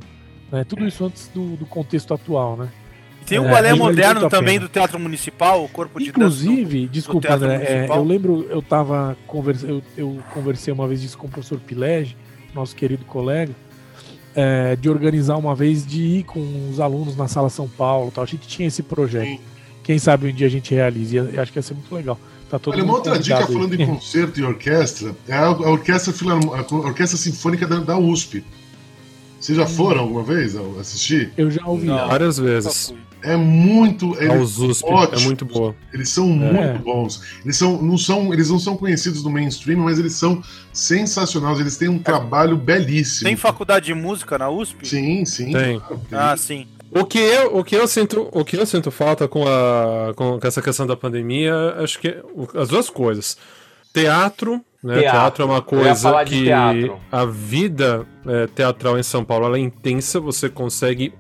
né, 0.52 0.64
tudo 0.64 0.88
isso 0.88 1.06
antes 1.06 1.28
do, 1.28 1.56
do 1.58 1.66
contexto 1.68 2.12
atual, 2.12 2.58
né? 2.58 2.70
Tem 3.28 3.38
o 3.38 3.46
É, 3.46 3.52
balé 3.52 3.70
vale 3.70 3.80
moderno 3.80 4.30
também 4.30 4.56
pena. 4.56 4.68
do 4.68 4.72
Teatro 4.72 4.98
Municipal, 5.00 5.64
o 5.64 5.70
Corpo 5.70 6.00
de 6.00 6.06
Dança. 6.06 6.18
Inclusive, 6.18 6.88
desculpa, 6.88 7.28
Teatro 7.28 7.46
André, 7.46 7.64
é, 7.66 7.88
eu 7.90 8.04
lembro, 8.04 8.48
eu 8.50 8.62
tava 8.64 9.16
conversa, 9.28 9.68
eu, 9.68 9.84
eu 9.98 10.18
conversei 10.34 10.74
uma 10.74 10.88
vez 10.88 11.04
isso 11.04 11.18
com 11.18 11.28
o 11.28 11.30
professor 11.30 11.60
Pilege, 11.60 12.16
nosso 12.56 12.74
querido 12.76 13.04
colega, 13.06 13.54
é, 14.38 14.76
de 14.76 14.88
organizar 14.88 15.36
uma 15.36 15.56
vez 15.56 15.84
de 15.86 16.00
ir 16.02 16.24
com 16.24 16.70
os 16.72 16.80
alunos 16.80 17.18
na 17.18 17.28
Sala 17.28 17.50
São 17.50 17.68
Paulo, 17.68 18.12
tal. 18.14 18.24
A 18.24 18.28
gente 18.28 18.48
tinha 18.48 18.68
esse 18.68 18.84
projeto. 18.84 19.26
Sim. 19.28 19.40
Quem 19.84 19.98
sabe 19.98 20.30
um 20.30 20.34
dia 20.34 20.46
a 20.46 20.50
gente 20.50 20.74
realize. 20.76 21.16
e 21.16 21.40
acho 21.40 21.52
que 21.52 21.58
ia 21.58 21.64
ser 21.64 21.74
muito 21.74 21.94
legal. 21.96 22.20
Tá 22.50 22.58
todo 22.60 22.74
Olha, 22.76 22.84
uma 22.84 22.94
outra 22.94 23.18
dica 23.20 23.40
aí. 23.40 23.46
falando 23.52 23.74
em 23.74 23.84
concerto 23.88 24.40
e 24.40 24.44
orquestra 24.44 25.14
é 25.28 25.34
a, 25.34 25.48
a 25.48 25.52
orquestra, 25.72 26.14
Filarmo- 26.14 26.54
a 26.54 26.62
orquestra 26.76 27.18
Sinfônica 27.18 27.66
da, 27.68 27.80
da 27.80 27.98
USP. 27.98 28.44
Vocês 29.48 29.58
já 29.58 29.66
foram 29.66 30.02
alguma 30.02 30.24
vez 30.24 30.58
assistir? 30.78 31.32
Eu 31.38 31.50
já 31.50 31.66
ouvi. 31.66 31.88
Não. 31.88 32.06
Várias 32.10 32.38
vezes. 32.38 32.94
É 33.24 33.38
muito. 33.38 34.14
Eles, 34.22 34.30
Aos 34.30 34.60
USP, 34.60 34.86
é 34.90 35.20
muito 35.22 35.46
boa. 35.46 35.74
eles 35.94 36.10
são 36.10 36.28
muito 36.28 36.84
bons. 36.84 37.22
Eles, 37.46 37.56
são, 37.56 37.82
não 37.82 37.98
são, 37.98 38.34
eles 38.34 38.50
não 38.50 38.60
são 38.60 38.76
conhecidos 38.76 39.24
no 39.24 39.30
mainstream, 39.30 39.80
mas 39.80 40.00
eles 40.00 40.16
são 40.16 40.44
sensacionais. 40.74 41.62
Eles 41.62 41.78
têm 41.78 41.88
um 41.88 41.98
trabalho 41.98 42.58
belíssimo. 42.58 43.30
Tem 43.30 43.38
faculdade 43.38 43.86
de 43.86 43.94
música 43.94 44.38
na 44.38 44.50
USP? 44.50 44.86
Sim, 44.86 45.24
sim. 45.24 45.54
Tem. 45.54 45.80
claro, 45.80 46.02
tem. 46.10 46.20
Ah, 46.20 46.36
sim. 46.36 46.68
O 46.92 47.06
que 47.06 47.18
eu, 47.18 47.56
o 47.56 47.64
que 47.64 47.78
eu 47.78 47.88
sinto, 47.88 48.28
o 48.34 48.44
que 48.44 48.58
eu 48.58 48.66
sinto 48.66 48.92
falta 48.92 49.30
com 49.30 49.48
a 49.48 50.14
com 50.14 50.40
essa 50.44 50.62
questão 50.62 50.86
da 50.86 50.98
pandemia, 50.98 51.54
acho 51.78 52.00
que 52.00 52.10
é 52.10 52.22
as 52.54 52.68
duas 52.68 52.90
coisas. 52.90 53.38
Teatro, 53.94 54.62
né? 54.88 55.00
Teatro. 55.00 55.20
Teatro, 55.20 55.44
é 55.44 55.46
uma 55.46 55.62
coisa 55.62 56.24
que 56.24 56.50
a 56.52 57.26
vida 57.26 58.06
é, 58.26 58.48
teatral 58.48 58.98
em 58.98 59.04
São 59.04 59.24
Paulo 59.24 59.46
ela 59.46 59.58
é 59.58 59.60
intensa, 59.60 60.20
você 60.20 60.50
consegue 60.50 61.14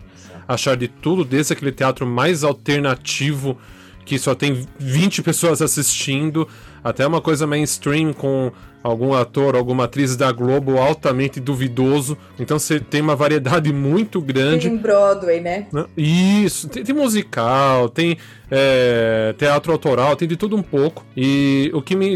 achar 0.48 0.78
de 0.78 0.88
tudo, 0.88 1.26
desde 1.26 1.54
aquele 1.54 1.72
teatro 1.72 2.08
mais 2.08 2.44
alternativo 2.44 3.58
que 4.06 4.18
só 4.18 4.34
tem 4.34 4.66
20 4.80 5.22
pessoas 5.22 5.62
assistindo, 5.62 6.48
até 6.82 7.06
uma 7.06 7.20
coisa 7.20 7.46
mainstream 7.46 8.14
com 8.14 8.54
algum 8.82 9.14
ator, 9.14 9.56
alguma 9.56 9.84
atriz 9.84 10.16
da 10.16 10.32
Globo 10.32 10.78
altamente 10.78 11.42
duvidoso. 11.42 12.18
Então 12.40 12.58
você 12.58 12.80
tem 12.80 13.02
uma 13.02 13.18
variedade 13.18 13.74
muito 13.74 14.22
grande. 14.22 14.70
Tem 14.70 14.78
Broadway, 14.78 15.42
né? 15.42 15.68
né? 15.74 15.86
Isso, 15.98 16.70
tem, 16.70 16.84
tem 16.84 16.96
musical, 16.96 17.90
tem 17.90 18.18
é, 18.50 19.36
teatro 19.38 19.74
autoral, 19.74 20.16
tem 20.16 20.28
de 20.28 20.38
tudo 20.38 20.56
um 20.56 20.64
pouco. 20.64 21.06
E 21.16 21.70
o 21.74 21.82
que 21.82 21.96
me. 21.96 22.16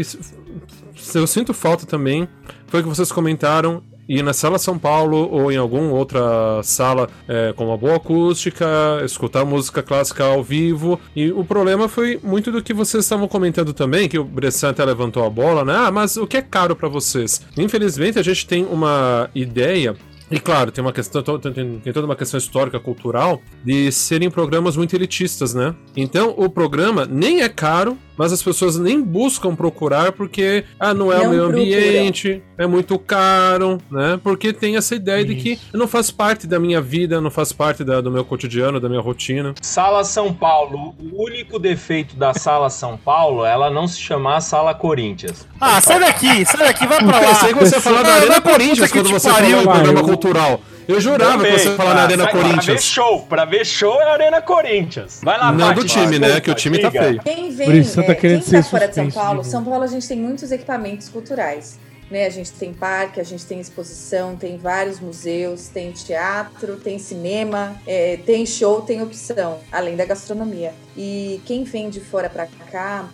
Eu 1.14 1.26
sinto 1.26 1.52
falta 1.54 1.86
também 1.86 2.28
foi 2.72 2.82
que 2.82 2.88
vocês 2.88 3.12
comentaram. 3.12 3.82
Ir 4.08 4.22
na 4.22 4.32
Sala 4.32 4.58
São 4.58 4.78
Paulo 4.78 5.28
ou 5.30 5.52
em 5.52 5.56
alguma 5.56 5.92
outra 5.92 6.60
sala 6.64 7.08
é, 7.28 7.52
com 7.54 7.66
uma 7.66 7.76
boa 7.76 7.96
acústica, 7.96 8.66
escutar 9.04 9.44
música 9.44 9.82
clássica 9.82 10.24
ao 10.24 10.42
vivo. 10.42 10.98
E 11.14 11.30
o 11.30 11.44
problema 11.44 11.86
foi 11.86 12.18
muito 12.22 12.50
do 12.50 12.62
que 12.62 12.74
vocês 12.74 13.04
estavam 13.04 13.28
comentando 13.28 13.72
também, 13.72 14.08
que 14.08 14.18
o 14.18 14.24
Bressan 14.24 14.70
até 14.70 14.84
levantou 14.84 15.24
a 15.24 15.30
bola, 15.30 15.64
né? 15.64 15.74
Ah, 15.76 15.90
mas 15.90 16.16
o 16.16 16.26
que 16.26 16.36
é 16.36 16.42
caro 16.42 16.74
para 16.74 16.88
vocês? 16.88 17.42
Infelizmente 17.56 18.18
a 18.18 18.22
gente 18.22 18.46
tem 18.46 18.64
uma 18.64 19.30
ideia 19.34 19.94
e 20.32 20.40
claro, 20.40 20.72
tem 20.72 20.82
uma 20.82 20.94
questão, 20.94 21.22
tem 21.22 21.92
toda 21.92 22.06
uma 22.06 22.16
questão 22.16 22.38
histórica, 22.38 22.80
cultural, 22.80 23.42
de 23.62 23.92
serem 23.92 24.30
programas 24.30 24.78
muito 24.78 24.96
elitistas, 24.96 25.52
né? 25.52 25.74
Então 25.94 26.34
o 26.38 26.48
programa 26.48 27.04
nem 27.04 27.42
é 27.42 27.50
caro, 27.50 27.98
mas 28.16 28.32
as 28.32 28.42
pessoas 28.42 28.78
nem 28.78 29.00
buscam 29.02 29.54
procurar 29.54 30.12
porque 30.12 30.64
ah, 30.78 30.92
não 30.94 31.12
é 31.12 31.18
o 31.18 31.22
Não 31.24 31.30
meio 31.30 31.42
procuram. 31.42 31.60
ambiente, 31.62 32.42
é 32.58 32.66
muito 32.66 32.98
caro, 32.98 33.78
né? 33.90 34.18
Porque 34.22 34.52
tem 34.52 34.76
essa 34.76 34.94
ideia 34.94 35.24
de 35.24 35.34
que 35.34 35.58
não 35.72 35.88
faz 35.88 36.10
parte 36.10 36.46
da 36.46 36.58
minha 36.58 36.80
vida, 36.80 37.20
não 37.20 37.30
faz 37.30 37.52
parte 37.52 37.82
da- 37.84 38.00
do 38.00 38.10
meu 38.10 38.24
cotidiano, 38.24 38.78
da 38.80 38.88
minha 38.88 39.00
rotina. 39.00 39.54
Sala 39.60 40.04
São 40.04 40.32
Paulo. 40.32 40.94
O 41.00 41.24
único 41.24 41.58
defeito 41.58 42.16
da 42.16 42.32
Sala 42.34 42.70
São 42.70 42.96
Paulo 42.96 43.44
é 43.44 43.50
ela 43.52 43.70
não 43.70 43.86
se 43.86 44.00
chamar 44.00 44.40
Sala 44.40 44.74
Corinthians. 44.74 45.46
Ah, 45.60 45.80
sai 45.80 46.00
daqui, 46.00 46.44
sai 46.44 46.58
daqui, 46.66 46.86
vai 46.86 46.98
pra 47.04 47.18
Eu 47.18 47.22
lá. 47.28 47.34
pensei 47.34 47.52
que 47.54 47.58
você 47.60 47.74
ia 47.76 47.80
falar 47.80 48.02
da 48.02 48.14
Arena 48.14 48.40
Corinthians 48.40 48.90
quando 48.92 49.08
você 49.10 49.28
pariu, 49.30 49.50
falou 49.58 49.64
vai, 49.64 49.74
programa 49.74 50.00
eu- 50.00 50.04
cultural. 50.04 50.60
Eu 50.92 51.00
jurava 51.00 51.44
que 51.44 51.50
você 51.58 51.68
ia 51.70 51.76
falar 51.76 51.94
na 51.94 52.00
Ah, 52.00 52.04
Arena 52.04 52.24
sai- 52.24 52.32
Pra 52.32 52.40
ver 52.42 52.48
Corinthians. 52.48 52.84
show, 52.84 53.22
pra 53.22 53.44
ver 53.44 53.64
show 53.66 54.00
é 54.00 54.10
Arena 54.10 54.42
Corinthians. 54.42 55.20
Vai 55.22 55.38
lá, 55.38 55.52
Não 55.52 55.68
Paty, 55.68 55.80
do 55.80 55.86
time, 55.86 56.18
né? 56.18 56.40
Que 56.40 56.50
o 56.50 56.54
time 56.54 56.78
tá 56.78 56.90
feio. 56.90 57.20
Quem 57.22 57.50
vem, 57.50 57.66
Brissan 57.68 58.02
tá 58.02 58.12
é, 58.12 58.14
querendo 58.14 58.42
quem 58.44 58.52
tá 58.52 58.62
ser 58.62 58.70
fora 58.70 58.88
de 58.88 58.94
São 58.94 59.10
Paulo. 59.10 59.44
São 59.44 59.64
Paulo 59.64 59.82
a 59.84 59.86
gente 59.86 60.06
tem 60.06 60.16
muitos 60.18 60.50
equipamentos 60.52 61.08
culturais. 61.08 61.78
Né? 62.10 62.26
A 62.26 62.30
gente 62.30 62.52
tem 62.52 62.74
parque, 62.74 63.20
a 63.20 63.24
gente 63.24 63.46
tem 63.46 63.58
exposição, 63.58 64.36
tem 64.36 64.58
vários 64.58 65.00
museus, 65.00 65.68
tem 65.68 65.92
teatro, 65.92 66.76
tem 66.76 66.98
cinema, 66.98 67.74
é, 67.86 68.18
tem 68.26 68.44
show, 68.44 68.82
tem 68.82 69.00
opção, 69.00 69.60
além 69.72 69.96
da 69.96 70.04
gastronomia. 70.04 70.74
E 70.94 71.40
quem 71.46 71.64
vem 71.64 71.88
de 71.88 72.00
fora 72.00 72.28
para 72.28 72.46
cá, 72.70 73.06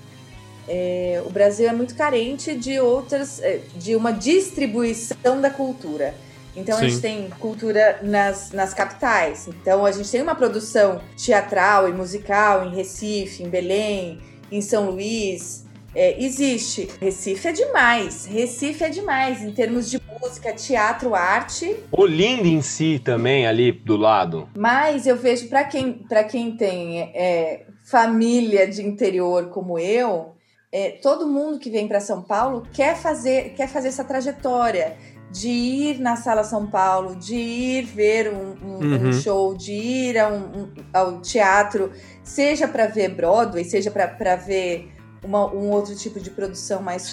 é, 0.67 1.23
o 1.25 1.31
Brasil 1.31 1.69
é 1.69 1.73
muito 1.73 1.95
carente 1.95 2.57
de 2.57 2.81
outras, 2.81 3.41
é, 3.41 3.61
de 3.77 3.95
uma 3.95 4.13
distribuição 4.13 5.41
da 5.41 5.49
cultura. 5.51 6.13
Então 6.57 6.77
a 6.77 6.81
Sim. 6.81 6.89
gente 6.89 7.01
tem 7.01 7.31
cultura 7.39 8.01
nas, 8.03 8.53
nas 8.53 8.75
capitais. 8.75 9.49
Então 9.49 9.85
a 9.85 9.93
gente 9.93 10.11
tem 10.11 10.23
uma 10.23 10.35
produção 10.35 11.01
teatral 11.17 11.89
e 11.89 11.93
musical 11.93 12.67
em 12.67 12.75
Recife, 12.75 13.43
em 13.43 13.49
Belém, 13.49 14.21
em 14.51 14.61
São 14.61 14.91
Luís. 14.91 15.67
É, 15.95 16.23
existe. 16.23 16.89
Recife 17.01 17.49
é 17.49 17.53
demais. 17.53 18.27
Recife 18.27 18.85
é 18.85 18.91
demais 18.91 19.43
em 19.43 19.51
termos 19.53 19.91
de 19.91 20.01
música, 20.21 20.53
teatro, 20.53 21.15
arte. 21.15 21.77
Olinda 21.91 22.47
em 22.47 22.61
si 22.61 23.01
também, 23.03 23.47
ali 23.47 23.73
do 23.73 23.97
lado. 23.97 24.49
Mas 24.57 25.07
eu 25.07 25.17
vejo 25.17 25.49
para 25.49 25.65
quem, 25.65 25.93
pra 25.93 26.25
quem 26.25 26.57
tem 26.57 27.01
é, 27.15 27.67
família 27.85 28.67
de 28.69 28.87
interior 28.87 29.49
como 29.49 29.79
eu, 29.79 30.35
é, 30.71 30.91
todo 30.91 31.27
mundo 31.27 31.59
que 31.59 31.71
vem 31.71 31.89
para 31.89 32.01
São 32.01 32.23
Paulo 32.23 32.67
quer 32.73 32.95
fazer, 32.95 33.55
quer 33.55 33.69
fazer 33.69 33.89
essa 33.89 34.05
trajetória 34.05 34.97
de 35.31 35.49
ir 35.49 35.99
na 36.01 36.17
Sala 36.17 36.43
São 36.45 36.67
Paulo, 36.67 37.15
de 37.17 37.35
ir 37.37 37.83
ver 37.85 38.33
um, 38.33 38.55
um- 38.63 38.79
um 38.79 39.05
Uhum. 39.07 39.13
show, 39.13 39.55
de 39.55 39.73
ir 39.73 40.19
a 40.19 40.29
um- 40.29 40.63
um- 40.63 40.69
ao 40.93 41.21
teatro, 41.21 41.93
seja 42.23 42.67
para 42.67 42.87
ver 42.87 43.11
Broadway, 43.15 43.65
seja 43.65 43.91
para 43.91 44.37
ver 44.37 44.91
uma, 45.23 45.47
um 45.53 45.71
outro 45.71 45.95
tipo 45.97 46.19
de 46.21 46.31
produção 46.31 46.81
mais 46.81 47.13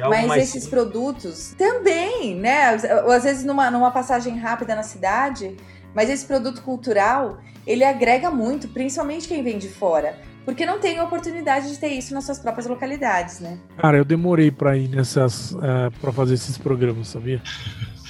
algo 0.00 0.08
Mas 0.16 0.26
mais 0.26 0.42
esses 0.44 0.66
produtos 0.66 1.54
também, 1.58 2.34
né? 2.36 2.76
Ou 3.04 3.10
às 3.12 3.24
vezes 3.24 3.44
numa, 3.44 3.70
numa 3.70 3.90
passagem 3.90 4.38
rápida 4.38 4.74
na 4.74 4.82
cidade, 4.84 5.56
mas 5.94 6.08
esse 6.08 6.24
produto 6.24 6.62
cultural, 6.62 7.38
ele 7.66 7.84
agrega 7.84 8.30
muito, 8.30 8.68
principalmente 8.68 9.26
quem 9.28 9.42
vem 9.42 9.58
de 9.58 9.68
fora. 9.68 10.16
Porque 10.48 10.64
não 10.64 10.78
tem 10.80 10.98
oportunidade 10.98 11.70
de 11.70 11.78
ter 11.78 11.88
isso 11.88 12.14
nas 12.14 12.24
suas 12.24 12.38
próprias 12.38 12.66
localidades, 12.66 13.38
né? 13.38 13.58
Cara, 13.76 13.98
eu 13.98 14.04
demorei 14.04 14.50
pra 14.50 14.78
ir 14.78 14.88
nessas. 14.88 15.52
Uh, 15.52 15.90
pra 16.00 16.10
fazer 16.10 16.32
esses 16.32 16.56
programas, 16.56 17.08
sabia? 17.08 17.42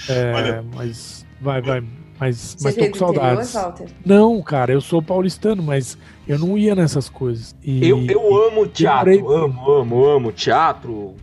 É, 0.08 0.30
Olha- 0.36 0.64
mas. 0.72 1.26
Vai, 1.40 1.60
vai. 1.60 1.82
Mas, 2.20 2.36
Você 2.56 2.64
mas 2.64 2.74
tô 2.76 2.80
com 2.80 2.86
interior, 2.86 2.96
saudades. 3.44 3.52
Walter? 3.52 3.86
Não, 4.06 4.40
cara, 4.40 4.72
eu 4.72 4.80
sou 4.80 5.02
paulistano, 5.02 5.64
mas 5.64 5.98
eu 6.28 6.38
não 6.38 6.56
ia 6.56 6.76
nessas 6.76 7.08
coisas. 7.08 7.56
E 7.60 7.84
Eu, 7.88 8.06
eu 8.06 8.46
amo 8.46 8.68
teatro, 8.68 9.10
demorei- 9.10 9.44
amo, 9.44 9.70
amo, 9.72 10.04
amo 10.04 10.32
teatro. 10.32 11.14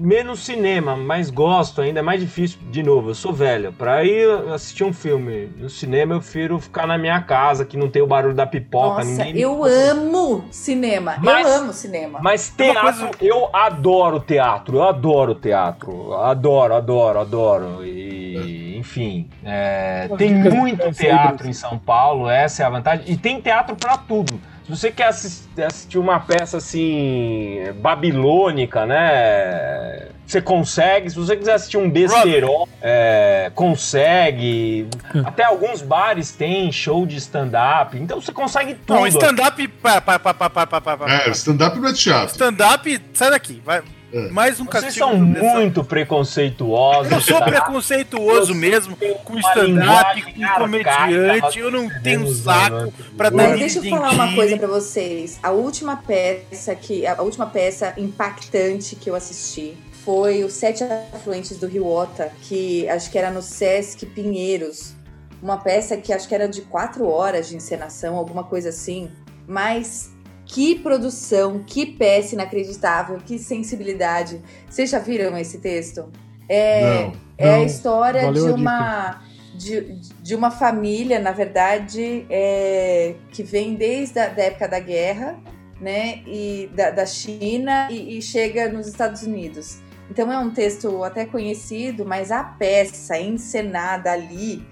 Menos 0.00 0.40
cinema, 0.40 0.96
mas 0.96 1.28
gosto 1.28 1.82
ainda, 1.82 2.00
é 2.00 2.02
mais 2.02 2.20
difícil. 2.20 2.58
De 2.70 2.82
novo, 2.82 3.10
eu 3.10 3.14
sou 3.14 3.34
velho. 3.34 3.70
Pra 3.72 4.02
ir 4.02 4.26
assistir 4.52 4.82
um 4.82 4.94
filme 4.94 5.50
no 5.58 5.68
cinema, 5.68 6.14
eu 6.14 6.20
prefiro 6.20 6.58
ficar 6.58 6.86
na 6.86 6.96
minha 6.96 7.20
casa, 7.20 7.66
que 7.66 7.76
não 7.76 7.90
tem 7.90 8.00
o 8.00 8.06
barulho 8.06 8.34
da 8.34 8.46
pipoca. 8.46 9.04
Nossa, 9.04 9.24
ninguém... 9.24 9.42
eu 9.42 9.62
amo 9.62 10.44
cinema. 10.50 11.16
Mas- 11.20 11.46
eu 11.46 11.52
amo 11.54 11.72
cinema. 11.74 12.18
Mas 12.22 12.50
É 12.58 12.64
teatro, 12.64 12.82
coisa- 12.82 13.10
eu 13.20 13.50
adoro 13.54 14.20
teatro, 14.20 14.78
eu 14.78 14.82
adoro 14.88 15.34
teatro. 15.34 16.14
Adoro, 16.14 16.74
adoro, 16.74 17.18
adoro. 17.20 17.84
E, 17.84 18.76
enfim, 18.78 19.28
é, 19.44 20.08
tem 20.16 20.32
muito 20.34 20.90
teatro 20.92 21.46
em 21.46 21.52
São 21.52 21.78
Paulo, 21.78 22.28
essa 22.30 22.62
é 22.62 22.66
a 22.66 22.70
vantagem. 22.70 23.04
E 23.06 23.16
tem 23.18 23.38
teatro 23.40 23.76
pra 23.76 23.98
tudo. 23.98 24.40
Se 24.70 24.76
você 24.76 24.90
quer 24.92 25.08
assis- 25.08 25.48
assistir 25.66 25.98
uma 25.98 26.20
peça 26.20 26.58
assim, 26.58 27.58
babilônica, 27.80 28.86
né? 28.86 30.06
Você 30.24 30.40
consegue. 30.40 31.10
Se 31.10 31.16
você 31.16 31.36
quiser 31.36 31.54
assistir 31.54 31.76
um 31.76 31.90
besterol, 31.90 32.68
é, 32.80 33.50
consegue. 33.52 34.86
Até 35.24 35.44
alguns 35.44 35.82
bares 35.82 36.30
têm 36.30 36.70
show 36.70 37.04
de 37.04 37.16
stand-up. 37.16 37.98
Então 37.98 38.20
você 38.20 38.32
consegue 38.32 38.74
tudo. 38.74 38.94
Não, 39.00 39.06
stand-up. 39.08 39.66
pá, 39.68 40.00
pá, 40.00 40.18
pá, 40.20 40.32
pá, 40.32 40.48
pá, 40.50 40.66
pá, 40.66 40.80
pá, 40.80 40.96
pá. 40.96 41.10
É, 41.26 41.30
stand-up 41.30 41.76
não 41.80 41.88
é 41.88 41.92
teatro. 41.92 42.28
Stand-up, 42.28 43.00
sai 43.12 43.30
daqui. 43.30 43.60
Vai. 43.64 43.82
É. 44.12 44.28
Mais 44.28 44.58
um 44.60 44.64
Vocês 44.64 44.84
castigo. 44.84 45.06
são 45.06 45.16
muito 45.16 45.84
preconceituosos. 45.84 47.12
Eu 47.12 47.20
sou 47.20 47.38
tá? 47.38 47.44
preconceituoso 47.44 48.52
Eu 48.52 48.56
mesmo 48.56 48.96
com 49.24 49.38
stand-up, 49.38 50.22
com 50.22 50.62
comediante. 50.62 51.58
Eu 51.58 51.70
não 51.70 51.88
tenho 52.02 52.26
saco 52.34 52.92
Mas 53.16 53.30
dar 53.32 53.56
deixa 53.56 53.78
eu 53.78 53.90
falar 53.90 54.10
uma 54.10 54.34
coisa 54.34 54.56
pra 54.56 54.66
vocês. 54.66 55.38
A 55.42 55.50
última 55.50 55.96
peça 55.96 56.74
que 56.74 57.06
a 57.06 57.22
última 57.22 57.46
peça 57.46 57.94
impactante 57.96 58.96
que 58.96 59.08
eu 59.08 59.14
assisti 59.14 59.76
foi 60.04 60.42
os 60.42 60.54
Sete 60.54 60.82
Afluentes 61.14 61.58
do 61.58 61.66
Rio 61.66 61.86
Ota, 61.86 62.32
que 62.42 62.88
acho 62.88 63.10
que 63.10 63.18
era 63.18 63.30
no 63.30 63.42
Sesc 63.42 64.06
Pinheiros. 64.06 64.94
Uma 65.42 65.58
peça 65.58 65.96
que 65.96 66.12
acho 66.12 66.28
que 66.28 66.34
era 66.34 66.48
de 66.48 66.62
quatro 66.62 67.06
horas 67.06 67.48
de 67.48 67.56
encenação, 67.56 68.16
alguma 68.16 68.44
coisa 68.44 68.70
assim. 68.70 69.10
Mas 69.46 70.10
que 70.52 70.74
produção, 70.74 71.62
que 71.64 71.86
peça 71.86 72.34
inacreditável, 72.34 73.18
que 73.24 73.38
sensibilidade. 73.38 74.42
Vocês 74.68 74.90
já 74.90 74.98
viram 74.98 75.38
esse 75.38 75.58
texto? 75.58 76.10
É, 76.48 77.04
Não. 77.04 77.12
é 77.38 77.54
a 77.54 77.58
Não, 77.58 77.66
história 77.66 78.22
valeu 78.22 78.46
de 78.46 78.50
a 78.50 78.54
uma 78.54 79.22
de, 79.54 80.00
de 80.22 80.34
uma 80.34 80.50
família, 80.50 81.18
na 81.20 81.32
verdade, 81.32 82.26
é, 82.30 83.14
que 83.30 83.42
vem 83.42 83.74
desde 83.74 84.18
a 84.18 84.28
da 84.28 84.42
época 84.42 84.66
da 84.66 84.80
guerra, 84.80 85.38
né, 85.80 86.22
e 86.26 86.68
da, 86.74 86.90
da 86.90 87.06
China 87.06 87.88
e, 87.90 88.18
e 88.18 88.22
chega 88.22 88.68
nos 88.68 88.88
Estados 88.88 89.22
Unidos. 89.22 89.78
Então 90.10 90.32
é 90.32 90.38
um 90.38 90.50
texto 90.50 91.04
até 91.04 91.26
conhecido, 91.26 92.04
mas 92.04 92.32
a 92.32 92.42
peça 92.42 93.18
encenada 93.18 94.10
ali 94.10 94.66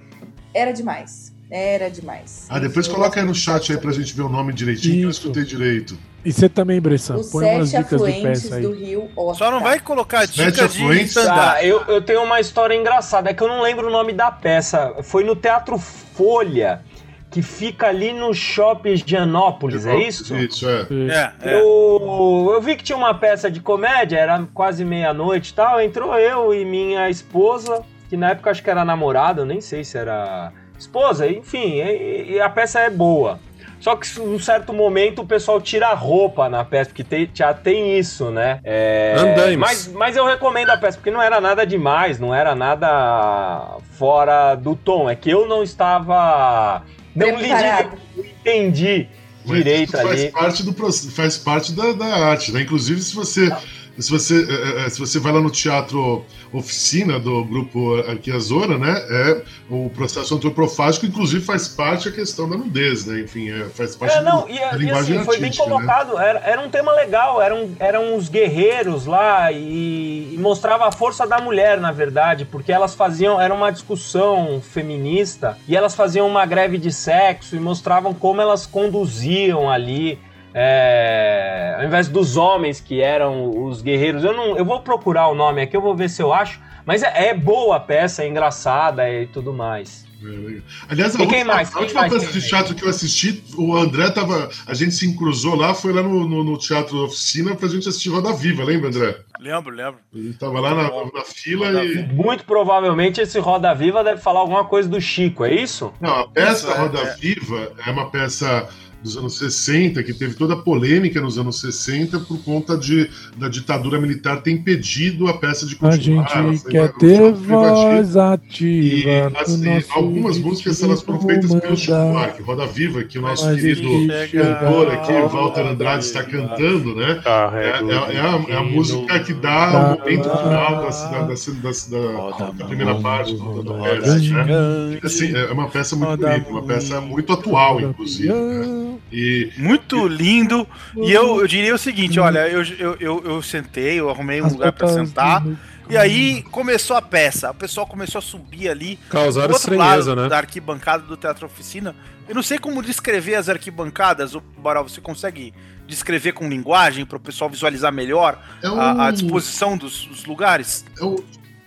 era 0.53 0.73
demais. 0.73 1.33
Era 1.51 1.91
demais. 1.91 2.47
Ah, 2.51 2.59
depois 2.59 2.87
Eu 2.87 2.95
coloca 2.95 3.19
aí 3.21 3.27
no 3.27 3.35
chat 3.35 3.73
aí 3.73 3.79
pra 3.79 3.91
gente 3.93 4.15
ver 4.15 4.23
o 4.23 4.29
nome 4.29 4.53
direitinho, 4.53 4.95
que 4.97 5.03
eu 5.03 5.11
Isso. 5.11 5.21
escutei 5.21 5.45
direito. 5.45 5.99
E 6.25 6.33
você 6.33 6.49
também, 6.49 6.81
Bressan, 6.81 7.17
Os 7.17 7.31
põe 7.31 7.47
umas 7.47 7.71
sete 7.71 7.85
dicas 7.85 8.01
do 8.01 8.23
peça 8.23 8.57
aí. 8.57 8.63
do 8.63 8.73
rio 8.73 9.09
Ota. 9.17 9.39
Só 9.39 9.51
não 9.51 9.61
vai 9.61 9.81
colocar 9.81 10.27
Sete 10.27 10.51
dica 10.53 10.69
de. 10.69 11.19
Ah, 11.29 11.65
eu, 11.65 11.81
eu 11.87 12.03
tenho 12.03 12.23
uma 12.23 12.39
história 12.41 12.75
engraçada, 12.75 13.31
é 13.31 13.35
que 13.35 13.43
eu 13.43 13.49
não 13.49 13.63
lembro 13.63 13.87
o 13.89 13.91
nome 13.91 14.13
da 14.13 14.31
peça. 14.31 14.97
Foi 15.03 15.25
no 15.25 15.35
Teatro 15.35 15.79
Folha, 15.79 16.83
que 17.31 17.41
fica 17.41 17.87
ali 17.87 18.13
no 18.13 18.35
Shopping 18.35 18.97
Gianópolis, 18.97 19.87
é 19.87 19.97
isso? 19.97 20.37
Isso, 20.37 20.69
é. 20.69 20.87
É, 20.91 21.33
é. 21.51 21.61
Eu, 21.61 22.51
eu 22.53 22.61
vi 22.61 22.77
que 22.77 22.83
tinha 22.85 22.99
uma 22.99 23.15
peça 23.15 23.51
de 23.51 23.61
comédia, 23.61 24.19
era 24.19 24.47
quase 24.53 24.85
meia-noite 24.85 25.53
e 25.53 25.55
tal. 25.55 25.81
Entrou 25.81 26.15
eu 26.19 26.53
e 26.53 26.65
minha 26.65 27.09
esposa, 27.09 27.83
que 28.11 28.17
na 28.17 28.31
época 28.31 28.51
acho 28.51 28.63
que 28.63 28.69
era 28.69 28.85
namorada, 28.85 29.43
eu 29.43 29.47
nem 29.47 29.61
sei 29.61 29.85
se 29.85 29.97
era 29.97 30.53
esposa, 30.79 31.27
enfim, 31.29 31.81
e, 31.81 32.33
e 32.35 32.41
a 32.41 32.49
peça 32.49 32.81
é 32.81 32.91
boa. 32.91 33.41
Só 33.81 33.95
que 33.95 34.09
em 34.21 34.35
um 34.35 34.39
certo 34.41 34.73
momento 34.73 35.23
o 35.23 35.27
pessoal 35.27 35.61
tira 35.61 35.89
a 35.89 35.95
roupa 35.95 36.49
na 36.49 36.65
peça, 36.65 36.91
porque 36.91 37.05
tem, 37.05 37.31
já 37.33 37.55
tem 37.55 37.97
isso, 37.97 38.31
né? 38.31 38.61
É, 38.65 39.15
Andaimes. 39.17 39.59
mas, 39.59 39.89
mas 39.93 40.17
eu 40.17 40.27
recomendo 40.27 40.71
a 40.71 40.77
peça, 40.77 40.99
porque 40.99 41.11
não 41.11 41.23
era 41.23 41.41
nada 41.41 41.65
demais, 41.65 42.19
não 42.19 42.35
era 42.35 42.57
nada 42.57 43.77
fora 43.93 44.57
do 44.57 44.75
tom. 44.75 45.09
É 45.09 45.15
que 45.15 45.31
eu 45.31 45.47
não 45.47 45.63
estava. 45.63 46.83
Não 47.15 47.37
li 47.37 47.49
não 47.49 48.25
entendi 48.25 49.09
direito 49.55 49.95
isso 49.95 50.03
faz 50.03 50.21
ali. 50.21 50.31
parte 50.31 50.63
do 50.63 50.93
faz 51.11 51.39
parte 51.39 51.73
da, 51.73 51.93
da 51.93 52.07
arte, 52.07 52.53
né? 52.53 52.63
Inclusive 52.63 53.01
se 53.01 53.15
você 53.15 53.51
se 53.99 54.11
você 54.11 54.47
eh, 54.49 54.85
eh, 54.87 54.89
se 54.89 54.99
você 54.99 55.19
vai 55.19 55.33
lá 55.33 55.41
no 55.41 55.51
teatro 55.51 56.25
oficina 56.53 57.19
do 57.19 57.45
grupo 57.45 57.97
Arquiazora, 58.09 58.79
né? 58.79 58.93
É 59.11 59.43
o 59.71 59.91
processo 59.91 60.35
antroprofágico, 60.35 61.05
inclusive 61.07 61.45
faz 61.45 61.69
parte 61.69 62.09
a 62.09 62.13
questão 62.13 62.49
da 62.49 62.57
nudez, 62.57 63.05
né? 63.05 63.21
Enfim, 63.21 63.51
é, 63.51 63.65
faz 63.69 63.95
parte 63.97 64.17
É, 64.17 64.23
não, 64.23 64.43
do- 64.43 64.51
e, 64.51 64.59
da 64.59 64.73
e 64.75 64.79
linguagem 64.79 65.17
assim, 65.17 65.25
foi 65.25 65.39
bem 65.39 65.51
né? 65.51 65.57
colocado, 65.57 66.19
era, 66.19 66.39
era 66.41 66.61
um 66.61 66.71
tema 66.71 66.93
legal, 66.93 67.41
eram, 67.43 67.71
eram 67.79 68.15
uns 68.17 68.29
guerreiros 68.29 69.05
lá 69.05 69.53
e, 69.53 70.31
e 70.33 70.39
mostrava 70.39 70.87
a 70.89 70.93
força 70.93 71.27
da 71.27 71.39
mulher, 71.41 71.79
na 71.79 71.93
verdade, 71.93 72.45
porque 72.45 72.73
elas 72.73 72.95
faziam, 72.95 73.41
era 73.41 73.53
uma 73.53 73.71
discussão 73.71 74.63
feminista, 74.63 75.59
e 75.69 75.77
elas 75.77 75.95
faziam 75.95 76.27
uma 76.27 76.47
greve 76.47 76.79
de 76.79 76.91
sexo 76.93 77.57
e 77.57 77.61
mostravam 77.61 78.15
como 78.15 78.41
elas 78.41 78.65
conduziam 78.67 79.71
ali, 79.71 80.19
é, 80.55 81.77
ao 81.79 81.85
invés 81.85 82.09
dos 82.09 82.37
homens 82.37 82.81
que 82.81 83.01
eram 83.01 83.65
os 83.67 83.83
guerreiros. 83.83 84.25
Eu, 84.25 84.35
não, 84.35 84.57
eu 84.57 84.65
vou 84.65 84.81
procurar 84.81 85.29
o 85.29 85.35
nome 85.35 85.63
aqui, 85.63 85.77
eu 85.77 85.83
vou 85.83 85.95
ver 85.95 86.09
se 86.09 86.23
eu 86.23 86.33
acho, 86.33 86.61
mas 86.85 87.03
é, 87.03 87.29
é 87.29 87.35
boa 87.35 87.77
a 87.77 87.81
peça, 87.81 88.23
é 88.25 88.29
engraçada 88.29 89.09
e 89.11 89.27
tudo 89.27 89.53
mais. 89.53 90.07
É, 90.23 90.27
legal. 90.27 90.63
Aliás, 90.89 91.15
a 91.15 91.23
E 91.23 91.27
quem 91.27 91.39
última, 91.39 91.55
mais? 91.55 91.69
a 91.69 91.73
Quem 91.73 91.83
última 91.83 92.01
mais 92.01 92.13
peça 92.13 92.33
de 92.33 92.49
teatro 92.49 92.75
que 92.75 92.85
eu 92.85 92.89
assisti, 92.89 93.45
o 93.57 93.77
André 93.77 94.11
tava. 94.11 94.51
A 94.67 94.75
gente 94.75 94.93
se 94.93 95.17
cruzou 95.17 95.55
lá, 95.55 95.75
foi 95.75 95.93
lá 95.93 96.03
no, 96.03 96.27
no, 96.29 96.43
no 96.43 96.59
Teatro 96.59 97.05
Oficina 97.05 97.55
pra 97.55 97.69
gente 97.69 97.89
assistir 97.89 98.09
Roda 98.09 98.33
Viva, 98.33 98.65
lembra, 98.65 98.89
André? 98.89 99.17
Lembro, 99.39 99.73
lembro. 99.73 100.01
Ele 100.13 100.33
tava 100.35 100.59
lá 100.59 100.75
na, 100.75 100.83
na 101.15 101.25
fila 101.25 101.67
Roda 101.69 101.85
e. 101.85 102.03
Muito 102.13 102.45
provavelmente 102.45 103.21
esse 103.21 103.39
Roda 103.39 103.73
Viva 103.75 104.03
deve 104.03 104.21
falar 104.21 104.41
alguma 104.41 104.65
coisa 104.65 104.89
do 104.89 105.01
Chico, 105.01 105.45
é 105.45 105.55
isso? 105.55 105.93
Não, 106.01 106.11
a 106.21 106.29
peça 106.29 106.67
Isso, 106.67 106.71
é, 106.73 106.79
Roda 106.79 106.99
é. 106.99 107.15
Viva 107.15 107.73
é 107.87 107.91
uma 107.91 108.11
peça 108.11 108.69
dos 109.03 109.17
anos 109.17 109.39
60, 109.39 110.03
que 110.03 110.13
teve 110.13 110.35
toda 110.35 110.55
a 110.55 110.57
polêmica 110.57 111.21
nos 111.21 111.39
anos 111.39 111.61
60 111.61 112.19
por 112.21 112.39
conta 112.43 112.77
de, 112.77 113.09
da 113.37 113.49
ditadura 113.49 114.01
militar 114.01 114.43
ter 114.43 114.51
impedido 114.51 115.29
a 115.29 115.35
peça 115.35 115.65
de 115.67 115.75
A 115.75 115.79
continuar. 115.79 116.37
ela 116.37 116.53
gente 116.53 116.65
quer 116.65 116.93
ter 116.95 117.33
voz 117.33 118.15
E 118.15 118.19
ativa. 118.19 119.31
no 119.31 119.39
assim, 119.39 119.65
nosso 119.75 119.93
algumas 119.93 120.39
músicas 120.39 120.83
elas 120.83 121.01
foram 121.03 121.21
feitas 121.21 121.55
pelo 121.55 121.77
Chico 121.77 121.93
Buarque, 121.93 122.43
Roda 122.43 122.67
Viva, 122.67 123.05
que 123.05 123.19
o 123.19 123.23
nosso 123.23 123.45
Mas 123.47 123.61
querido 123.61 123.89
cantor 124.33 124.91
aqui, 124.91 125.13
Walter 125.13 125.61
Andrade, 125.67 126.05
está 126.05 126.23
cantando, 126.25 126.95
né? 126.97 127.21
É, 127.55 127.69
é- 127.69 128.17
é 128.17 128.21
a, 128.21 128.45
é 128.49 128.57
a 128.57 128.63
música 128.65 129.21
que 129.21 129.33
dá 129.35 129.69
o 129.97 130.01
momento 130.01 130.25
final 130.29 130.83
da, 130.83 130.89
da, 130.89 131.21
da- 131.21 132.39
da- 132.39 132.51
da 132.51 132.65
primeira 132.65 132.95
parte 132.97 133.35
do, 133.37 133.63
do 133.63 133.75
peça, 133.75 134.19
né? 134.19 134.99
Assim, 135.03 135.35
é 135.37 135.53
uma 135.53 135.69
peça 135.69 135.95
muito 135.97 136.17
bonita, 136.17 136.51
uma 136.51 136.63
peça 136.63 137.01
muito 137.01 137.33
atual, 137.33 137.81
inclusive. 137.81 138.29
né? 138.33 138.88
E 139.13 139.53
Muito 139.57 140.07
lindo. 140.07 140.67
E 140.97 141.13
eu, 141.13 141.41
eu 141.41 141.47
diria 141.47 141.75
o 141.75 141.79
seguinte: 141.79 142.19
olha, 142.21 142.49
eu, 142.49 142.63
eu, 142.63 142.97
eu, 143.01 143.23
eu 143.25 143.43
sentei, 143.43 143.99
eu 144.01 144.11
arrumei 144.11 144.41
um 144.43 144.49
lugar 144.49 144.73
pra 144.73 144.89
sentar. 144.89 145.43
E 145.91 145.97
aí 145.97 146.43
começou 146.51 146.97
a 146.97 147.03
peça. 147.03 147.51
O 147.51 147.55
pessoal 147.55 147.87
começou 147.87 148.19
a 148.19 148.23
subir 148.23 148.69
ali. 148.69 148.99
Causaram 149.09 149.49
do 149.49 149.55
outro 149.55 149.73
estranheza, 149.73 150.11
lado 150.11 150.23
né? 150.23 150.29
da 150.29 150.37
arquibancada 150.37 151.03
do 151.05 151.17
Teatro 151.17 151.47
Oficina. 151.47 151.95
Eu 152.29 152.35
não 152.35 152.43
sei 152.43 152.59
como 152.59 152.83
descrever 152.83 153.37
as 153.37 153.49
arquibancadas, 153.49 154.35
o 154.35 154.41
Baral, 154.59 154.87
você 154.87 155.01
consegue 155.01 155.55
descrever 155.87 156.33
com 156.33 156.47
linguagem 156.47 157.07
para 157.07 157.17
o 157.17 157.21
pessoal 157.21 157.49
visualizar 157.49 157.91
melhor 157.91 158.39
é 158.63 158.69
um, 158.69 158.79
a, 158.79 159.07
a 159.07 159.11
disposição 159.11 159.79
dos, 159.79 160.05
dos 160.05 160.27
lugares? 160.27 160.85
é 161.01 161.05
um- 161.05 161.17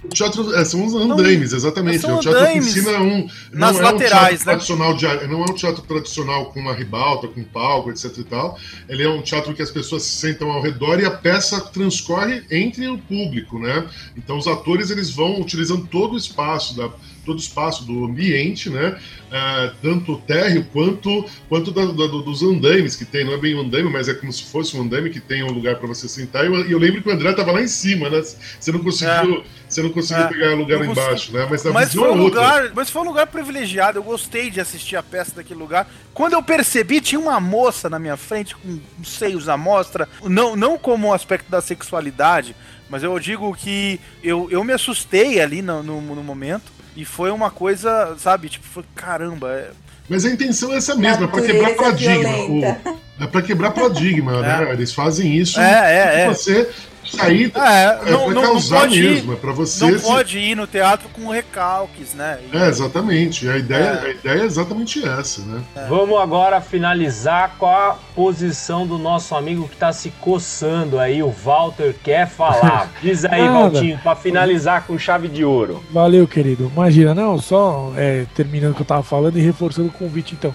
teatro 0.09 0.55
é, 0.55 0.65
são 0.65 0.83
os 0.83 0.95
andaimes, 0.95 1.53
exatamente. 1.53 1.99
são 1.99 2.17
o 2.17 2.19
teatro 2.19 2.39
andaimes 2.39 2.65
oficina 2.65 2.91
é 2.91 2.99
um. 2.99 3.29
nas 3.51 3.75
não 3.75 3.83
laterais, 3.83 4.45
é 4.47 4.53
um 4.53 4.57
teatro 4.57 4.77
né? 4.77 4.87
tradicional 4.87 4.93
de, 4.95 5.27
não 5.27 5.41
é 5.43 5.51
um 5.51 5.53
teatro 5.53 5.81
tradicional 5.83 6.45
com 6.51 6.59
uma 6.59 6.73
ribalta, 6.73 7.27
com 7.27 7.43
palco, 7.43 7.91
etc 7.91 8.17
e 8.17 8.23
tal. 8.23 8.57
Ele 8.89 9.03
é 9.03 9.09
um 9.09 9.21
teatro 9.21 9.53
que 9.53 9.61
as 9.61 9.69
pessoas 9.69 10.03
se 10.03 10.15
sentam 10.15 10.49
ao 10.51 10.61
redor 10.61 10.99
e 10.99 11.05
a 11.05 11.11
peça 11.11 11.61
transcorre 11.61 12.43
entre 12.49 12.87
o 12.87 12.97
público, 12.97 13.59
né? 13.59 13.87
Então 14.17 14.37
os 14.37 14.47
atores 14.47 14.89
eles 14.89 15.11
vão 15.11 15.39
utilizando 15.39 15.85
todo 15.87 16.13
o 16.13 16.17
espaço 16.17 16.75
da 16.75 16.89
todo 17.25 17.37
o 17.37 17.41
espaço 17.41 17.85
do 17.85 18.05
ambiente, 18.05 18.69
né? 18.69 18.97
É, 19.31 19.71
tanto 19.81 20.13
o 20.13 20.17
térreo 20.17 20.65
quanto, 20.73 21.25
quanto 21.47 21.71
da, 21.71 21.85
da, 21.85 22.07
dos 22.07 22.43
andaimes 22.43 22.95
que 22.95 23.05
tem. 23.05 23.23
Não 23.23 23.33
é 23.33 23.37
bem 23.37 23.55
um 23.55 23.61
andaime, 23.61 23.89
mas 23.89 24.09
é 24.09 24.13
como 24.13 24.31
se 24.31 24.43
fosse 24.43 24.75
um 24.75 24.81
andaime 24.81 25.09
que 25.09 25.19
tem 25.19 25.43
um 25.43 25.51
lugar 25.51 25.77
para 25.77 25.87
você 25.87 26.07
sentar. 26.07 26.43
E 26.43 26.47
eu, 26.47 26.55
eu, 26.69 26.79
lembro 26.79 27.01
que 27.01 27.09
o 27.09 27.11
André 27.11 27.31
estava 27.31 27.51
lá 27.51 27.61
em 27.61 27.67
cima, 27.67 28.09
né? 28.09 28.21
Você 28.21 28.71
não 28.71 28.79
conseguiu, 28.79 29.43
você 29.73 29.81
não 29.81 29.89
conseguiu 29.89 30.23
É. 30.25 30.27
pegar 30.27 30.53
lugar 30.55 30.79
lá 30.79 30.85
Não 30.85 30.91
embaixo, 30.91 31.31
né? 31.33 31.47
Mas 31.49 31.65
a 31.65 31.71
Mas 31.71 31.93
foi, 31.93 32.03
é 32.07 32.11
um 32.11 32.21
outra. 32.21 32.41
lugar, 32.41 32.71
mas 32.75 32.89
foi 32.89 33.01
um 33.01 33.05
lugar 33.05 33.27
privilegiado. 33.27 33.97
Eu 33.99 34.03
gostei 34.03 34.49
de 34.49 34.59
assistir 34.59 34.95
a 34.95 35.03
peça 35.03 35.35
daquele 35.35 35.59
lugar. 35.59 35.87
Quando 36.13 36.33
eu 36.33 36.43
percebi, 36.43 36.99
tinha 37.01 37.19
uma 37.19 37.39
moça 37.39 37.89
na 37.89 37.97
minha 37.97 38.17
frente 38.17 38.55
com 38.55 38.79
os 39.01 39.11
seios 39.17 39.47
à 39.49 39.55
mostra. 39.57 40.07
Não, 40.23 40.55
não 40.55 40.77
como 40.77 41.07
o 41.07 41.13
aspecto 41.13 41.49
da 41.49 41.61
sexualidade, 41.61 42.55
mas 42.89 43.03
eu 43.03 43.17
digo 43.19 43.53
que 43.55 43.99
eu, 44.23 44.47
eu 44.51 44.63
me 44.63 44.73
assustei 44.73 45.39
ali 45.39 45.61
no, 45.61 45.81
no, 45.81 46.01
no 46.01 46.23
momento. 46.23 46.71
E 46.95 47.05
foi 47.05 47.31
uma 47.31 47.49
coisa, 47.49 48.15
sabe? 48.17 48.49
Tipo, 48.49 48.65
foi, 48.67 48.83
caramba. 48.93 49.49
é- 49.53 49.71
Mas 50.09 50.25
a 50.25 50.29
intenção 50.29 50.73
é 50.73 50.75
essa 50.77 50.93
mesma, 50.93 51.23
é 51.23 51.27
para 51.27 51.41
quebrar 51.41 51.69
Natureza 51.69 51.81
paradigma. 51.81 52.37
O- 52.37 53.01
é 53.23 53.27
para 53.27 53.41
quebrar 53.41 53.71
paradigma, 53.71 54.41
né? 54.41 54.71
Eles 54.73 54.93
fazem 54.93 55.33
isso 55.37 55.57
É, 55.59 55.63
é, 55.95 56.21
é. 56.23 56.27
você 56.27 56.69
sair. 57.11 57.51
É, 57.55 57.85
É 58.07 58.11
não, 58.11 58.25
pra 58.25 58.27
não, 58.27 58.29
não 58.33 58.41
causar 58.41 58.79
pode 58.81 59.01
mesmo, 59.01 59.31
ir, 59.33 59.35
é 59.35 59.39
pra 59.39 59.51
você. 59.51 59.85
não 59.91 59.99
se- 59.99 60.05
pode 60.05 60.39
ir 60.39 60.55
no 60.55 60.65
teatro 60.67 61.09
com 61.09 61.27
recalques, 61.29 62.13
né? 62.13 62.39
E- 62.51 62.57
É, 62.57 62.67
exatamente. 62.67 63.47
A 63.49 63.57
ideia, 63.57 63.83
É. 63.83 64.05
a 64.05 64.09
ideia 64.11 64.41
é 64.41 64.45
exatamente 64.45 65.05
essa, 65.07 65.41
né? 65.43 65.61
Vamos 65.89 66.19
agora 66.19 66.59
finalizar 66.61 67.55
com 67.57 67.65
a 67.67 67.97
posição 68.15 68.85
do 68.87 68.97
nosso 68.97 69.35
amigo 69.35 69.67
que 69.67 69.75
tá 69.77 69.91
se 69.93 70.09
coçando 70.21 70.99
aí. 70.99 71.21
O 71.21 71.29
Walter 71.31 71.95
quer 72.03 72.27
falar. 72.29 72.89
Diz 73.01 73.25
aí. 73.25 73.47
Valtinho, 73.47 73.97
pra 73.99 74.15
finalizar 74.15 74.85
com 74.85 74.97
chave 74.97 75.27
de 75.27 75.43
ouro. 75.43 75.83
Valeu, 75.91 76.27
querido. 76.27 76.71
Imagina, 76.75 77.13
não, 77.13 77.37
só 77.37 77.91
é, 77.97 78.25
terminando 78.35 78.71
o 78.71 78.75
que 78.75 78.81
eu 78.81 78.85
tava 78.85 79.03
falando 79.03 79.37
e 79.37 79.41
reforçando 79.41 79.89
o 79.89 79.91
convite, 79.91 80.33
então. 80.33 80.53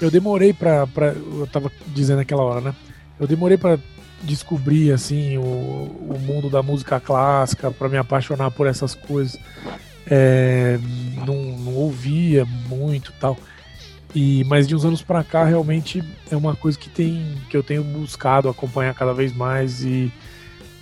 Eu 0.00 0.10
demorei 0.10 0.52
pra, 0.52 0.86
pra. 0.86 1.08
Eu 1.08 1.46
tava 1.52 1.72
dizendo 1.88 2.20
aquela 2.20 2.42
hora, 2.42 2.60
né? 2.60 2.74
Eu 3.18 3.26
demorei 3.26 3.58
pra 3.58 3.76
descobrir, 4.22 4.92
assim, 4.92 5.38
o, 5.38 5.42
o 5.42 6.18
mundo 6.20 6.50
da 6.50 6.62
música 6.62 6.98
clássica, 7.00 7.70
pra 7.70 7.88
me 7.88 7.96
apaixonar 7.96 8.50
por 8.50 8.66
essas 8.66 8.94
coisas. 8.94 9.38
É, 10.10 10.78
não, 11.26 11.36
não 11.58 11.74
ouvia 11.74 12.44
muito 12.44 13.12
tal. 13.20 13.36
E, 14.14 14.42
mas 14.44 14.66
de 14.66 14.74
uns 14.74 14.84
anos 14.84 15.02
pra 15.02 15.22
cá, 15.22 15.44
realmente 15.44 16.02
é 16.30 16.36
uma 16.36 16.56
coisa 16.56 16.78
que, 16.78 16.88
tem, 16.88 17.36
que 17.50 17.56
eu 17.56 17.62
tenho 17.62 17.84
buscado 17.84 18.48
acompanhar 18.48 18.94
cada 18.94 19.12
vez 19.12 19.34
mais 19.34 19.82
e. 19.82 20.12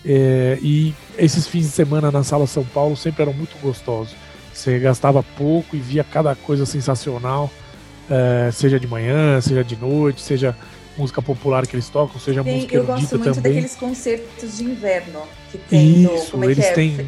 É, 0.09 0.57
e 0.63 0.95
esses 1.19 1.49
fins 1.49 1.63
de 1.63 1.73
semana 1.73 2.13
na 2.13 2.23
Sala 2.23 2.47
São 2.47 2.65
Paulo 2.65 2.97
sempre 2.97 3.23
eram 3.23 3.33
muito 3.33 3.61
gostosos. 3.61 4.15
Você 4.55 4.79
gastava 4.79 5.21
pouco 5.37 5.75
e 5.75 5.81
via 5.81 6.05
cada 6.05 6.35
coisa 6.37 6.65
sensacional, 6.65 7.51
é, 8.09 8.51
seja 8.53 8.79
de 8.79 8.87
manhã, 8.87 9.41
seja 9.41 9.65
de 9.65 9.75
noite, 9.75 10.21
seja 10.21 10.57
música 10.99 11.21
popular 11.23 11.67
que 11.67 11.75
eles 11.77 11.89
tocam, 11.89 12.19
seja 12.21 12.43
Tem- 12.45 12.55
música 12.57 12.75
eu 12.75 12.85
gosto 12.85 12.99
erudita 12.99 13.17
muito 13.19 13.35
também. 13.35 13.53
daqueles 13.53 13.75
concertos 13.77 14.57
de 14.57 14.65
inverno 14.65 15.21
que 15.51 15.59
tem 15.59 15.99
no. 15.99 16.15
Isso, 16.15 16.31
Como 16.33 16.45
é 16.45 16.47
que 16.49 16.53
eles 16.55 16.65
é? 16.67 16.73
têm. 16.73 17.07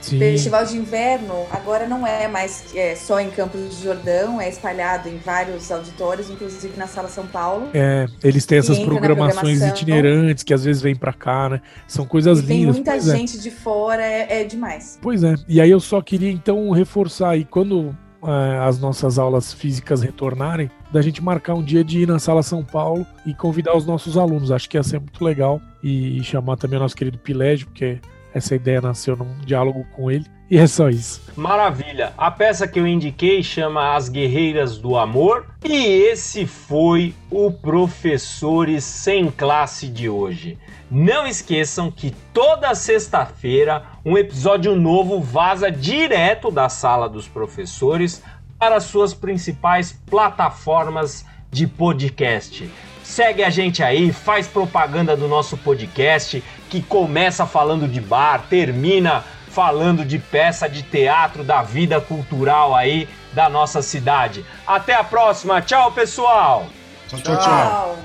Sim, 0.00 0.18
Festival 0.18 0.64
de 0.64 0.78
inverno 0.78 1.44
agora 1.50 1.86
não 1.86 2.06
é 2.06 2.26
mais 2.26 2.74
é, 2.74 2.94
só 2.96 3.20
em 3.20 3.28
Campos 3.28 3.60
do 3.60 3.82
Jordão, 3.84 4.40
é 4.40 4.48
espalhado 4.48 5.10
em 5.10 5.18
vários 5.18 5.70
auditórios, 5.70 6.30
inclusive 6.30 6.72
na 6.78 6.86
Sala 6.86 7.06
São 7.08 7.26
Paulo. 7.26 7.68
é, 7.74 8.06
eles 8.24 8.46
têm 8.46 8.56
essas 8.56 8.78
programações 8.78 9.58
programação. 9.58 9.68
itinerantes 9.68 10.42
que 10.42 10.54
às 10.54 10.64
vezes 10.64 10.80
vêm 10.80 10.96
pra 10.96 11.12
cá, 11.12 11.50
né? 11.50 11.60
São 11.86 12.06
coisas 12.06 12.38
E 12.38 12.42
tem 12.44 12.60
lindas. 12.60 12.76
muita 12.76 12.92
pois 12.92 13.08
é. 13.08 13.14
gente 13.16 13.38
de 13.38 13.50
fora, 13.50 14.02
é, 14.02 14.40
é 14.40 14.44
demais. 14.44 14.98
Pois 15.02 15.22
é. 15.22 15.34
E 15.46 15.60
aí 15.60 15.70
eu 15.70 15.80
só 15.80 16.00
queria 16.00 16.30
então 16.30 16.70
reforçar 16.70 17.28
aí 17.32 17.44
quando 17.44 17.94
eh, 18.26 18.58
as 18.66 18.78
nossas 18.78 19.18
aulas 19.18 19.52
físicas 19.52 20.00
retornarem, 20.00 20.70
da 20.92 21.00
gente 21.00 21.22
marcar 21.22 21.54
um 21.54 21.62
dia 21.62 21.84
de 21.84 22.00
ir 22.00 22.08
na 22.08 22.18
Sala 22.18 22.42
São 22.42 22.64
Paulo 22.64 23.06
e 23.24 23.34
convidar 23.34 23.76
os 23.76 23.86
nossos 23.86 24.16
alunos. 24.16 24.50
Acho 24.50 24.68
que 24.68 24.76
ia 24.76 24.82
ser 24.82 24.98
muito 24.98 25.24
legal 25.24 25.60
e 25.82 26.22
chamar 26.22 26.56
também 26.56 26.78
o 26.78 26.82
nosso 26.82 26.96
querido 26.96 27.18
Pilégio, 27.18 27.66
porque 27.66 28.00
essa 28.34 28.54
ideia 28.54 28.80
nasceu 28.80 29.16
num 29.16 29.38
diálogo 29.44 29.84
com 29.92 30.10
ele. 30.10 30.24
E 30.50 30.58
é 30.58 30.66
só 30.66 30.88
isso. 30.88 31.22
Maravilha. 31.36 32.12
A 32.18 32.28
peça 32.28 32.66
que 32.66 32.80
eu 32.80 32.86
indiquei 32.86 33.40
chama 33.40 33.94
As 33.94 34.08
Guerreiras 34.08 34.78
do 34.78 34.96
Amor. 34.96 35.46
E 35.64 35.86
esse 36.10 36.44
foi 36.44 37.14
o 37.30 37.52
Professores 37.52 38.82
Sem 38.82 39.30
Classe 39.30 39.86
de 39.86 40.08
hoje. 40.08 40.58
Não 40.90 41.24
esqueçam 41.24 41.88
que 41.88 42.10
toda 42.34 42.74
sexta-feira 42.74 43.84
um 44.04 44.18
episódio 44.18 44.74
novo 44.74 45.20
vaza 45.20 45.70
direto 45.70 46.50
da 46.50 46.68
sala 46.68 47.08
dos 47.08 47.28
professores 47.28 48.20
para 48.60 48.76
as 48.76 48.84
suas 48.84 49.14
principais 49.14 49.98
plataformas 50.08 51.24
de 51.50 51.66
podcast. 51.66 52.70
Segue 53.02 53.42
a 53.42 53.48
gente 53.48 53.82
aí, 53.82 54.12
faz 54.12 54.46
propaganda 54.46 55.16
do 55.16 55.26
nosso 55.26 55.56
podcast 55.56 56.44
que 56.68 56.82
começa 56.82 57.46
falando 57.46 57.88
de 57.88 58.00
bar, 58.00 58.44
termina 58.50 59.24
falando 59.48 60.04
de 60.04 60.18
peça 60.18 60.68
de 60.68 60.82
teatro, 60.82 61.42
da 61.42 61.62
vida 61.62 62.00
cultural 62.00 62.74
aí 62.74 63.08
da 63.32 63.48
nossa 63.48 63.80
cidade. 63.80 64.44
Até 64.66 64.94
a 64.94 65.02
próxima, 65.02 65.62
tchau 65.62 65.90
pessoal! 65.90 66.66
Tchau, 67.08 67.18
tchau, 67.20 67.38
tchau. 67.38 67.98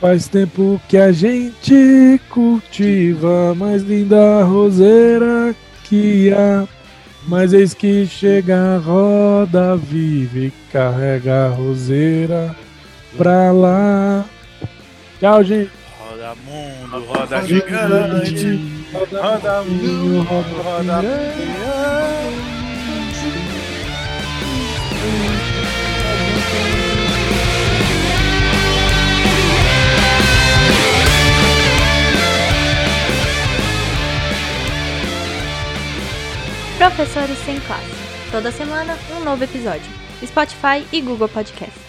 Faz 0.00 0.28
tempo 0.28 0.80
que 0.88 0.96
a 0.96 1.12
gente 1.12 2.20
cultiva 2.30 3.50
a 3.50 3.54
mais 3.54 3.82
linda 3.82 4.44
roseira 4.44 5.54
que 5.84 6.32
há. 6.32 6.66
Mas 7.26 7.54
eis 7.54 7.72
que 7.72 8.06
chega 8.06 8.76
a 8.76 8.78
roda 8.78 9.76
viva 9.76 10.38
e 10.38 10.52
carrega 10.70 11.46
a 11.46 11.48
roseira 11.48 12.54
pra 13.16 13.50
lá. 13.50 14.24
Tchau, 15.18 15.42
gente. 15.42 15.70
Roda 15.98 16.34
mundo, 16.44 17.04
roda 17.06 17.42
gigante, 17.46 18.60
roda 18.92 19.62
mundo, 19.62 20.22
roda 20.22 21.00
pirante. 21.00 22.14
Professores 36.84 37.38
Sem 37.46 37.58
Classe. 37.60 38.30
Toda 38.30 38.52
semana, 38.52 38.94
um 39.16 39.24
novo 39.24 39.42
episódio. 39.42 39.90
Spotify 40.22 40.86
e 40.92 41.00
Google 41.00 41.30
Podcast. 41.30 41.80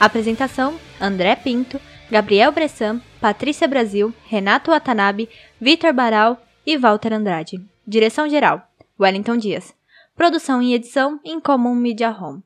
Apresentação: 0.00 0.74
André 1.00 1.36
Pinto, 1.36 1.80
Gabriel 2.10 2.50
Bressan, 2.50 3.00
Patrícia 3.20 3.68
Brasil, 3.68 4.12
Renato 4.26 4.72
Watanabe, 4.72 5.28
Vitor 5.60 5.92
Baral 5.92 6.36
e 6.66 6.76
Walter 6.76 7.12
Andrade. 7.12 7.64
Direção-geral: 7.86 8.60
Wellington 8.98 9.36
Dias. 9.36 9.72
Produção 10.16 10.60
e 10.60 10.74
edição 10.74 11.20
em 11.24 11.38
Comum 11.38 11.76
Media 11.76 12.10
Home. 12.10 12.42